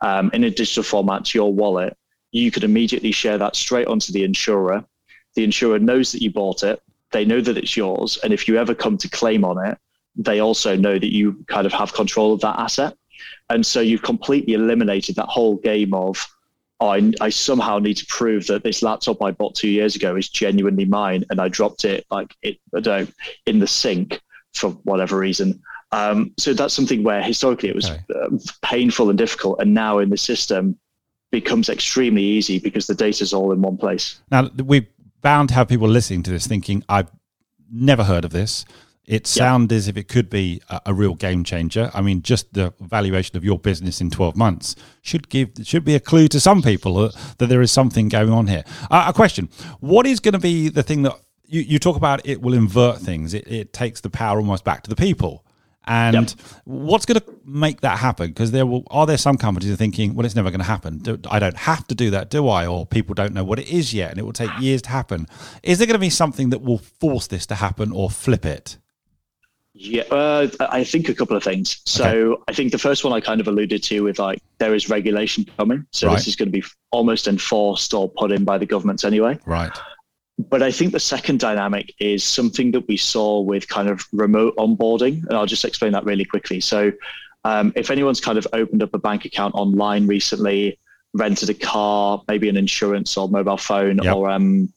um, 0.00 0.30
in 0.32 0.44
a 0.44 0.50
digital 0.50 0.82
format 0.82 1.26
to 1.26 1.38
your 1.38 1.52
wallet. 1.52 1.96
You 2.32 2.50
could 2.50 2.64
immediately 2.64 3.12
share 3.12 3.38
that 3.38 3.56
straight 3.56 3.86
onto 3.86 4.12
the 4.12 4.24
insurer. 4.24 4.84
The 5.34 5.44
insurer 5.44 5.78
knows 5.78 6.12
that 6.12 6.22
you 6.22 6.30
bought 6.30 6.62
it. 6.62 6.80
They 7.12 7.24
know 7.24 7.40
that 7.40 7.56
it's 7.56 7.76
yours. 7.76 8.18
And 8.22 8.32
if 8.32 8.48
you 8.48 8.58
ever 8.58 8.74
come 8.74 8.98
to 8.98 9.08
claim 9.08 9.44
on 9.44 9.64
it, 9.66 9.78
they 10.16 10.40
also 10.40 10.76
know 10.76 10.98
that 10.98 11.12
you 11.12 11.44
kind 11.46 11.66
of 11.66 11.72
have 11.72 11.92
control 11.92 12.32
of 12.32 12.40
that 12.40 12.58
asset. 12.58 12.96
And 13.50 13.64
so 13.64 13.80
you've 13.80 14.02
completely 14.02 14.54
eliminated 14.54 15.16
that 15.16 15.26
whole 15.26 15.56
game 15.56 15.94
of, 15.94 16.26
I, 16.80 17.12
I 17.20 17.30
somehow 17.30 17.78
need 17.78 17.96
to 17.96 18.06
prove 18.06 18.46
that 18.46 18.62
this 18.62 18.82
laptop 18.82 19.22
I 19.22 19.32
bought 19.32 19.54
two 19.56 19.68
years 19.68 19.96
ago 19.96 20.14
is 20.14 20.28
genuinely 20.28 20.84
mine 20.84 21.24
and 21.30 21.40
I 21.40 21.48
dropped 21.48 21.84
it 21.84 22.06
like 22.10 22.36
it, 22.42 22.58
I 22.74 22.80
don't 22.80 23.12
in 23.46 23.58
the 23.58 23.66
sink 23.66 24.20
for 24.54 24.70
whatever 24.84 25.18
reason. 25.18 25.60
Um, 25.90 26.32
so 26.38 26.52
that's 26.52 26.74
something 26.74 27.02
where 27.02 27.22
historically 27.22 27.70
it 27.70 27.74
was 27.74 27.90
okay. 27.90 28.02
uh, 28.14 28.28
painful 28.62 29.08
and 29.08 29.18
difficult, 29.18 29.60
and 29.60 29.72
now 29.72 29.98
in 29.98 30.10
the 30.10 30.18
system 30.18 30.78
becomes 31.30 31.68
extremely 31.68 32.22
easy 32.22 32.58
because 32.58 32.86
the 32.86 32.94
data 32.94 33.22
is 33.22 33.32
all 33.32 33.52
in 33.52 33.62
one 33.62 33.76
place. 33.76 34.20
Now 34.30 34.50
we're 34.56 34.86
bound 35.22 35.48
to 35.50 35.54
have 35.54 35.68
people 35.68 35.88
listening 35.88 36.22
to 36.24 36.30
this 36.30 36.46
thinking, 36.46 36.84
"I've 36.90 37.10
never 37.72 38.04
heard 38.04 38.26
of 38.26 38.32
this." 38.32 38.66
It 39.08 39.26
sounds 39.26 39.72
as 39.72 39.88
if 39.88 39.96
it 39.96 40.06
could 40.06 40.28
be 40.28 40.60
a, 40.68 40.82
a, 40.86 40.94
real 40.94 41.14
game 41.14 41.42
changer. 41.42 41.90
I 41.94 42.02
mean, 42.02 42.20
just 42.20 42.52
the 42.52 42.74
valuation 42.78 43.38
of 43.38 43.44
your 43.44 43.58
business 43.58 44.02
in 44.02 44.10
12 44.10 44.36
months 44.36 44.76
should 45.00 45.30
give 45.30 45.52
should 45.62 45.82
be 45.82 45.94
a 45.94 46.00
clue 46.00 46.28
to 46.28 46.38
some 46.38 46.60
people 46.60 46.94
that, 46.96 47.16
that 47.38 47.46
there 47.46 47.62
is 47.62 47.72
something 47.72 48.10
going 48.10 48.30
on 48.30 48.48
here. 48.48 48.64
Uh, 48.90 49.06
a 49.08 49.14
question: 49.14 49.48
What 49.80 50.06
is 50.06 50.20
going 50.20 50.34
to 50.34 50.38
be 50.38 50.68
the 50.68 50.82
thing 50.82 51.04
that 51.04 51.18
you, 51.46 51.62
you 51.62 51.78
talk 51.78 51.96
about? 51.96 52.20
It 52.26 52.42
will 52.42 52.52
invert 52.52 52.98
things. 52.98 53.32
It, 53.32 53.50
it 53.50 53.72
takes 53.72 54.02
the 54.02 54.10
power 54.10 54.36
almost 54.40 54.62
back 54.62 54.82
to 54.82 54.90
the 54.90 54.96
people. 54.96 55.42
And 55.86 56.14
yep. 56.14 56.30
what's 56.64 57.06
going 57.06 57.18
to 57.18 57.24
make 57.46 57.80
that 57.80 57.98
happen? 57.98 58.28
Because 58.28 58.50
there 58.50 58.66
will 58.66 58.82
are 58.90 59.06
there 59.06 59.16
some 59.16 59.38
companies 59.38 59.70
are 59.70 59.76
thinking, 59.76 60.14
well, 60.14 60.26
it's 60.26 60.36
never 60.36 60.50
going 60.50 60.60
to 60.60 60.66
happen. 60.66 61.00
I 61.30 61.38
don't 61.38 61.56
have 61.56 61.86
to 61.86 61.94
do 61.94 62.10
that, 62.10 62.28
do 62.28 62.46
I? 62.46 62.66
Or 62.66 62.84
people 62.84 63.14
don't 63.14 63.32
know 63.32 63.42
what 63.42 63.58
it 63.58 63.68
is 63.68 63.94
yet, 63.94 64.10
and 64.10 64.18
it 64.18 64.24
will 64.24 64.34
take 64.34 64.50
years 64.60 64.82
to 64.82 64.90
happen. 64.90 65.26
Is 65.62 65.78
there 65.78 65.86
going 65.86 65.94
to 65.94 65.98
be 65.98 66.10
something 66.10 66.50
that 66.50 66.60
will 66.60 66.76
force 66.76 67.26
this 67.26 67.46
to 67.46 67.54
happen 67.54 67.90
or 67.90 68.10
flip 68.10 68.44
it? 68.44 68.76
Yeah, 69.80 70.02
uh, 70.10 70.48
I 70.58 70.82
think 70.82 71.08
a 71.08 71.14
couple 71.14 71.36
of 71.36 71.44
things. 71.44 71.80
So 71.84 72.32
okay. 72.32 72.42
I 72.48 72.52
think 72.52 72.72
the 72.72 72.78
first 72.78 73.04
one 73.04 73.12
I 73.12 73.20
kind 73.20 73.40
of 73.40 73.46
alluded 73.46 73.80
to 73.84 74.00
with 74.00 74.18
like 74.18 74.42
there 74.58 74.74
is 74.74 74.90
regulation 74.90 75.46
coming, 75.56 75.86
so 75.92 76.08
right. 76.08 76.16
this 76.16 76.26
is 76.26 76.34
going 76.34 76.48
to 76.48 76.52
be 76.52 76.64
almost 76.90 77.28
enforced 77.28 77.94
or 77.94 78.08
put 78.08 78.32
in 78.32 78.44
by 78.44 78.58
the 78.58 78.66
governments 78.66 79.04
anyway. 79.04 79.38
Right. 79.46 79.70
But 80.36 80.64
I 80.64 80.72
think 80.72 80.90
the 80.90 81.00
second 81.00 81.38
dynamic 81.38 81.94
is 82.00 82.24
something 82.24 82.72
that 82.72 82.88
we 82.88 82.96
saw 82.96 83.40
with 83.40 83.68
kind 83.68 83.88
of 83.88 84.04
remote 84.12 84.56
onboarding, 84.56 85.24
and 85.24 85.34
I'll 85.34 85.46
just 85.46 85.64
explain 85.64 85.92
that 85.92 86.04
really 86.04 86.24
quickly. 86.24 86.60
So, 86.60 86.90
um, 87.44 87.72
if 87.76 87.92
anyone's 87.92 88.20
kind 88.20 88.36
of 88.36 88.48
opened 88.52 88.82
up 88.82 88.92
a 88.94 88.98
bank 88.98 89.26
account 89.26 89.54
online 89.54 90.08
recently, 90.08 90.76
rented 91.14 91.50
a 91.50 91.54
car, 91.54 92.20
maybe 92.26 92.48
an 92.48 92.56
insurance 92.56 93.16
or 93.16 93.28
mobile 93.28 93.56
phone, 93.56 94.00
yep. 94.02 94.12
or 94.12 94.28
um, 94.28 94.72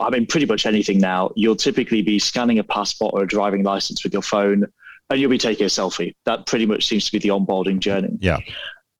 I 0.00 0.10
mean, 0.10 0.26
pretty 0.26 0.46
much 0.46 0.66
anything 0.66 0.98
now, 0.98 1.30
you'll 1.36 1.56
typically 1.56 2.02
be 2.02 2.18
scanning 2.18 2.58
a 2.58 2.64
passport 2.64 3.14
or 3.14 3.22
a 3.22 3.26
driving 3.26 3.62
license 3.62 4.04
with 4.04 4.12
your 4.12 4.22
phone 4.22 4.66
and 5.10 5.20
you'll 5.20 5.30
be 5.30 5.38
taking 5.38 5.66
a 5.66 5.68
selfie. 5.68 6.14
That 6.24 6.46
pretty 6.46 6.66
much 6.66 6.86
seems 6.86 7.06
to 7.06 7.12
be 7.12 7.18
the 7.18 7.28
onboarding 7.28 7.78
journey. 7.78 8.16
Yeah. 8.20 8.38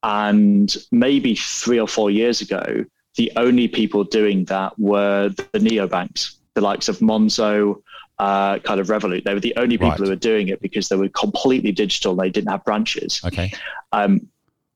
And 0.03 0.74
maybe 0.93 1.34
three 1.34 1.80
or 1.80 1.89
four 1.89 2.11
years 2.11 2.41
ago, 2.41 2.84
the 3.16 3.32
only 3.37 3.66
people 3.68 4.05
doing 4.05 4.45
that 4.45 4.78
were 4.78 5.30
the 5.30 5.59
neobanks, 5.59 6.37
the 6.55 6.61
likes 6.61 6.89
of 6.89 6.99
Monzo, 6.99 7.82
uh, 8.18 8.59
kind 8.61 8.80
of 8.80 8.87
Revolut. 8.87 9.24
They 9.24 9.34
were 9.34 9.41
the 9.41 9.57
only 9.57 9.76
people 9.76 9.91
right. 9.91 9.99
who 9.99 10.09
were 10.09 10.16
doing 10.16 10.49
it 10.49 10.61
because 10.61 10.89
they 10.89 10.97
were 10.97 11.09
completely 11.09 11.72
digital. 11.72 12.14
They 12.14 12.30
didn't 12.30 12.51
have 12.51 12.64
branches. 12.64 13.20
Okay. 13.24 13.53
Um, 13.93 14.28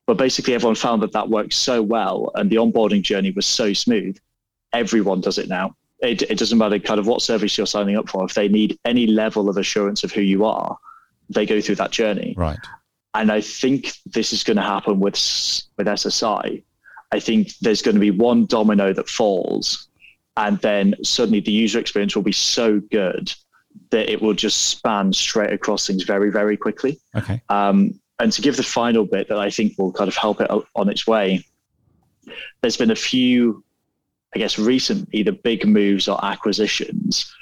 but 0.07 0.17
basically, 0.17 0.55
everyone 0.55 0.75
found 0.75 1.03
that 1.03 1.13
that 1.13 1.29
worked 1.29 1.53
so 1.53 1.83
well 1.83 2.33
and 2.35 2.51
the 2.51 2.57
onboarding 2.57 3.03
journey 3.03 3.31
was 3.31 3.47
so 3.47 3.73
smooth. 3.73 4.19
Everyone 4.73 5.21
does 5.21 5.39
it 5.39 5.49
now 5.49 5.77
it, 6.03 6.23
it 6.23 6.39
doesn't 6.39 6.59
matter 6.59 6.79
kind 6.79 6.99
of 6.99 7.07
what 7.07 7.23
service 7.23 7.57
you're 7.57 7.67
signing 7.67 7.97
up 7.97 8.09
for. 8.09 8.25
If 8.25 8.35
they 8.35 8.49
need 8.49 8.79
any 8.85 9.07
level 9.07 9.49
of 9.49 9.57
assurance 9.57 10.05
of 10.05 10.13
who 10.13 10.23
you 10.23 10.45
are, 10.45 10.79
they 11.29 11.47
go 11.47 11.61
through 11.61 11.77
that 11.77 11.91
journey. 11.91 12.35
Right. 12.37 12.59
And 13.15 13.31
I 13.31 13.41
think 13.41 13.93
this 14.07 14.33
is 14.33 14.45
going 14.45 14.57
to 14.57 14.63
happen 14.63 15.01
with 15.01 15.15
with 15.77 15.87
SSI. 15.87 16.63
I 17.13 17.21
think 17.21 17.57
there's 17.59 17.83
going 17.83 17.97
to 17.97 18.01
be 18.01 18.13
one 18.13 18.47
domino 18.47 18.93
that 18.93 19.09
falls, 19.09 19.89
and 20.37 20.59
then 20.59 20.95
suddenly 21.03 21.41
the 21.41 21.51
user 21.51 21.81
experience 21.81 22.15
will 22.15 22.23
be 22.23 22.33
so 22.33 22.81
good 22.81 23.33
that 23.91 24.11
it 24.11 24.23
will 24.23 24.35
just 24.35 24.69
span 24.69 25.13
straight 25.13 25.53
across 25.53 25.87
things 25.87 26.05
very, 26.05 26.31
very 26.31 26.57
quickly. 26.57 26.99
Okay. 27.17 27.43
Um, 27.49 28.01
and 28.21 28.33
to 28.33 28.43
give 28.43 28.57
the 28.57 28.63
final 28.63 29.05
bit 29.05 29.29
that 29.29 29.39
I 29.39 29.51
think 29.51 29.77
will 29.79 29.93
kind 29.93 30.09
of 30.09 30.17
help 30.17 30.41
it 30.41 30.51
on 30.75 30.89
its 30.89 31.07
way, 31.07 31.45
there's 32.61 32.77
been 32.77 32.91
a 32.91 32.97
few 32.97 33.65
I 34.35 34.39
guess, 34.39 34.59
recently 34.59 35.23
the 35.23 35.33
big 35.33 35.67
moves 35.67 36.09
or 36.09 36.25
acquisitions 36.25 37.33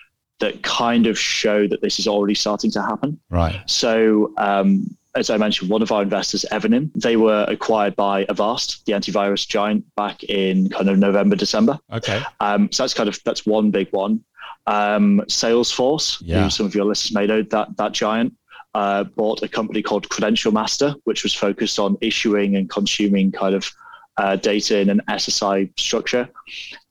that 0.40 0.62
kind 0.62 1.06
of 1.06 1.18
show 1.18 1.66
that 1.66 1.80
this 1.80 1.98
is 1.98 2.06
already 2.06 2.34
starting 2.34 2.70
to 2.70 2.82
happen. 2.82 3.18
Right. 3.28 3.60
So, 3.66 4.32
um, 4.38 4.96
as 5.14 5.30
I 5.30 5.36
mentioned, 5.36 5.70
one 5.70 5.82
of 5.82 5.90
our 5.90 6.02
investors, 6.02 6.44
Evernym, 6.52 6.92
they 6.94 7.16
were 7.16 7.44
acquired 7.48 7.96
by 7.96 8.24
Avast, 8.28 8.86
the 8.86 8.92
antivirus 8.92 9.48
giant, 9.48 9.84
back 9.96 10.22
in 10.24 10.68
kind 10.68 10.88
of 10.88 10.98
November, 10.98 11.34
December. 11.34 11.78
Okay. 11.92 12.22
Um, 12.40 12.70
so 12.70 12.84
that's 12.84 12.94
kind 12.94 13.08
of 13.08 13.18
that's 13.24 13.44
one 13.44 13.70
big 13.70 13.88
one. 13.90 14.24
Um, 14.66 15.22
Salesforce, 15.28 16.18
yeah. 16.20 16.44
who 16.44 16.50
some 16.50 16.66
of 16.66 16.74
your 16.74 16.84
listeners 16.84 17.14
may 17.14 17.26
know, 17.26 17.42
that 17.42 17.76
that 17.76 17.92
giant 17.92 18.34
uh, 18.74 19.04
bought 19.04 19.42
a 19.42 19.48
company 19.48 19.82
called 19.82 20.08
Credential 20.08 20.52
Master, 20.52 20.94
which 21.04 21.22
was 21.22 21.34
focused 21.34 21.78
on 21.78 21.96
issuing 22.00 22.54
and 22.54 22.70
consuming 22.70 23.32
kind 23.32 23.54
of 23.54 23.72
uh, 24.18 24.36
data 24.36 24.78
in 24.78 24.90
an 24.90 25.00
SSI 25.08 25.70
structure. 25.78 26.28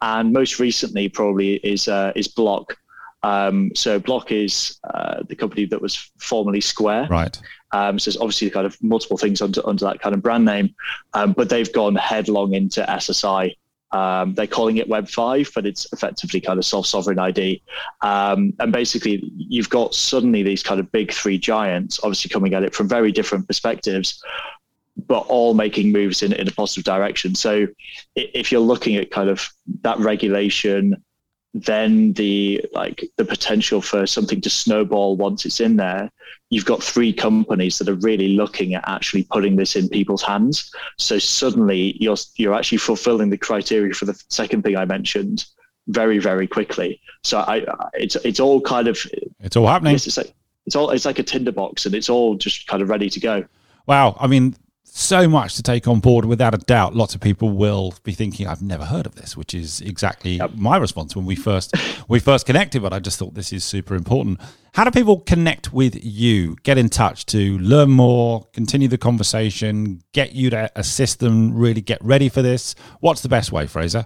And 0.01 0.33
most 0.33 0.59
recently, 0.59 1.09
probably 1.09 1.55
is 1.55 1.87
uh, 1.87 2.13
is 2.15 2.27
Block. 2.27 2.77
Um, 3.23 3.71
so 3.75 3.99
Block 3.99 4.31
is 4.31 4.79
uh, 4.83 5.23
the 5.27 5.35
company 5.35 5.65
that 5.65 5.81
was 5.81 6.11
formerly 6.17 6.61
Square. 6.61 7.07
Right. 7.09 7.39
Um, 7.73 7.99
so 7.99 8.09
there's 8.09 8.21
obviously 8.21 8.49
kind 8.49 8.65
of 8.65 8.81
multiple 8.81 9.17
things 9.17 9.41
under 9.41 9.61
under 9.67 9.85
that 9.85 9.99
kind 9.99 10.15
of 10.15 10.21
brand 10.21 10.45
name, 10.45 10.73
um, 11.13 11.33
but 11.33 11.49
they've 11.49 11.71
gone 11.71 11.95
headlong 11.95 12.53
into 12.53 12.81
SSI. 12.81 13.55
Um, 13.91 14.33
they're 14.33 14.47
calling 14.47 14.77
it 14.77 14.89
Web 14.89 15.07
five, 15.07 15.49
but 15.55 15.65
it's 15.65 15.91
effectively 15.93 16.41
kind 16.41 16.59
of 16.59 16.65
self 16.65 16.85
sovereign 16.85 17.19
ID. 17.19 17.61
Um, 18.01 18.53
and 18.59 18.71
basically, 18.71 19.31
you've 19.35 19.69
got 19.69 19.93
suddenly 19.93 20.43
these 20.43 20.63
kind 20.63 20.79
of 20.79 20.91
big 20.91 21.11
three 21.11 21.37
giants, 21.37 21.99
obviously 22.03 22.29
coming 22.29 22.53
at 22.53 22.63
it 22.63 22.73
from 22.73 22.87
very 22.87 23.11
different 23.11 23.47
perspectives, 23.47 24.21
but 25.05 25.25
all 25.27 25.53
making 25.53 25.91
moves 25.91 26.23
in, 26.23 26.33
in 26.33 26.47
a 26.47 26.51
positive 26.51 26.83
direction. 26.83 27.35
So 27.35 27.67
if 28.15 28.51
you're 28.51 28.61
looking 28.61 28.95
at 28.95 29.11
kind 29.11 29.29
of 29.29 29.47
that 29.81 29.99
regulation, 29.99 31.03
then 31.53 32.13
the 32.13 32.65
like 32.73 33.09
the 33.17 33.25
potential 33.25 33.81
for 33.81 34.05
something 34.05 34.41
to 34.41 34.49
snowball 34.49 35.15
once 35.15 35.45
it's 35.45 35.59
in 35.59 35.75
there, 35.77 36.11
you've 36.49 36.65
got 36.65 36.83
three 36.83 37.13
companies 37.13 37.77
that 37.77 37.89
are 37.89 37.95
really 37.95 38.29
looking 38.29 38.73
at 38.73 38.87
actually 38.87 39.23
putting 39.23 39.55
this 39.55 39.75
in 39.75 39.89
people's 39.89 40.23
hands. 40.23 40.71
So 40.97 41.19
suddenly 41.19 41.95
you're 41.99 42.17
you're 42.35 42.53
actually 42.53 42.79
fulfilling 42.79 43.29
the 43.29 43.37
criteria 43.37 43.93
for 43.93 44.05
the 44.05 44.21
second 44.29 44.63
thing 44.63 44.75
I 44.75 44.85
mentioned 44.85 45.45
very 45.87 46.17
very 46.17 46.47
quickly. 46.47 46.99
So 47.23 47.39
I 47.39 47.65
it's 47.93 48.15
it's 48.17 48.39
all 48.39 48.61
kind 48.61 48.87
of 48.87 48.99
it's 49.39 49.55
all 49.55 49.67
happening. 49.67 49.95
It's 49.95 50.17
like 50.17 50.33
it's 50.65 50.75
all 50.75 50.89
it's 50.89 51.05
like 51.05 51.19
a 51.19 51.23
tinderbox 51.23 51.85
and 51.85 51.95
it's 51.95 52.09
all 52.09 52.35
just 52.35 52.67
kind 52.67 52.81
of 52.81 52.89
ready 52.89 53.09
to 53.09 53.19
go. 53.19 53.45
Wow, 53.85 54.17
I 54.19 54.27
mean 54.27 54.55
so 54.97 55.27
much 55.27 55.55
to 55.55 55.63
take 55.63 55.87
on 55.87 55.99
board. 55.99 56.25
Without 56.25 56.53
a 56.53 56.57
doubt, 56.57 56.95
lots 56.95 57.13
of 57.13 57.21
people 57.21 57.49
will 57.49 57.93
be 58.03 58.13
thinking, 58.13 58.47
"I've 58.47 58.61
never 58.61 58.85
heard 58.85 59.05
of 59.05 59.15
this," 59.15 59.37
which 59.37 59.53
is 59.53 59.81
exactly 59.81 60.37
yep. 60.37 60.51
my 60.55 60.77
response 60.77 61.15
when 61.15 61.25
we 61.25 61.35
first 61.35 61.73
we 62.07 62.19
first 62.19 62.45
connected. 62.45 62.81
But 62.81 62.93
I 62.93 62.99
just 62.99 63.19
thought 63.19 63.33
this 63.33 63.53
is 63.53 63.63
super 63.63 63.95
important. 63.95 64.39
How 64.73 64.83
do 64.83 64.91
people 64.91 65.19
connect 65.19 65.71
with 65.71 66.03
you? 66.03 66.55
Get 66.63 66.77
in 66.77 66.89
touch 66.89 67.25
to 67.27 67.57
learn 67.59 67.89
more, 67.91 68.47
continue 68.53 68.87
the 68.87 68.97
conversation, 68.97 70.01
get 70.13 70.33
you 70.33 70.49
to 70.51 70.71
assist 70.75 71.19
them 71.19 71.53
really 71.53 71.81
get 71.81 72.03
ready 72.03 72.29
for 72.29 72.41
this. 72.41 72.75
What's 72.99 73.21
the 73.21 73.29
best 73.29 73.51
way, 73.51 73.67
Fraser? 73.67 74.05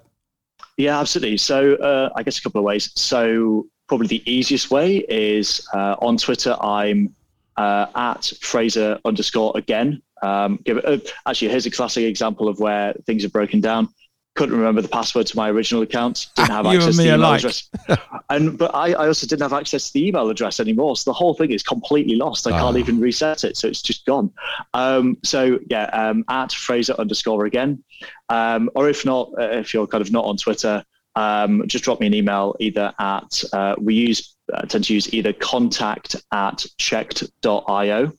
Yeah, 0.77 0.99
absolutely. 0.99 1.37
So 1.37 1.75
uh, 1.75 2.09
I 2.15 2.23
guess 2.23 2.39
a 2.39 2.41
couple 2.41 2.59
of 2.59 2.65
ways. 2.65 2.91
So 2.95 3.67
probably 3.87 4.07
the 4.07 4.31
easiest 4.31 4.71
way 4.71 4.97
is 5.09 5.67
uh, 5.73 5.95
on 5.99 6.17
Twitter. 6.17 6.55
I'm 6.61 7.13
uh, 7.57 7.87
at 7.95 8.31
Fraser 8.41 8.99
underscore 9.05 9.51
again. 9.55 10.01
Um, 10.21 10.59
give 10.63 10.77
it, 10.77 10.85
uh, 10.85 10.97
actually, 11.27 11.49
here's 11.49 11.65
a 11.65 11.71
classic 11.71 12.03
example 12.03 12.47
of 12.47 12.59
where 12.59 12.93
things 13.05 13.23
have 13.23 13.31
broken 13.31 13.59
down. 13.59 13.89
Couldn't 14.35 14.55
remember 14.55 14.81
the 14.81 14.87
password 14.87 15.27
to 15.27 15.35
my 15.35 15.49
original 15.49 15.81
account. 15.81 16.27
Didn't 16.35 16.51
have 16.51 16.65
access 16.67 16.95
to 16.95 17.01
the 17.01 17.07
email 17.09 17.19
alike. 17.19 17.39
address. 17.39 17.69
and 18.29 18.57
but 18.57 18.73
I, 18.73 18.93
I, 18.93 19.07
also 19.07 19.27
didn't 19.27 19.41
have 19.41 19.51
access 19.51 19.87
to 19.87 19.93
the 19.93 20.07
email 20.07 20.29
address 20.29 20.61
anymore. 20.61 20.95
So 20.95 21.09
the 21.09 21.13
whole 21.13 21.33
thing 21.33 21.51
is 21.51 21.63
completely 21.63 22.15
lost. 22.15 22.47
I 22.47 22.51
can't 22.51 22.77
ah. 22.77 22.79
even 22.79 23.01
reset 23.01 23.43
it. 23.43 23.57
So 23.57 23.67
it's 23.67 23.81
just 23.81 24.05
gone. 24.05 24.31
Um, 24.73 25.17
so 25.23 25.59
yeah, 25.69 25.85
um, 25.87 26.23
at 26.29 26.53
Fraser 26.53 26.93
underscore 26.93 27.45
again. 27.45 27.83
Um, 28.29 28.69
or 28.73 28.87
if 28.87 29.05
not, 29.05 29.31
uh, 29.37 29.49
if 29.49 29.73
you're 29.73 29.87
kind 29.87 30.01
of 30.01 30.13
not 30.13 30.23
on 30.23 30.37
Twitter, 30.37 30.85
um, 31.15 31.67
just 31.67 31.83
drop 31.83 31.99
me 31.99 32.07
an 32.07 32.13
email 32.13 32.55
either 32.59 32.93
at 32.99 33.43
uh, 33.51 33.75
we 33.77 33.95
use 33.95 34.35
uh, 34.53 34.61
tend 34.61 34.85
to 34.85 34.93
use 34.93 35.13
either 35.13 35.33
contact 35.33 36.15
at 36.31 36.65
cheqd.io 36.79 38.13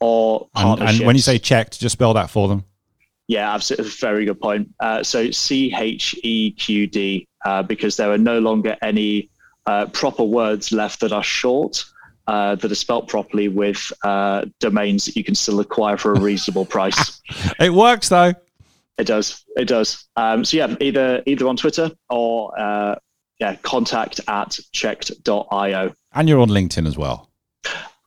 or 0.00 0.48
and, 0.54 0.80
and, 0.80 1.00
when 1.00 1.16
you 1.16 1.22
say 1.22 1.38
checked, 1.38 1.80
just 1.80 1.94
spell 1.94 2.14
that 2.14 2.30
for 2.30 2.48
them. 2.48 2.64
Yeah, 3.26 3.52
absolutely. 3.52 3.90
Very 4.00 4.24
good 4.24 4.40
point. 4.40 4.74
Uh, 4.80 5.02
so 5.02 5.30
C 5.30 5.74
H 5.76 6.18
E 6.22 6.52
Q 6.52 6.86
D, 6.86 7.26
uh, 7.44 7.62
because 7.62 7.96
there 7.96 8.10
are 8.10 8.18
no 8.18 8.38
longer 8.38 8.76
any 8.82 9.28
uh, 9.66 9.86
proper 9.86 10.24
words 10.24 10.72
left 10.72 11.00
that 11.00 11.12
are 11.12 11.22
short. 11.22 11.84
Uh, 12.26 12.54
that 12.56 12.70
are 12.70 12.74
spelt 12.74 13.08
properly 13.08 13.48
with 13.48 13.90
uh, 14.04 14.44
domains 14.60 15.06
that 15.06 15.16
you 15.16 15.24
can 15.24 15.34
still 15.34 15.60
acquire 15.60 15.96
for 15.96 16.12
a 16.12 16.20
reasonable 16.20 16.66
price. 16.76 17.22
it 17.58 17.72
works 17.72 18.10
though. 18.10 18.34
It 18.98 19.06
does. 19.06 19.42
It 19.56 19.64
does. 19.64 20.06
Um, 20.14 20.44
so 20.44 20.58
yeah, 20.58 20.76
either 20.78 21.22
either 21.24 21.48
on 21.48 21.56
Twitter 21.56 21.90
or 22.10 22.52
uh, 22.60 22.96
yeah, 23.40 23.56
contact 23.62 24.20
at 24.28 24.58
cheqd.io. 24.74 25.94
And 26.12 26.28
you're 26.28 26.40
on 26.40 26.50
LinkedIn 26.50 26.86
as 26.86 26.98
well 26.98 27.30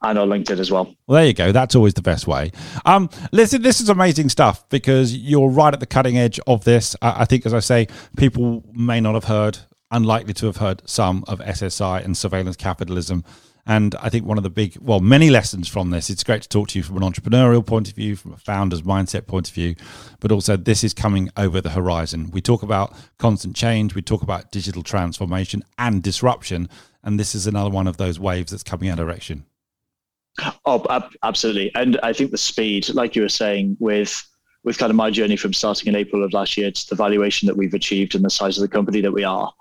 and 0.01 0.17
on 0.17 0.29
LinkedIn 0.29 0.59
as 0.59 0.71
well. 0.71 0.85
Well, 1.07 1.17
there 1.17 1.25
you 1.25 1.33
go. 1.33 1.51
That's 1.51 1.75
always 1.75 1.93
the 1.93 2.01
best 2.01 2.27
way. 2.27 2.51
Um, 2.85 3.09
listen, 3.31 3.61
this 3.61 3.81
is 3.81 3.89
amazing 3.89 4.29
stuff 4.29 4.67
because 4.69 5.15
you're 5.15 5.49
right 5.49 5.73
at 5.73 5.79
the 5.79 5.85
cutting 5.85 6.17
edge 6.17 6.39
of 6.47 6.63
this. 6.63 6.95
I, 7.01 7.21
I 7.21 7.25
think, 7.25 7.45
as 7.45 7.53
I 7.53 7.59
say, 7.59 7.87
people 8.17 8.63
may 8.73 8.99
not 8.99 9.13
have 9.13 9.25
heard, 9.25 9.59
unlikely 9.91 10.33
to 10.35 10.45
have 10.47 10.57
heard 10.57 10.81
some 10.85 11.23
of 11.27 11.39
SSI 11.39 12.03
and 12.03 12.17
surveillance 12.17 12.55
capitalism. 12.55 13.23
And 13.67 13.93
I 14.01 14.09
think 14.09 14.25
one 14.25 14.37
of 14.37 14.43
the 14.43 14.49
big, 14.49 14.75
well, 14.81 14.99
many 15.01 15.29
lessons 15.29 15.67
from 15.67 15.91
this. 15.91 16.09
It's 16.09 16.23
great 16.23 16.41
to 16.41 16.49
talk 16.49 16.69
to 16.69 16.79
you 16.79 16.83
from 16.83 16.97
an 16.97 17.03
entrepreneurial 17.03 17.63
point 17.63 17.89
of 17.89 17.95
view, 17.95 18.15
from 18.15 18.33
a 18.33 18.37
founder's 18.37 18.81
mindset 18.81 19.27
point 19.27 19.49
of 19.49 19.53
view, 19.53 19.75
but 20.19 20.31
also 20.31 20.57
this 20.57 20.83
is 20.83 20.95
coming 20.95 21.29
over 21.37 21.61
the 21.61 21.69
horizon. 21.69 22.31
We 22.31 22.41
talk 22.41 22.63
about 22.63 22.95
constant 23.19 23.55
change, 23.55 23.93
we 23.93 24.01
talk 24.01 24.23
about 24.23 24.51
digital 24.51 24.81
transformation 24.81 25.63
and 25.77 26.01
disruption, 26.01 26.69
and 27.03 27.19
this 27.19 27.35
is 27.35 27.45
another 27.45 27.69
one 27.69 27.85
of 27.85 27.97
those 27.97 28.19
waves 28.19 28.51
that's 28.51 28.63
coming 28.63 28.89
our 28.89 28.95
direction. 28.95 29.45
Oh, 30.65 31.09
absolutely. 31.23 31.73
And 31.75 31.99
I 32.03 32.13
think 32.13 32.31
the 32.31 32.37
speed, 32.37 32.89
like 32.93 33.15
you 33.15 33.21
were 33.21 33.29
saying, 33.29 33.77
with 33.79 34.27
with 34.63 34.77
kind 34.77 34.91
of 34.91 34.95
my 34.95 35.09
journey 35.09 35.35
from 35.35 35.53
starting 35.53 35.87
in 35.87 35.95
April 35.95 36.23
of 36.23 36.33
last 36.33 36.55
year 36.55 36.69
to 36.71 36.89
the 36.89 36.95
valuation 36.95 37.47
that 37.47 37.57
we've 37.57 37.73
achieved 37.73 38.13
and 38.13 38.23
the 38.23 38.29
size 38.29 38.57
of 38.57 38.61
the 38.61 38.67
company 38.67 39.01
that 39.01 39.11
we 39.11 39.23
are, 39.23 39.51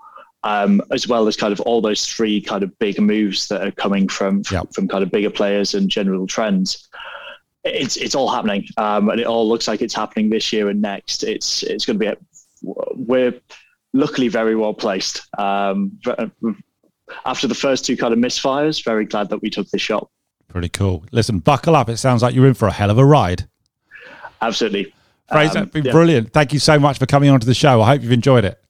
um, 0.43 0.81
as 0.91 1.07
well 1.07 1.27
as 1.27 1.35
kind 1.35 1.51
of 1.51 1.59
all 1.61 1.81
those 1.81 2.05
three 2.05 2.39
kind 2.39 2.63
of 2.63 2.77
big 2.79 2.99
moves 2.99 3.47
that 3.47 3.65
are 3.65 3.71
coming 3.71 4.07
from 4.07 4.43
yep. 4.51 4.73
from 4.73 4.87
kind 4.87 5.03
of 5.03 5.11
bigger 5.11 5.29
players 5.29 5.73
and 5.73 5.89
general 5.89 6.27
trends. 6.27 6.87
It's 7.63 7.97
it's 7.97 8.15
all 8.15 8.29
happening, 8.29 8.67
um, 8.77 9.09
and 9.09 9.19
it 9.19 9.27
all 9.27 9.47
looks 9.47 9.67
like 9.67 9.81
it's 9.81 9.93
happening 9.93 10.29
this 10.29 10.51
year 10.53 10.69
and 10.69 10.81
next. 10.81 11.23
It's 11.23 11.63
it's 11.63 11.85
going 11.85 11.99
to 11.99 12.05
be 12.05 12.07
a, 12.07 12.17
we're 12.95 13.33
luckily 13.93 14.29
very 14.29 14.55
well 14.55 14.73
placed. 14.73 15.21
Um, 15.37 15.99
after 17.25 17.47
the 17.47 17.55
first 17.55 17.85
two 17.85 17.97
kind 17.97 18.13
of 18.13 18.19
misfires, 18.19 18.83
very 18.83 19.05
glad 19.05 19.29
that 19.29 19.41
we 19.41 19.49
took 19.49 19.69
this 19.69 19.81
shot. 19.81 20.09
Pretty 20.51 20.69
cool. 20.69 21.05
Listen, 21.11 21.39
buckle 21.39 21.75
up. 21.75 21.89
It 21.89 21.97
sounds 21.97 22.21
like 22.21 22.35
you're 22.35 22.47
in 22.47 22.53
for 22.53 22.67
a 22.67 22.71
hell 22.71 22.89
of 22.89 22.97
a 22.97 23.05
ride. 23.05 23.47
Absolutely. 24.41 24.93
Fraser, 25.31 25.59
um, 25.59 25.67
been 25.67 25.85
yeah. 25.85 25.91
brilliant. 25.91 26.33
Thank 26.33 26.51
you 26.51 26.59
so 26.59 26.77
much 26.77 26.99
for 26.99 27.05
coming 27.05 27.29
onto 27.29 27.45
the 27.45 27.53
show. 27.53 27.81
I 27.81 27.87
hope 27.87 28.01
you've 28.01 28.11
enjoyed 28.11 28.43
it. 28.43 28.61